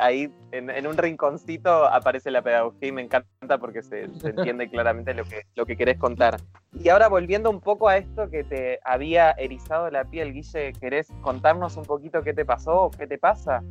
ahí 0.00 0.32
en, 0.52 0.86
un 0.86 0.96
rinconcito 0.96 1.84
aparece 1.84 2.30
la 2.30 2.40
pedagogía 2.40 2.88
y 2.88 2.92
me 2.92 3.02
encanta 3.02 3.58
porque 3.58 3.82
se, 3.82 4.04
entiende 4.24 4.70
claramente 4.70 5.12
lo 5.12 5.24
que, 5.24 5.42
lo 5.54 5.66
que 5.66 5.76
querés 5.76 5.98
contar. 5.98 6.40
Y 6.72 6.88
ahora 6.88 7.08
volviendo 7.08 7.50
un 7.50 7.60
poco 7.60 7.88
a 7.88 7.98
esto 7.98 8.30
que 8.30 8.42
te 8.42 8.78
había 8.84 9.32
erizado 9.32 9.90
la 9.90 10.04
piel, 10.04 10.32
Guille, 10.32 10.72
¿querés 10.80 11.08
contarnos 11.20 11.76
un 11.76 11.84
poquito 11.84 12.22
qué 12.22 12.32
te 12.32 12.46
pasó 12.46 12.84
o 12.84 12.90
qué 12.90 13.06
te 13.06 13.18
pasa? 13.18 13.62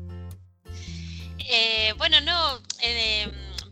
Eh, 1.51 1.93
bueno, 1.97 2.17
no, 2.21 2.57
eh, 2.83 3.25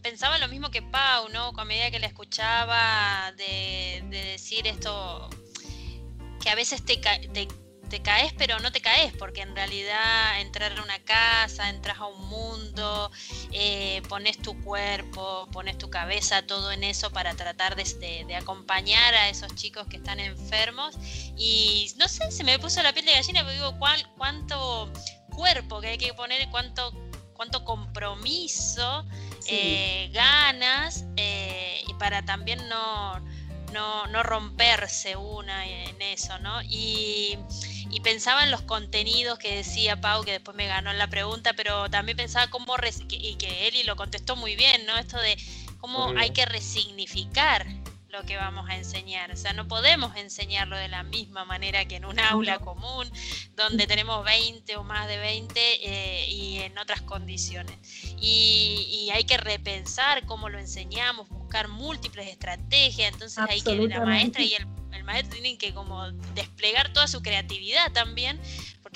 pensaba 0.10 0.38
lo 0.38 0.48
mismo 0.48 0.72
que 0.72 0.82
Pau, 0.82 1.28
¿no? 1.34 1.52
Con 1.52 1.68
medida 1.68 1.92
que 1.92 2.00
la 2.00 2.08
escuchaba 2.08 3.34
de, 3.34 4.02
decir 4.10 4.66
esto, 4.66 5.30
que 6.42 6.50
a 6.50 6.56
veces 6.56 6.86
te, 6.86 7.02
caes, 7.02 8.34
pero 8.38 8.58
no 8.60 8.72
te 8.72 8.80
caes, 8.80 9.12
porque 9.20 9.42
en 9.42 9.54
realidad 9.54 10.40
entrar 10.40 10.80
a 10.80 10.82
una 10.82 10.98
casa, 11.00 11.70
entras 11.70 11.98
a 12.00 12.06
un 12.06 12.26
mundo, 12.30 13.12
eh, 13.52 14.02
pones 14.08 14.42
tu 14.42 14.58
cuerpo, 14.64 15.50
pones 15.52 15.78
tu 15.78 15.90
cabeza, 15.90 16.42
todo 16.42 16.72
en 16.72 16.86
eso 16.86 17.12
para 17.12 17.36
tratar 17.36 17.76
de, 17.76 18.34
acompañar 18.34 19.14
a 19.14 19.28
esos 19.28 19.54
chicos 19.56 19.88
que 19.88 19.98
están 19.98 20.22
enfermos. 20.22 20.98
Y 21.36 21.92
no 21.98 22.08
sé, 22.08 22.32
se 22.32 22.46
me 22.46 22.58
puso 22.60 22.82
la 22.82 22.94
piel 22.94 23.08
de 23.08 23.12
gallina, 23.12 23.42
porque 23.42 23.56
digo, 23.56 23.78
¿cuál, 23.78 24.08
cuánto 24.18 24.90
cuerpo 25.36 25.82
que 25.82 25.88
hay 25.88 25.98
que 25.98 26.14
poner, 26.14 26.50
cuánto, 26.50 26.94
cuánto 27.34 27.66
compromiso, 27.66 29.06
eh, 29.48 30.10
ganas, 30.14 31.06
eh, 31.16 31.82
y 31.88 31.94
para 31.96 32.24
también 32.24 32.68
no 32.70 33.22
no, 33.74 34.08
no 34.08 34.24
romperse 34.24 35.16
una 35.16 35.68
en 35.68 36.02
eso, 36.02 36.38
¿no? 36.40 36.62
Y, 36.64 37.38
pensaba 38.04 38.46
en 38.46 38.52
los 38.52 38.62
contenidos 38.62 39.38
que 39.38 39.54
decía 39.54 40.00
Pau, 40.00 40.24
que 40.24 40.32
después 40.32 40.56
me 40.56 40.66
ganó 40.66 40.92
en 40.92 40.98
la 40.98 41.08
pregunta, 41.08 41.52
pero 41.58 41.90
también 41.90 42.16
pensaba 42.16 42.50
cómo, 42.50 42.74
y 43.10 43.36
que 43.36 43.68
Eli 43.68 43.84
lo 43.84 43.98
contestó 43.98 44.38
muy 44.38 44.56
bien, 44.56 44.86
¿no? 44.86 44.98
Esto 44.98 45.18
de 45.18 45.36
cómo 45.82 46.14
hay 46.18 46.30
que 46.30 46.46
resignificar 46.46 47.68
lo 48.18 48.26
que 48.26 48.38
vamos 48.38 48.70
a 48.70 48.76
enseñar. 48.76 49.32
O 49.32 49.36
sea, 49.36 49.54
no 49.54 49.68
podemos 49.68 50.16
enseñarlo 50.16 50.78
de 50.78 50.88
la 50.88 51.04
misma 51.04 51.46
manera 51.46 51.86
que 51.86 51.98
en 51.98 52.06
un 52.06 52.20
aula 52.20 52.60
común, 52.60 53.10
donde 53.56 53.86
tenemos 53.86 54.24
20 54.26 54.76
o 54.78 54.84
más 54.84 55.08
de 55.08 55.18
20 55.18 55.60
eh, 55.60 56.30
y 56.30 56.58
en 56.60 56.78
otras 56.78 57.02
condiciones. 57.02 57.78
Y, 58.20 59.10
hay 59.14 59.24
que 59.24 59.38
repensar 59.38 60.26
cómo 60.26 60.50
lo 60.50 60.60
enseñamos, 60.60 61.30
buscar 61.30 61.70
múltiples 61.70 62.28
estrategias. 62.28 63.14
Entonces 63.14 63.44
hay 63.50 63.62
que 63.62 63.74
la 63.76 64.02
maestra 64.02 64.44
y 64.44 64.54
el, 64.54 64.68
el 64.92 65.04
maestro 65.04 65.40
tienen 65.40 65.58
que 65.58 65.74
como 65.74 66.12
desplegar 66.36 66.92
toda 66.92 67.08
su 67.08 67.22
creatividad 67.22 67.92
también 67.94 68.40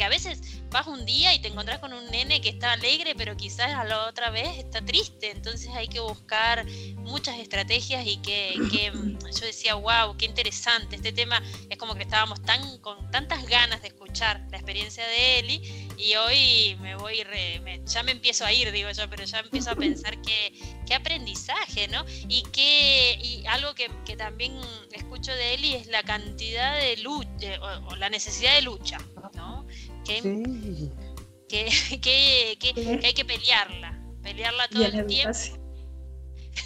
porque 0.02 0.06
a 0.06 0.10
veces 0.10 0.64
vas 0.72 0.88
un 0.88 1.06
día 1.06 1.32
y 1.36 1.40
te 1.40 1.50
encontrás 1.50 1.78
con 1.78 1.94
un 1.94 2.10
nene 2.10 2.42
que 2.42 2.50
está 2.50 2.72
alegre, 2.72 3.14
pero 3.16 3.38
quizás 3.38 3.72
a 3.74 3.84
la 3.84 4.08
otra 4.08 4.32
vez 4.32 4.58
está 4.58 4.84
triste. 4.84 5.30
Entonces 5.30 5.70
hay 5.76 5.88
que 5.88 6.00
buscar 6.00 6.66
muchas 6.96 7.38
estrategias 7.38 8.08
y 8.08 8.18
que, 8.18 8.56
yo 8.56 9.46
decía, 9.46 9.76
wow, 9.76 10.18
qué 10.18 10.26
interesante. 10.26 10.96
Este 10.96 11.12
tema 11.12 11.40
es 11.70 11.78
como 11.78 11.94
que 11.94 12.02
estábamos 12.02 12.42
tan 12.42 12.80
con 12.80 13.12
tantas 13.12 13.46
ganas 13.46 13.84
de 13.84 13.90
escuchar 13.90 14.44
la 14.50 14.58
experiencia 14.58 15.06
de 15.06 15.40
Eli 15.40 15.90
y 15.98 16.16
hoy 16.16 16.76
me 16.82 16.96
voy, 16.96 17.24
ya 17.86 18.02
me 18.02 18.12
empiezo 18.12 18.44
a 18.44 18.52
ir, 18.52 18.72
digo 18.72 18.90
yo, 18.90 19.08
pero 19.08 19.24
ya 19.26 19.40
empiezo 19.40 19.70
a 19.70 19.76
pensar 19.76 20.20
que 20.22 20.54
qué 20.88 20.96
aprendizaje, 20.96 21.88
¿no? 21.90 22.06
Y 22.28 22.42
que 22.52 23.20
y 23.22 23.46
algo 23.46 23.76
que, 23.76 23.92
también 24.18 24.60
escucho 24.92 25.32
de 25.32 25.54
Eli 25.54 25.76
es 25.76 25.88
la 25.88 26.04
cantidad 26.04 26.78
de 26.78 26.98
lucha 26.98 27.60
o 27.88 27.96
la 27.96 28.10
necesidad 28.10 28.56
de 28.56 28.62
lucha, 28.64 28.98
¿no? 29.36 29.61
Que, 30.04 31.00
hay 33.04 33.14
que 33.14 33.26
pelearla, 33.26 34.00
pelearla 34.22 34.68
todo 34.70 34.86
el 34.86 35.06
tiempo. 35.08 35.38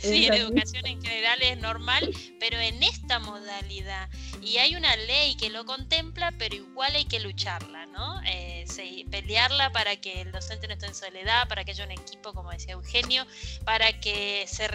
Sí, 0.02 0.26
en 0.26 0.34
educación 0.34 0.86
en 0.88 1.00
general 1.00 1.40
es 1.44 1.60
normal, 1.60 2.10
pero 2.40 2.58
en 2.58 2.82
esta 2.82 3.20
modalidad. 3.20 4.10
Y 4.42 4.58
hay 4.58 4.76
una 4.76 4.96
ley 4.96 5.38
que 5.38 5.52
lo 5.52 5.64
contempla, 5.64 6.34
pero 6.40 6.56
igual 6.56 6.96
hay 6.96 7.06
que 7.06 7.20
lucharla, 7.20 7.86
¿no? 7.88 8.20
Eh, 8.26 8.66
pelearla 9.10 9.72
para 9.72 9.96
que 9.96 10.22
el 10.22 10.32
docente 10.32 10.68
no 10.68 10.74
esté 10.74 10.88
en 10.88 10.96
soledad, 10.96 11.48
para 11.48 11.64
que 11.64 11.72
haya 11.72 11.86
un 11.86 11.92
equipo, 11.92 12.34
como 12.34 12.52
decía 12.52 12.74
Eugenio, 12.74 13.26
para 13.64 14.00
que 14.00 14.46
se 14.48 14.68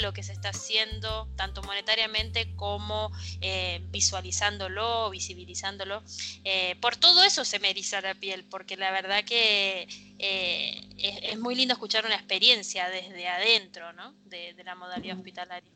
lo 0.00 0.12
que 0.12 0.22
se 0.22 0.32
está 0.32 0.50
haciendo, 0.50 1.28
tanto 1.36 1.60
monetariamente 1.62 2.54
como 2.54 3.10
eh, 3.40 3.80
visualizándolo, 3.90 5.10
visibilizándolo. 5.10 6.02
Eh, 6.44 6.76
por 6.80 6.96
todo 6.96 7.24
eso 7.24 7.44
se 7.44 7.58
me 7.58 7.70
eriza 7.70 8.00
la 8.00 8.14
piel, 8.14 8.46
porque 8.48 8.76
la 8.76 8.92
verdad 8.92 9.24
que 9.24 9.88
eh, 10.18 10.80
es, 10.98 11.38
muy 11.38 11.56
lindo 11.56 11.74
escuchar 11.74 12.04
una 12.06 12.14
experiencia 12.14 12.88
desde 12.90 13.26
adentro 13.26 13.92
¿no? 13.92 14.14
de, 14.24 14.54
la 14.64 14.76
modalidad 14.76 15.16
hospitalaria. 15.16 15.72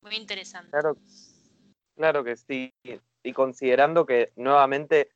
Muy 0.00 0.16
interesante. 0.16 0.70
Claro, 0.70 0.96
claro 1.96 2.24
que 2.24 2.36
sí. 2.36 2.72
Y 3.22 3.32
considerando 3.32 4.06
que 4.06 4.32
nuevamente 4.36 5.10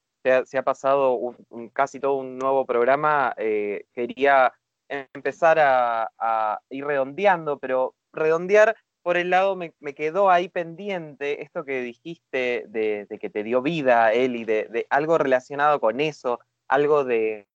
se 0.45 0.59
ha, 0.59 0.63
pasado 0.63 1.13
un, 1.15 1.71
casi 1.71 1.99
todo 1.99 2.17
un 2.17 2.39
nuevo 2.39 2.67
programa, 2.67 3.35
quería 3.37 4.53
empezar 4.89 5.59
a, 5.59 6.11
a, 6.19 6.61
ir 6.69 6.85
redondeando, 6.85 7.59
pero 7.59 7.95
redondear, 8.13 8.77
por 9.03 9.17
el 9.17 9.31
lado 9.31 9.57
me, 9.57 9.73
quedó 9.95 10.31
ahí 10.31 10.49
pendiente 10.49 11.43
esto 11.43 11.65
que 11.65 11.81
dijiste 11.81 12.65
de, 12.69 13.07
que 13.21 13.31
te 13.31 13.43
dio 13.43 13.63
vida, 13.63 14.13
Eli, 14.13 14.45
de, 14.45 14.69
de 14.71 14.87
algo 14.91 15.19
relacionado 15.19 15.81
con 15.81 16.01
eso, 16.01 16.41
algo 16.69 17.05
de, 17.05 17.47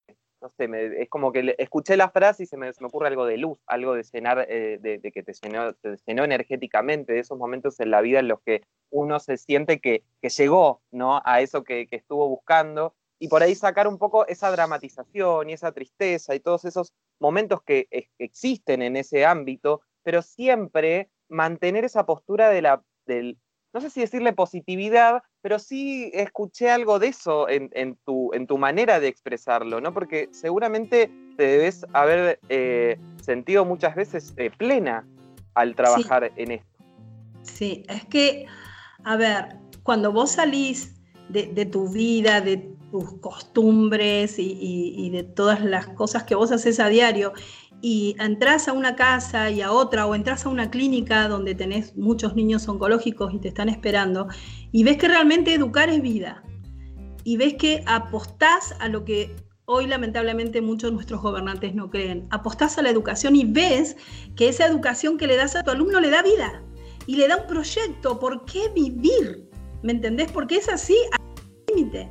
no 0.44 0.52
sé, 0.58 1.02
es 1.02 1.10
como 1.10 1.32
que 1.32 1.56
escuché 1.58 1.96
la 1.96 2.10
frase 2.10 2.44
y 2.44 2.46
se 2.46 2.58
me, 2.58 2.70
ocurre 2.82 3.08
algo 3.08 3.26
de 3.26 3.38
luz, 3.38 3.58
algo 3.66 3.94
de 3.94 4.04
llenar, 4.04 4.46
eh, 4.50 4.78
de, 4.80 5.00
que 5.12 5.24
te 5.24 5.34
llenó, 5.34 5.74
te 5.74 5.96
llenó, 6.06 6.26
energéticamente, 6.26 7.14
de 7.14 7.20
esos 7.20 7.38
momentos 7.38 7.80
en 7.80 7.92
la 7.92 8.02
vida 8.02 8.20
en 8.20 8.28
los 8.28 8.42
que 8.42 8.62
uno 8.90 9.20
se 9.22 9.38
siente 9.38 9.80
que, 9.80 10.04
llegó 10.22 10.82
¿no? 10.92 11.22
a 11.24 11.40
eso 11.40 11.64
que, 11.64 11.88
estuvo 11.92 12.28
buscando, 12.28 12.94
y 13.20 13.30
por 13.30 13.42
ahí 13.42 13.56
sacar 13.56 13.88
un 13.88 13.98
poco 13.98 14.28
esa 14.28 14.52
dramatización 14.52 15.50
y 15.50 15.54
esa 15.54 15.72
tristeza 15.72 16.36
y 16.36 16.42
todos 16.42 16.66
esos 16.66 16.94
momentos 17.20 17.62
que 17.64 17.88
existen 18.18 18.82
en 18.82 18.98
ese 18.98 19.26
ámbito, 19.26 19.82
pero 20.04 20.22
siempre 20.22 21.10
mantener 21.30 21.86
esa 21.86 22.06
postura 22.06 22.50
de 22.50 22.62
la, 22.62 22.84
del, 23.06 23.38
no 23.74 23.82
sé 23.82 23.90
si 23.90 24.02
decirle 24.02 24.34
positividad, 24.34 25.24
pero 25.42 25.58
sí 25.60 26.12
escuché 26.14 26.70
algo 26.70 27.00
de 27.00 27.08
eso 27.08 27.48
en, 27.50 27.98
tu, 28.06 28.32
en 28.34 28.46
tu 28.46 28.58
manera 28.58 29.00
de 29.00 29.08
expresarlo, 29.08 29.82
¿no? 29.82 29.94
Porque 29.94 30.30
seguramente 30.32 31.12
te 31.36 31.44
debes 31.44 31.86
haber 31.94 32.40
eh, 32.50 33.00
sentido 33.22 33.66
muchas 33.66 33.96
veces 33.96 34.34
eh, 34.38 34.52
plena 34.56 35.06
al 35.56 35.76
trabajar 35.76 36.32
en 36.36 36.52
esto. 36.52 36.68
Sí, 37.42 37.84
es 37.90 38.06
que, 38.06 38.46
a 39.04 39.18
ver, 39.18 39.58
cuando 39.84 40.12
vos 40.12 40.32
salís 40.32 40.96
de, 41.30 41.66
tu 41.66 41.90
vida, 41.90 42.42
de 42.42 42.58
tus 42.92 43.20
costumbres 43.20 44.38
y, 44.38 44.94
y, 44.96 45.10
de 45.10 45.24
todas 45.24 45.64
las 45.64 45.88
cosas 45.88 46.24
que 46.24 46.36
vos 46.36 46.52
haces 46.52 46.80
a 46.80 46.90
diario 46.90 47.34
y 47.86 48.16
entras 48.18 48.70
a 48.70 48.72
una 48.72 48.96
casa 48.96 49.52
y 49.52 49.62
a 49.62 49.74
otra 49.74 50.08
o 50.08 50.16
entras 50.16 50.46
a 50.46 50.50
una 50.50 50.72
clínica 50.72 51.28
donde 51.28 51.54
tenés 51.54 51.98
muchos 51.98 52.34
niños 52.34 52.66
oncológicos 52.70 53.34
y 53.34 53.40
te 53.40 53.50
están 53.50 53.68
esperando 53.68 54.30
y 54.72 54.86
ves 54.86 54.96
que 54.96 55.10
realmente 55.10 55.54
educar 55.54 55.90
es 55.90 56.02
vida 56.02 56.42
y 57.26 57.36
ves 57.36 57.56
que 57.56 57.84
apostás 57.86 58.74
a 58.80 58.88
lo 58.88 59.04
que 59.04 59.36
hoy 59.66 59.86
lamentablemente 59.86 60.62
muchos 60.62 60.92
de 60.92 60.96
nuestros 60.96 61.22
gobernantes 61.22 61.76
no 61.76 61.90
creen, 61.90 62.26
apostás 62.32 62.78
a 62.78 62.84
la 62.84 62.90
educación 62.90 63.36
y 63.36 63.44
ves 63.44 63.98
que 64.38 64.48
esa 64.48 64.66
educación 64.66 65.18
que 65.18 65.28
le 65.28 65.36
das 65.36 65.58
a 65.58 65.64
tu 65.64 65.72
alumno 65.72 66.00
le 66.00 66.10
da 66.10 66.22
vida 66.22 66.64
y 67.06 67.18
le 67.18 67.28
da 67.28 67.36
un 67.36 67.48
proyecto, 67.48 68.18
¿por 68.18 68.46
qué 68.46 68.70
vivir? 68.74 69.50
¿Me 69.82 69.92
entendés? 69.92 70.32
Porque 70.32 70.56
es 70.56 70.70
así, 70.70 70.96
límite. 71.68 72.10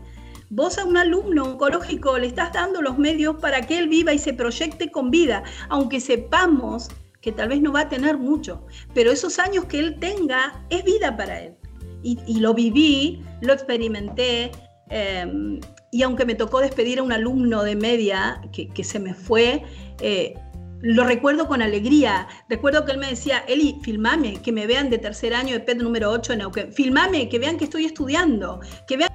Vos 0.55 0.77
a 0.77 0.85
un 0.85 0.99
alumno 0.99 1.45
oncológico 1.45 2.19
le 2.19 2.27
estás 2.27 2.53
dando 2.53 2.83
los 2.83 2.99
medios 2.99 3.37
para 3.37 3.62
que 3.62 3.79
él 3.79 3.88
viva 3.88 4.12
y 4.12 4.19
se 4.19 4.35
proyecte 4.35 4.91
con 4.91 5.11
vida, 5.11 5.45
aunque 5.71 5.99
sepamos 5.99 6.91
que 7.23 7.33
tal 7.33 7.49
vez 7.49 7.62
no 7.62 7.73
va 7.73 7.81
a 7.81 7.88
tener 7.88 8.19
mucho, 8.19 8.67
pero 8.93 9.11
esos 9.11 9.38
años 9.38 9.65
que 9.65 9.79
él 9.79 9.99
tenga 9.99 10.62
es 10.69 10.85
vida 10.85 11.17
para 11.17 11.41
él. 11.41 11.55
Y, 12.03 12.38
lo 12.41 12.53
viví, 12.53 13.23
lo 13.41 13.55
experimenté, 13.55 14.51
em, 14.90 15.59
y 15.90 16.03
aunque 16.03 16.27
me 16.27 16.35
tocó 16.35 16.61
despedir 16.61 16.98
a 16.98 17.03
un 17.03 17.13
alumno 17.13 17.63
de 17.63 17.75
media 17.75 18.42
que, 18.53 18.85
se 18.85 18.98
me 18.98 19.15
fue, 19.15 19.63
eh, 20.03 20.35
lo 20.83 21.05
recuerdo 21.05 21.48
con 21.48 21.63
alegría. 21.63 22.29
Recuerdo 22.50 22.85
que 22.85 22.92
él 22.92 22.98
me 22.98 23.09
decía, 23.09 23.38
Eli, 23.48 23.79
filmame, 23.83 24.42
que 24.42 24.53
me 24.53 24.67
vean 24.67 24.90
de 24.90 24.98
tercer 24.98 25.33
año 25.33 25.55
de 25.55 25.61
PET 25.61 25.79
número 25.79 26.11
8 26.11 26.35
en 26.35 26.40
Neuquén. 26.40 26.73
Filmame, 26.75 27.31
que 27.31 27.38
vean 27.38 27.57
que 27.57 27.65
estoy 27.65 27.87
estudiando, 27.87 28.61
que 28.87 28.98
vean 28.98 29.12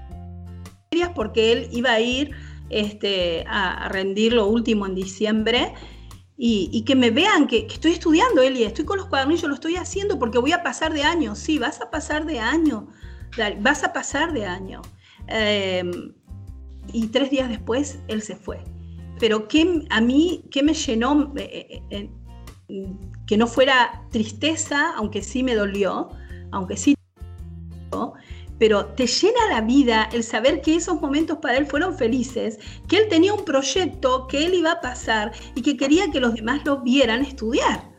porque 1.14 1.52
él 1.52 1.68
iba 1.72 1.92
a 1.92 2.00
ir 2.00 2.32
este, 2.70 3.46
a, 3.48 3.90
rendir 3.90 4.34
lo 4.34 4.48
último 4.48 4.86
en 4.86 4.96
diciembre 4.96 5.74
y, 6.40 6.84
que 6.86 6.96
me 6.96 7.10
vean 7.10 7.48
que, 7.48 7.66
estoy 7.68 7.94
estudiando, 7.94 8.44
Eli, 8.44 8.64
estoy 8.64 8.86
con 8.86 8.98
los 8.98 9.08
cuadernillos, 9.08 9.50
lo 9.50 9.56
estoy 9.56 9.76
haciendo 9.76 10.20
porque 10.20 10.38
voy 10.38 10.52
a 10.52 10.62
pasar 10.62 10.94
de 10.94 11.02
año. 11.02 11.36
Sí, 11.36 11.58
vas 11.58 11.82
a 11.82 11.90
pasar 11.90 12.26
de 12.28 12.40
año, 12.40 12.88
vas 13.60 13.84
a 13.84 13.92
pasar 13.92 14.34
de 14.34 14.46
año. 14.46 14.82
Em, 15.28 16.14
y 16.94 17.08
tres 17.08 17.32
días 17.32 17.50
después 17.50 18.00
él 18.08 18.22
se 18.22 18.36
fue. 18.36 18.64
pero 19.20 19.48
¿qué, 19.48 19.88
a 19.90 20.00
mí, 20.00 20.46
¿qué 20.52 20.62
me 20.62 20.76
llenó? 20.76 21.34
Eh, 21.38 21.82
eh, 21.90 22.10
que 23.26 23.38
no 23.38 23.48
fuera 23.48 24.04
tristeza, 24.12 24.94
aunque 24.96 25.22
sí 25.22 25.42
me 25.42 25.56
dolió, 25.56 26.10
aunque 26.52 26.78
sí, 26.78 26.96
pero 28.60 28.88
te 28.88 29.08
llena 29.08 29.40
la 29.50 29.62
vida 29.62 30.10
el 30.12 30.24
saber 30.24 30.62
que 30.62 30.76
esos 30.76 31.02
momentos 31.02 31.38
para 31.40 31.58
él 31.58 31.66
fueron 31.66 31.98
felices, 31.98 32.60
que 32.88 32.98
él 32.98 33.08
tenía 33.10 33.34
un 33.34 33.46
proyecto 33.46 34.28
que 34.28 34.46
él 34.46 34.56
iba 34.56 34.72
a 34.72 34.82
pasar 34.82 35.32
y 35.56 35.62
que 35.62 35.78
quería 35.78 36.10
que 36.12 36.20
los 36.20 36.34
demás 36.34 36.62
lo 36.66 36.82
vieran 36.82 37.22
estudiar. 37.22 37.90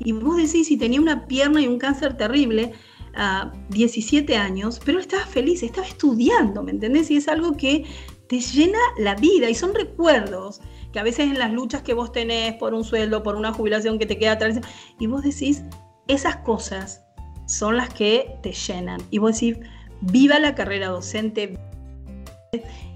Y 0.00 0.12
vos 0.12 0.36
decís, 0.36 0.68
si 0.68 0.76
tenía 0.76 1.00
una 1.00 1.26
pierna 1.26 1.60
y 1.60 1.66
un 1.66 1.78
cáncer 1.78 2.16
terrible, 2.16 2.72
a 3.14 3.52
17 3.70 4.36
años, 4.36 4.80
pero 4.84 5.00
estaba 5.00 5.26
feliz, 5.26 5.62
estaba 5.62 5.86
estudiando, 5.86 6.62
¿me 6.62 6.70
entendés? 6.70 7.10
Y 7.10 7.16
es 7.16 7.26
algo 7.28 7.56
que 7.56 7.84
te 8.28 8.40
llena 8.40 8.78
la 8.96 9.14
vida 9.16 9.50
y 9.50 9.54
son 9.54 9.74
recuerdos 9.74 10.60
que 10.92 11.00
a 11.00 11.02
veces 11.02 11.26
en 11.26 11.38
las 11.38 11.52
luchas 11.52 11.82
que 11.82 11.94
vos 11.94 12.12
tenés 12.12 12.54
por 12.54 12.74
un 12.74 12.84
sueldo, 12.84 13.22
por 13.22 13.36
una 13.36 13.52
jubilación 13.52 13.98
que 13.98 14.06
te 14.06 14.18
queda 14.18 14.32
atrás, 14.32 14.60
y 14.98 15.06
vos 15.06 15.22
decís, 15.22 15.64
esas 16.06 16.36
cosas 16.36 17.04
son 17.46 17.76
las 17.76 17.92
que 17.92 18.38
te 18.42 18.52
llenan. 18.52 19.00
Y 19.10 19.18
vos 19.18 19.40
decís, 19.40 19.58
viva 20.00 20.38
la 20.38 20.54
carrera 20.54 20.88
docente 20.88 21.58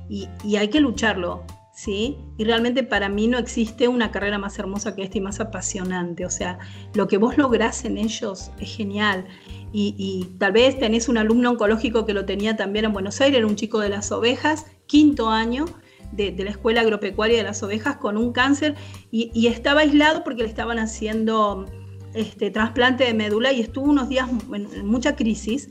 y, 0.09 0.29
y 0.45 0.57
hay 0.57 0.69
que 0.69 0.81
lucharlo. 0.81 1.45
¿Sí? 1.75 2.19
Y 2.37 2.45
realmente 2.45 2.83
para 2.83 3.09
mí 3.09 3.29
no 3.29 3.39
existe 3.39 3.89
una 3.89 4.11
carrera 4.11 4.37
más 4.37 4.59
hermosa 4.59 4.95
que 4.95 5.03
esta 5.03 5.17
y 5.17 5.21
más 5.23 5.41
apasionante. 5.41 6.27
O 6.27 6.31
sea, 6.31 6.59
lo 6.93 7.09
que 7.09 7.17
vos 7.17 7.39
lográs 7.39 7.87
en 7.87 7.97
ellos 7.97 8.53
es 8.61 8.77
genial. 8.77 9.27
Y, 9.75 10.35
tal 10.39 10.53
vez 10.53 10.79
tenés 10.79 11.09
un 11.09 11.17
alumno 11.17 11.51
oncológico 11.51 12.05
que 12.05 12.13
lo 12.13 12.27
tenía 12.27 12.57
también 12.57 12.85
en 12.85 12.93
Buenos 12.93 13.21
Aires, 13.23 13.39
era 13.39 13.47
un 13.47 13.57
chico 13.57 13.81
de 13.81 13.89
las 13.89 14.13
ovejas, 14.13 14.67
quinto 14.87 15.31
año, 15.31 15.65
de, 16.13 16.35
la 16.45 16.51
Escuela 16.51 16.83
Agropecuaria 16.83 17.39
de 17.39 17.43
las 17.43 17.63
Ovejas 17.63 17.97
con 17.97 18.19
un 18.19 18.33
cáncer 18.33 18.75
y, 19.11 19.47
estaba 19.47 19.81
aislado 19.81 20.25
porque 20.25 20.43
le 20.43 20.49
estaban 20.49 20.79
haciendo 20.79 21.65
este, 22.13 22.51
trasplante 22.51 23.05
de 23.05 23.15
médula 23.15 23.53
y 23.53 23.63
estuvo 23.63 23.87
unos 23.87 24.11
días 24.11 24.29
en, 24.53 24.87
mucha 24.87 25.17
crisis. 25.17 25.71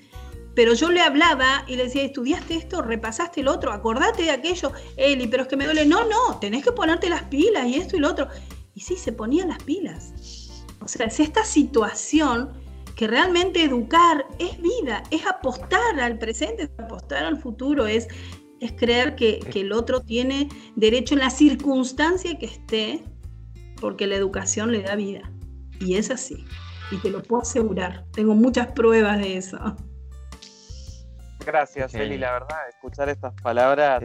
Pero 0.56 0.74
yo 0.74 0.90
le 0.90 1.02
hablaba 1.02 1.64
y 1.68 1.76
le 1.76 1.86
decía, 1.86 2.04
¿estudiaste 2.04 2.56
esto? 2.56 2.82
¿Repasaste 2.82 3.42
el 3.42 3.48
otro? 3.48 3.72
Acordate 3.72 4.24
de 4.24 4.32
aquello. 4.32 4.72
Eli, 4.98 5.28
pero 5.28 5.44
es 5.44 5.50
que 5.50 5.58
me 5.58 5.66
duele. 5.66 5.86
No, 5.86 6.04
no, 6.08 6.40
tenés 6.40 6.64
que 6.64 6.72
ponerte 6.72 7.10
las 7.10 7.24
pilas 7.24 7.68
y 7.68 7.76
esto 7.76 7.96
y 7.96 8.00
lo 8.00 8.10
otro. 8.10 8.28
Y 8.74 8.82
sí, 8.82 8.96
se 8.96 9.12
ponían 9.12 9.50
las 9.50 9.64
pilas. 9.64 10.14
O 10.82 10.88
sea, 10.88 11.06
es 11.06 11.20
esta 11.20 11.46
situación 11.46 12.52
que 12.96 13.08
realmente 13.08 13.64
educar 13.64 14.26
es 14.40 14.62
vida, 14.62 15.04
es 15.12 15.26
apostar 15.26 16.00
al 16.00 16.18
presente, 16.18 16.70
apostar 16.78 17.24
al 17.24 17.40
futuro, 17.40 17.88
es 17.88 18.08
es 18.62 18.74
creer 18.74 19.16
que, 19.16 19.40
el 19.56 19.74
otro 19.74 20.02
tiene 20.02 20.48
derecho 20.76 21.16
en 21.16 21.22
la 21.22 21.32
circunstancia 21.32 22.38
que 22.38 22.46
esté, 22.46 23.04
porque 23.82 24.06
la 24.06 24.16
educación 24.16 24.72
le 24.72 24.84
da 24.84 24.96
vida. 24.96 25.32
Y 25.80 25.96
es 25.96 26.12
así. 26.12 26.46
Y 26.92 26.98
te 26.98 27.10
lo 27.10 27.24
puedo 27.24 27.42
asegurar. 27.42 28.06
Tengo 28.12 28.36
muchas 28.36 28.72
pruebas 28.74 29.18
de 29.18 29.38
eso. 29.38 29.58
Gracias, 31.46 31.94
Eli. 31.96 32.18
La 32.18 32.34
verdad, 32.34 32.70
escuchar 32.70 33.10
estas 33.10 33.34
palabras 33.42 34.04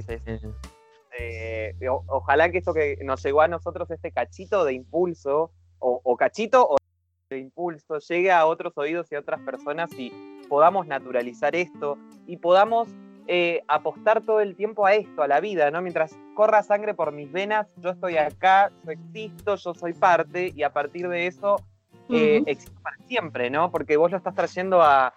eh, 1.18 1.74
ojalá 2.08 2.50
que 2.50 2.58
esto 2.58 2.74
que 2.74 2.98
nos 3.02 3.22
llegó 3.24 3.40
a 3.40 3.48
nosotros, 3.48 3.90
este 3.90 4.12
cachito 4.12 4.64
de 4.64 4.74
impulso, 4.74 5.50
o, 5.78 6.00
o, 6.02 6.16
cachito 6.16 6.66
o 6.68 6.76
de 7.30 7.38
impulso, 7.38 7.98
llegue 7.98 8.30
a 8.30 8.46
otros 8.46 8.76
oídos 8.76 9.10
y 9.10 9.14
a 9.14 9.20
otras 9.20 9.40
personas 9.40 9.90
y 9.98 10.12
podamos 10.48 10.86
naturalizar 10.86 11.56
esto 11.56 11.98
y 12.26 12.36
podamos 12.36 12.88
eh, 13.28 13.62
apostar 13.66 14.22
todo 14.22 14.40
el 14.40 14.54
tiempo 14.54 14.86
a 14.86 14.94
esto, 14.94 15.22
a 15.22 15.28
la 15.28 15.40
vida, 15.40 15.70
¿no? 15.70 15.82
Mientras 15.82 16.16
corra 16.34 16.62
sangre 16.62 16.94
por 16.94 17.12
mis 17.12 17.32
venas, 17.32 17.66
yo 17.78 17.90
estoy 17.90 18.18
acá, 18.18 18.70
yo 18.84 18.92
existo, 18.92 19.56
yo 19.56 19.74
soy 19.74 19.94
parte, 19.94 20.52
y 20.54 20.62
a 20.62 20.72
partir 20.72 21.08
de 21.08 21.26
eso 21.26 21.56
eh, 22.10 22.42
existo 22.46 22.80
para 22.82 22.96
siempre, 23.06 23.50
¿no? 23.50 23.70
Porque 23.70 23.96
vos 23.96 24.10
lo 24.10 24.16
estás 24.16 24.34
trayendo 24.34 24.80
a, 24.82 25.12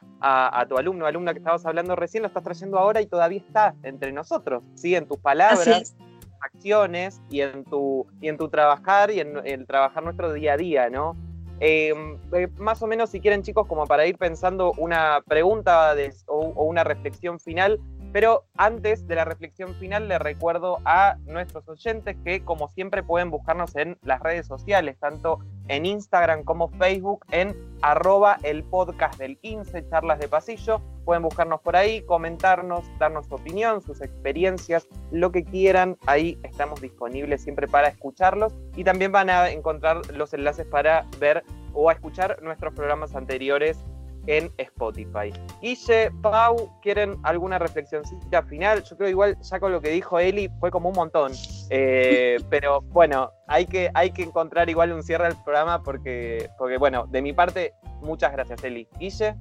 tu 0.68 0.78
alumno, 0.78 1.06
alumna 1.06 1.34
que 1.34 1.40
estabas 1.40 1.66
hablando 1.66 1.96
recién, 1.96 2.24
lo 2.24 2.28
estás 2.28 2.44
trayendo 2.44 2.78
ahora 2.78 3.02
y 3.02 3.08
todavía 3.08 3.40
está 3.40 3.76
entre 3.84 4.12
nosotros, 4.12 4.64
¿sí? 4.76 4.96
En 4.96 5.08
tus 5.08 5.18
palabras, 5.18 5.96
acciones 6.42 7.22
y 7.30 7.42
en 7.42 7.64
tu, 7.66 8.08
y 8.22 8.30
en 8.30 8.38
tu 8.38 8.50
trabajar 8.50 9.12
y 9.12 9.20
en 9.20 9.46
el 9.46 9.68
trabajar 9.68 10.04
nuestro 10.04 10.32
día 10.34 10.54
a 10.54 10.58
día, 10.58 10.90
¿no? 10.90 11.16
Em, 11.60 12.18
eh, 12.32 12.48
más 12.58 12.82
o 12.82 12.88
menos, 12.88 13.10
si 13.10 13.20
quieren, 13.20 13.44
chicos, 13.44 13.68
como 13.68 13.86
para 13.86 14.06
ir 14.06 14.18
pensando 14.18 14.72
una 14.78 15.22
pregunta 15.28 15.94
o, 16.28 16.64
una 16.64 16.84
reflexión 16.84 17.40
final, 17.40 17.80
pero 18.12 18.46
antes 18.58 19.08
de 19.08 19.16
la 19.16 19.26
reflexión 19.26 19.76
final, 19.76 20.08
le 20.08 20.18
recuerdo 20.18 20.80
a 20.86 21.18
nuestros 21.26 21.68
oyentes 21.70 22.18
que, 22.24 22.44
como 22.44 22.68
siempre, 22.70 23.04
pueden 23.04 23.30
buscarnos 23.30 23.76
en 23.76 23.98
las 24.02 24.20
redes 24.22 24.48
sociales, 24.48 24.98
tanto 25.00 25.40
en 25.68 25.86
Instagram 25.86 26.44
como 26.44 26.70
Facebook, 26.70 27.26
en 27.32 27.56
arroba 27.82 28.38
el 28.44 28.64
podcast 28.64 29.20
del 29.20 29.38
15, 29.38 29.88
charlas 29.90 30.20
de 30.20 30.28
pasillo. 30.28 30.82
Pueden 31.06 31.24
buscarnos 31.24 31.62
por 31.62 31.76
ahí, 31.76 32.02
comentarnos, 32.02 32.84
darnos 32.98 33.28
su 33.28 33.36
opinión, 33.36 33.82
sus 33.82 34.02
experiencias, 34.02 34.88
lo 35.12 35.32
que 35.32 35.44
quieran. 35.44 35.98
Ahí 36.08 36.40
estamos 36.44 36.82
disponibles 36.82 37.44
siempre 37.44 37.68
para 37.68 37.90
escucharlos 37.90 38.54
y 38.76 38.84
también 38.84 39.12
van 39.12 39.30
a 39.30 39.50
encontrar 39.50 40.02
los 40.14 40.34
enlaces 40.34 40.66
para 40.66 41.06
ver 41.20 41.44
o 41.74 41.90
a 41.90 41.94
escuchar 41.94 42.42
nuestros 42.42 42.74
programas 42.74 43.16
anteriores 43.16 43.84
en 44.30 44.54
Spotify. 44.58 45.34
Guille, 45.60 46.12
Pau, 46.22 46.80
¿quieren 46.84 47.20
alguna 47.24 47.58
reflexioncita 47.58 48.44
final? 48.44 48.84
Yo 48.84 48.96
creo 48.96 49.10
igual, 49.10 49.38
ya 49.42 49.60
con 49.60 49.72
lo 49.72 49.82
que 49.82 49.90
dijo 49.90 50.20
Eli, 50.20 50.50
fue 50.60 50.70
como 50.70 50.90
un 50.90 50.96
montón. 50.96 51.34
Eh, 51.72 52.38
pero 52.50 52.82
bueno, 52.82 53.32
hay 53.48 53.66
que, 53.66 53.90
hay 53.96 54.12
que 54.12 54.22
encontrar 54.22 54.70
igual 54.70 54.94
un 54.94 55.02
cierre 55.02 55.26
al 55.26 55.44
programa 55.44 55.82
porque, 55.82 56.48
porque, 56.60 56.78
bueno, 56.78 57.08
de 57.08 57.24
mi 57.24 57.34
parte, 57.34 57.74
muchas 58.02 58.32
gracias, 58.32 58.64
Eli. 58.64 58.88
Guille. 59.00 59.36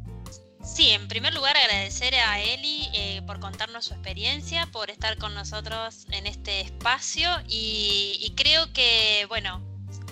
Sí, 0.64 0.88
en 0.90 1.06
primer 1.06 1.34
lugar 1.34 1.56
agradecer 1.56 2.14
a 2.14 2.40
Eli 2.40 2.88
eh, 2.94 3.22
por 3.26 3.40
contarnos 3.40 3.84
su 3.84 3.94
experiencia, 3.94 4.66
por 4.72 4.90
estar 4.90 5.18
con 5.18 5.34
nosotros 5.34 6.06
en 6.10 6.26
este 6.26 6.62
espacio 6.62 7.28
y, 7.46 8.18
y 8.22 8.34
creo 8.34 8.72
que, 8.72 9.26
bueno, 9.28 9.62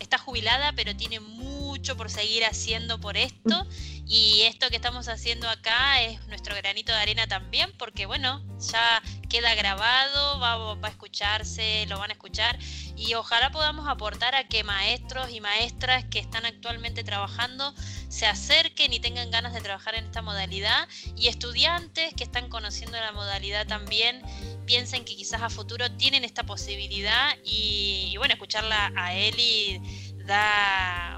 está 0.01 0.19
jubilada, 0.19 0.73
pero 0.77 0.95
tiene 0.95 1.19
mucho 1.19 1.97
por 1.97 2.11
seguir 2.11 2.45
haciendo 2.45 3.01
por 3.01 3.17
esto 3.17 3.67
y 4.09 4.43
esto 4.43 4.71
que 4.71 4.77
estamos 4.77 5.09
haciendo 5.09 5.49
acá 5.49 6.01
es 6.01 6.25
nuestro 6.29 6.55
granito 6.55 6.93
de 6.93 6.99
arena 6.99 7.27
también, 7.27 7.73
porque 7.77 8.07
bueno, 8.07 8.41
ya 8.71 9.03
queda 9.29 9.55
grabado, 9.57 10.39
va, 10.39 10.79
a 10.81 10.89
escucharse, 10.89 11.87
lo 11.89 11.99
van 11.99 12.11
a 12.11 12.13
escuchar 12.13 12.57
y 12.97 13.15
ojalá 13.15 13.51
podamos 13.51 13.89
aportar 13.89 14.37
a 14.37 14.47
que 14.47 14.63
maestros 14.63 15.31
y 15.31 15.41
maestras 15.41 16.05
que 16.05 16.21
están 16.21 16.47
actualmente 16.47 17.03
trabajando 17.03 17.75
se 18.09 18.27
acerquen 18.27 18.93
y 18.93 19.01
tengan 19.01 19.33
ganas 19.33 19.53
de 19.53 19.61
trabajar 19.61 19.97
en 19.97 20.05
esta 20.05 20.23
modalidad 20.23 20.89
y 21.17 21.27
estudiantes 21.27 22.15
que 22.15 22.23
están 22.23 22.49
conociendo 22.49 22.99
la 22.99 23.11
modalidad 23.11 23.67
también 23.67 24.23
piensen 24.67 25.05
que 25.05 25.17
quizás 25.17 25.43
a 25.43 25.51
futuro 25.51 25.91
tienen 25.97 26.23
esta 26.23 26.45
posibilidad 26.45 27.35
y, 27.45 28.11
y 28.13 28.17
bueno, 28.19 28.35
escucharla 28.35 28.93
a 28.95 29.15
Eli 29.15 29.81
da 30.27 31.16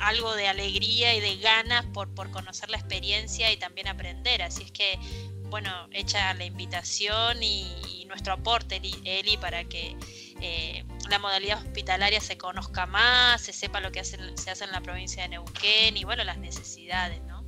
algo 0.00 0.34
de 0.34 0.48
alegría 0.48 1.14
y 1.14 1.20
de 1.20 1.36
ganas 1.38 1.84
por, 1.86 2.14
por 2.14 2.30
conocer 2.30 2.70
la 2.70 2.76
experiencia 2.76 3.52
y 3.52 3.56
también 3.56 3.88
aprender. 3.88 4.42
Así 4.42 4.64
es 4.64 4.72
que, 4.72 4.98
bueno, 5.44 5.70
hecha 5.92 6.34
la 6.34 6.44
invitación 6.44 7.42
y, 7.42 8.04
nuestro 8.06 8.34
aporte, 8.34 8.80
Eli, 9.04 9.36
para 9.36 9.64
que 9.64 9.96
eh, 10.40 10.84
la 11.10 11.18
modalidad 11.18 11.58
hospitalaria 11.58 12.20
se 12.20 12.38
conozca 12.38 12.86
más, 12.86 13.40
se 13.40 13.52
sepa 13.52 13.80
lo 13.80 13.90
que 13.90 14.04
se 14.04 14.16
hace 14.48 14.64
en 14.64 14.70
la 14.70 14.80
provincia 14.80 15.24
de 15.24 15.30
Neuquén 15.30 15.96
y, 15.96 16.04
bueno, 16.04 16.22
las 16.22 16.38
necesidades, 16.38 17.20
¿no? 17.24 17.44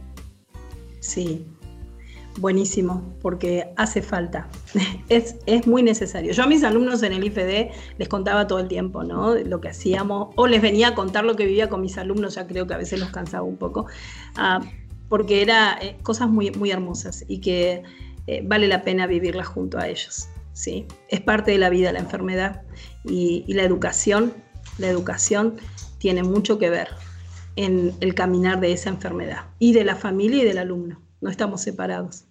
Sí, 1.00 1.46
buenísimo, 2.40 3.14
porque 3.20 3.72
hace 3.76 4.02
falta, 4.02 4.48
es, 5.08 5.36
es, 5.46 5.66
muy 5.66 5.82
necesario. 5.82 6.32
Yo 6.32 6.42
a 6.42 6.46
mis 6.46 6.64
alumnos 6.64 7.02
en 7.02 7.12
el 7.12 7.24
IFD 7.24 7.70
les 7.98 8.08
contaba 8.08 8.46
todo 8.46 8.58
el 8.58 8.68
tiempo, 8.68 9.04
¿no? 9.04 9.34
Lo 9.34 9.60
que 9.60 9.68
hacíamos, 9.68 10.32
o 10.36 10.46
les 10.46 10.62
venía 10.62 10.88
a 10.88 10.94
contar 10.94 11.24
lo 11.24 11.36
que 11.36 11.44
vivía 11.46 11.68
con 11.68 11.80
mis 11.80 11.98
alumnos, 11.98 12.34
ya 12.34 12.46
creo 12.46 12.66
que 12.66 12.74
a 12.74 12.78
veces 12.78 13.00
los 13.00 13.10
cansaba 13.10 13.44
un 13.44 13.56
poco, 13.56 13.86
uh, 14.36 14.64
porque 15.08 15.42
era 15.42 15.78
eh, 15.80 15.96
cosas 16.02 16.28
muy, 16.28 16.50
muy 16.50 16.70
hermosas 16.70 17.24
y 17.28 17.40
que 17.40 17.82
eh, 18.26 18.42
vale 18.44 18.68
la 18.68 18.82
pena 18.82 19.06
vivirlas 19.06 19.46
junto 19.46 19.78
a 19.78 19.88
ellos, 19.88 20.28
¿sí? 20.52 20.86
Es 21.08 21.20
parte 21.20 21.50
de 21.52 21.58
la 21.58 21.70
vida 21.70 21.92
la 21.92 22.00
enfermedad 22.00 22.62
y 23.04 23.44
la 23.52 23.62
educación, 23.62 24.34
la 24.76 24.88
educación 24.88 25.56
tiene 25.98 26.22
mucho 26.22 26.58
que 26.58 26.68
ver 26.68 26.88
en 27.56 27.92
el 28.00 28.14
caminar 28.14 28.60
de 28.60 28.72
esa 28.72 28.90
enfermedad 28.90 29.46
y 29.58 29.72
de 29.72 29.84
la 29.84 29.96
familia 29.96 30.42
y 30.42 30.44
del 30.44 30.58
alumno 30.58 31.00
no 31.20 31.30
estamos 31.30 31.60
separados. 31.60 32.24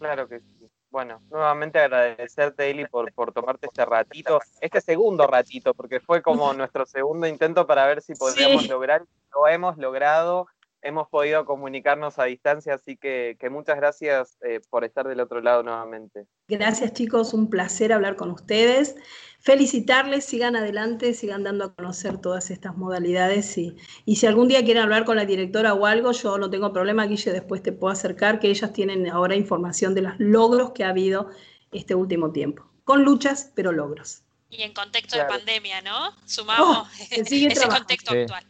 Claro 0.00 0.26
que 0.26 0.40
sí. 0.40 0.70
Bueno, 0.88 1.20
nuevamente 1.30 1.78
agradecerte, 1.78 2.70
Eli, 2.70 2.86
por, 2.86 3.12
por 3.12 3.32
tomarte 3.32 3.66
este 3.66 3.84
ratito, 3.84 4.40
este 4.60 4.80
segundo 4.80 5.26
ratito, 5.26 5.74
porque 5.74 6.00
fue 6.00 6.22
como 6.22 6.52
nuestro 6.54 6.86
segundo 6.86 7.26
intento 7.28 7.66
para 7.66 7.86
ver 7.86 8.00
si 8.00 8.14
podíamos 8.14 8.66
lograr, 8.66 9.04
lo 9.32 9.46
hemos 9.46 9.76
logrado. 9.76 10.48
Hemos 10.82 11.08
podido 11.08 11.44
comunicarnos 11.44 12.18
a 12.18 12.24
distancia, 12.24 12.74
así 12.74 12.96
que, 12.96 13.36
muchas 13.50 13.76
gracias 13.76 14.38
eh, 14.42 14.60
por 14.70 14.84
estar 14.84 15.06
del 15.06 15.20
otro 15.20 15.40
lado 15.40 15.62
nuevamente. 15.62 16.26
Gracias 16.48 16.92
chicos, 16.92 17.34
un 17.34 17.50
placer 17.50 17.92
hablar 17.92 18.16
con 18.16 18.30
ustedes. 18.30 18.96
Felicitarles, 19.40 20.24
sigan 20.24 20.56
adelante, 20.56 21.14
sigan 21.14 21.44
dando 21.44 21.64
a 21.64 21.74
conocer 21.74 22.18
todas 22.18 22.50
estas 22.50 22.76
modalidades 22.76 23.56
y, 23.56 23.76
y 24.04 24.16
si 24.16 24.26
algún 24.26 24.48
día 24.48 24.64
quieren 24.64 24.82
hablar 24.82 25.04
con 25.04 25.16
la 25.16 25.24
directora 25.24 25.74
o 25.74 25.86
algo, 25.86 26.12
yo 26.12 26.38
no 26.38 26.50
tengo 26.50 26.72
problema, 26.72 27.06
Guille, 27.06 27.32
después 27.32 27.62
te 27.62 27.72
puedo 27.72 27.92
acercar, 27.92 28.38
que 28.38 28.48
ellas 28.48 28.72
tienen 28.72 29.08
ahora 29.08 29.34
información 29.34 29.94
de 29.94 30.02
los 30.02 30.14
logros 30.18 30.72
que 30.72 30.84
ha 30.84 30.90
habido 30.90 31.30
este 31.72 31.94
último 31.94 32.32
tiempo, 32.32 32.70
con 32.84 33.04
luchas, 33.04 33.52
pero 33.54 33.72
logros. 33.72 34.22
Y 34.50 34.62
en 34.62 34.74
contexto 34.74 35.16
de 35.16 35.24
pandemia, 35.26 35.80
¿no? 35.80 36.12
Sumamos 36.26 36.78
oh, 36.78 36.88
ese 37.10 37.68
contexto 37.68 38.12
actual. 38.12 38.44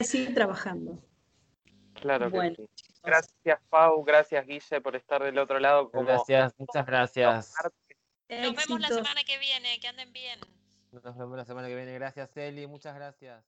Sigue 0.00 0.32
trabajando. 0.32 1.02
Claro 2.00 2.30
que 2.30 2.54
sí. 2.56 2.68
Gracias, 3.02 3.60
Pau. 3.70 4.02
Gracias, 4.04 4.46
Guille, 4.46 4.80
por 4.80 4.96
estar 4.96 5.22
del 5.22 5.38
otro 5.38 5.58
lado. 5.58 5.90
Gracias, 5.92 6.54
muchas 6.58 6.86
gracias. 6.86 7.54
Nos 8.28 8.56
vemos 8.56 8.80
la 8.80 8.88
semana 8.88 9.22
que 9.24 9.38
viene. 9.38 9.78
Que 9.80 9.88
anden 9.88 10.12
bien. 10.12 10.40
Nos 10.90 11.16
vemos 11.16 11.36
la 11.36 11.44
semana 11.44 11.68
que 11.68 11.76
viene. 11.76 11.94
Gracias, 11.94 12.36
Eli. 12.36 12.66
Muchas 12.66 12.94
gracias. 12.94 13.44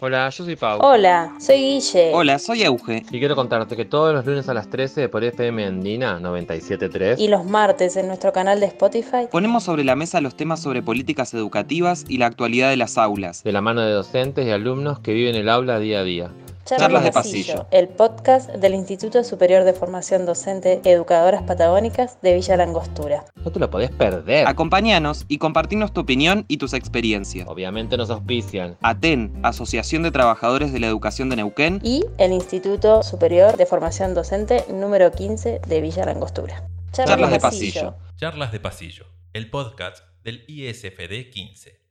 Hola, 0.00 0.28
yo 0.28 0.44
soy 0.44 0.56
Pau. 0.56 0.80
Hola, 0.82 1.36
soy 1.38 1.56
Guille. 1.56 2.10
Hola, 2.12 2.40
soy 2.40 2.64
Euge. 2.64 3.04
Y 3.12 3.18
quiero 3.20 3.36
contarte 3.36 3.76
que 3.76 3.84
todos 3.84 4.12
los 4.12 4.26
lunes 4.26 4.48
a 4.48 4.54
las 4.54 4.68
13 4.68 5.08
por 5.08 5.22
FM 5.22 5.64
Andina 5.64 6.18
97.3 6.18 7.16
y 7.18 7.28
los 7.28 7.44
martes 7.44 7.96
en 7.96 8.08
nuestro 8.08 8.32
canal 8.32 8.58
de 8.58 8.66
Spotify 8.66 9.28
ponemos 9.30 9.62
sobre 9.62 9.84
la 9.84 9.94
mesa 9.94 10.20
los 10.20 10.36
temas 10.36 10.60
sobre 10.60 10.82
políticas 10.82 11.32
educativas 11.32 12.04
y 12.08 12.18
la 12.18 12.26
actualidad 12.26 12.70
de 12.70 12.76
las 12.76 12.98
aulas. 12.98 13.44
De 13.44 13.52
la 13.52 13.60
mano 13.60 13.82
de 13.82 13.92
docentes 13.92 14.44
y 14.44 14.50
alumnos 14.50 14.98
que 14.98 15.12
viven 15.12 15.36
el 15.36 15.48
aula 15.48 15.78
día 15.78 16.00
a 16.00 16.02
día. 16.02 16.30
Charlas, 16.64 17.04
de 17.04 17.12
pasillo, 17.12 17.66
el 17.70 17.88
podcast 17.88 18.48
del 18.50 18.74
Instituto 18.74 19.22
Superior 19.22 19.64
de 19.64 19.74
Formación 19.74 20.24
Docente 20.24 20.80
Educadoras 20.84 21.42
Patagónicas 21.42 22.18
de 22.22 22.32
Villa 22.32 22.56
Langostura. 22.56 23.26
No 23.44 23.52
te 23.52 23.58
lo 23.58 23.68
podés 23.68 23.90
perder. 23.90 24.48
Acompáñanos 24.48 25.26
y 25.28 25.36
compartirnos 25.36 25.92
tu 25.92 26.00
opinión 26.00 26.46
y 26.48 26.56
tus 26.56 26.72
experiencias. 26.72 27.46
Obviamente 27.48 27.98
nos 27.98 28.08
auspician. 28.08 28.78
ATEN, 28.80 29.40
Asociación 29.42 30.02
de 30.04 30.10
Trabajadores 30.10 30.72
de 30.72 30.80
la 30.80 30.86
Educación 30.86 31.28
de 31.28 31.36
Neuquén. 31.36 31.80
Y 31.82 32.06
el 32.16 32.32
Instituto 32.32 33.02
Superior 33.02 33.58
de 33.58 33.66
Formación 33.66 34.14
Docente 34.14 34.64
número 34.70 35.12
15 35.12 35.60
de 35.66 35.80
Villa 35.82 36.06
Langostura. 36.06 36.66
Charlas, 36.92 37.30
de 37.30 37.40
pasillo. 37.40 37.94
Charlas 38.16 38.52
de 38.52 38.60
pasillo, 38.60 39.04
el 39.34 39.50
podcast 39.50 40.02
del 40.22 40.44
ISFD 40.48 41.30
15. 41.30 41.83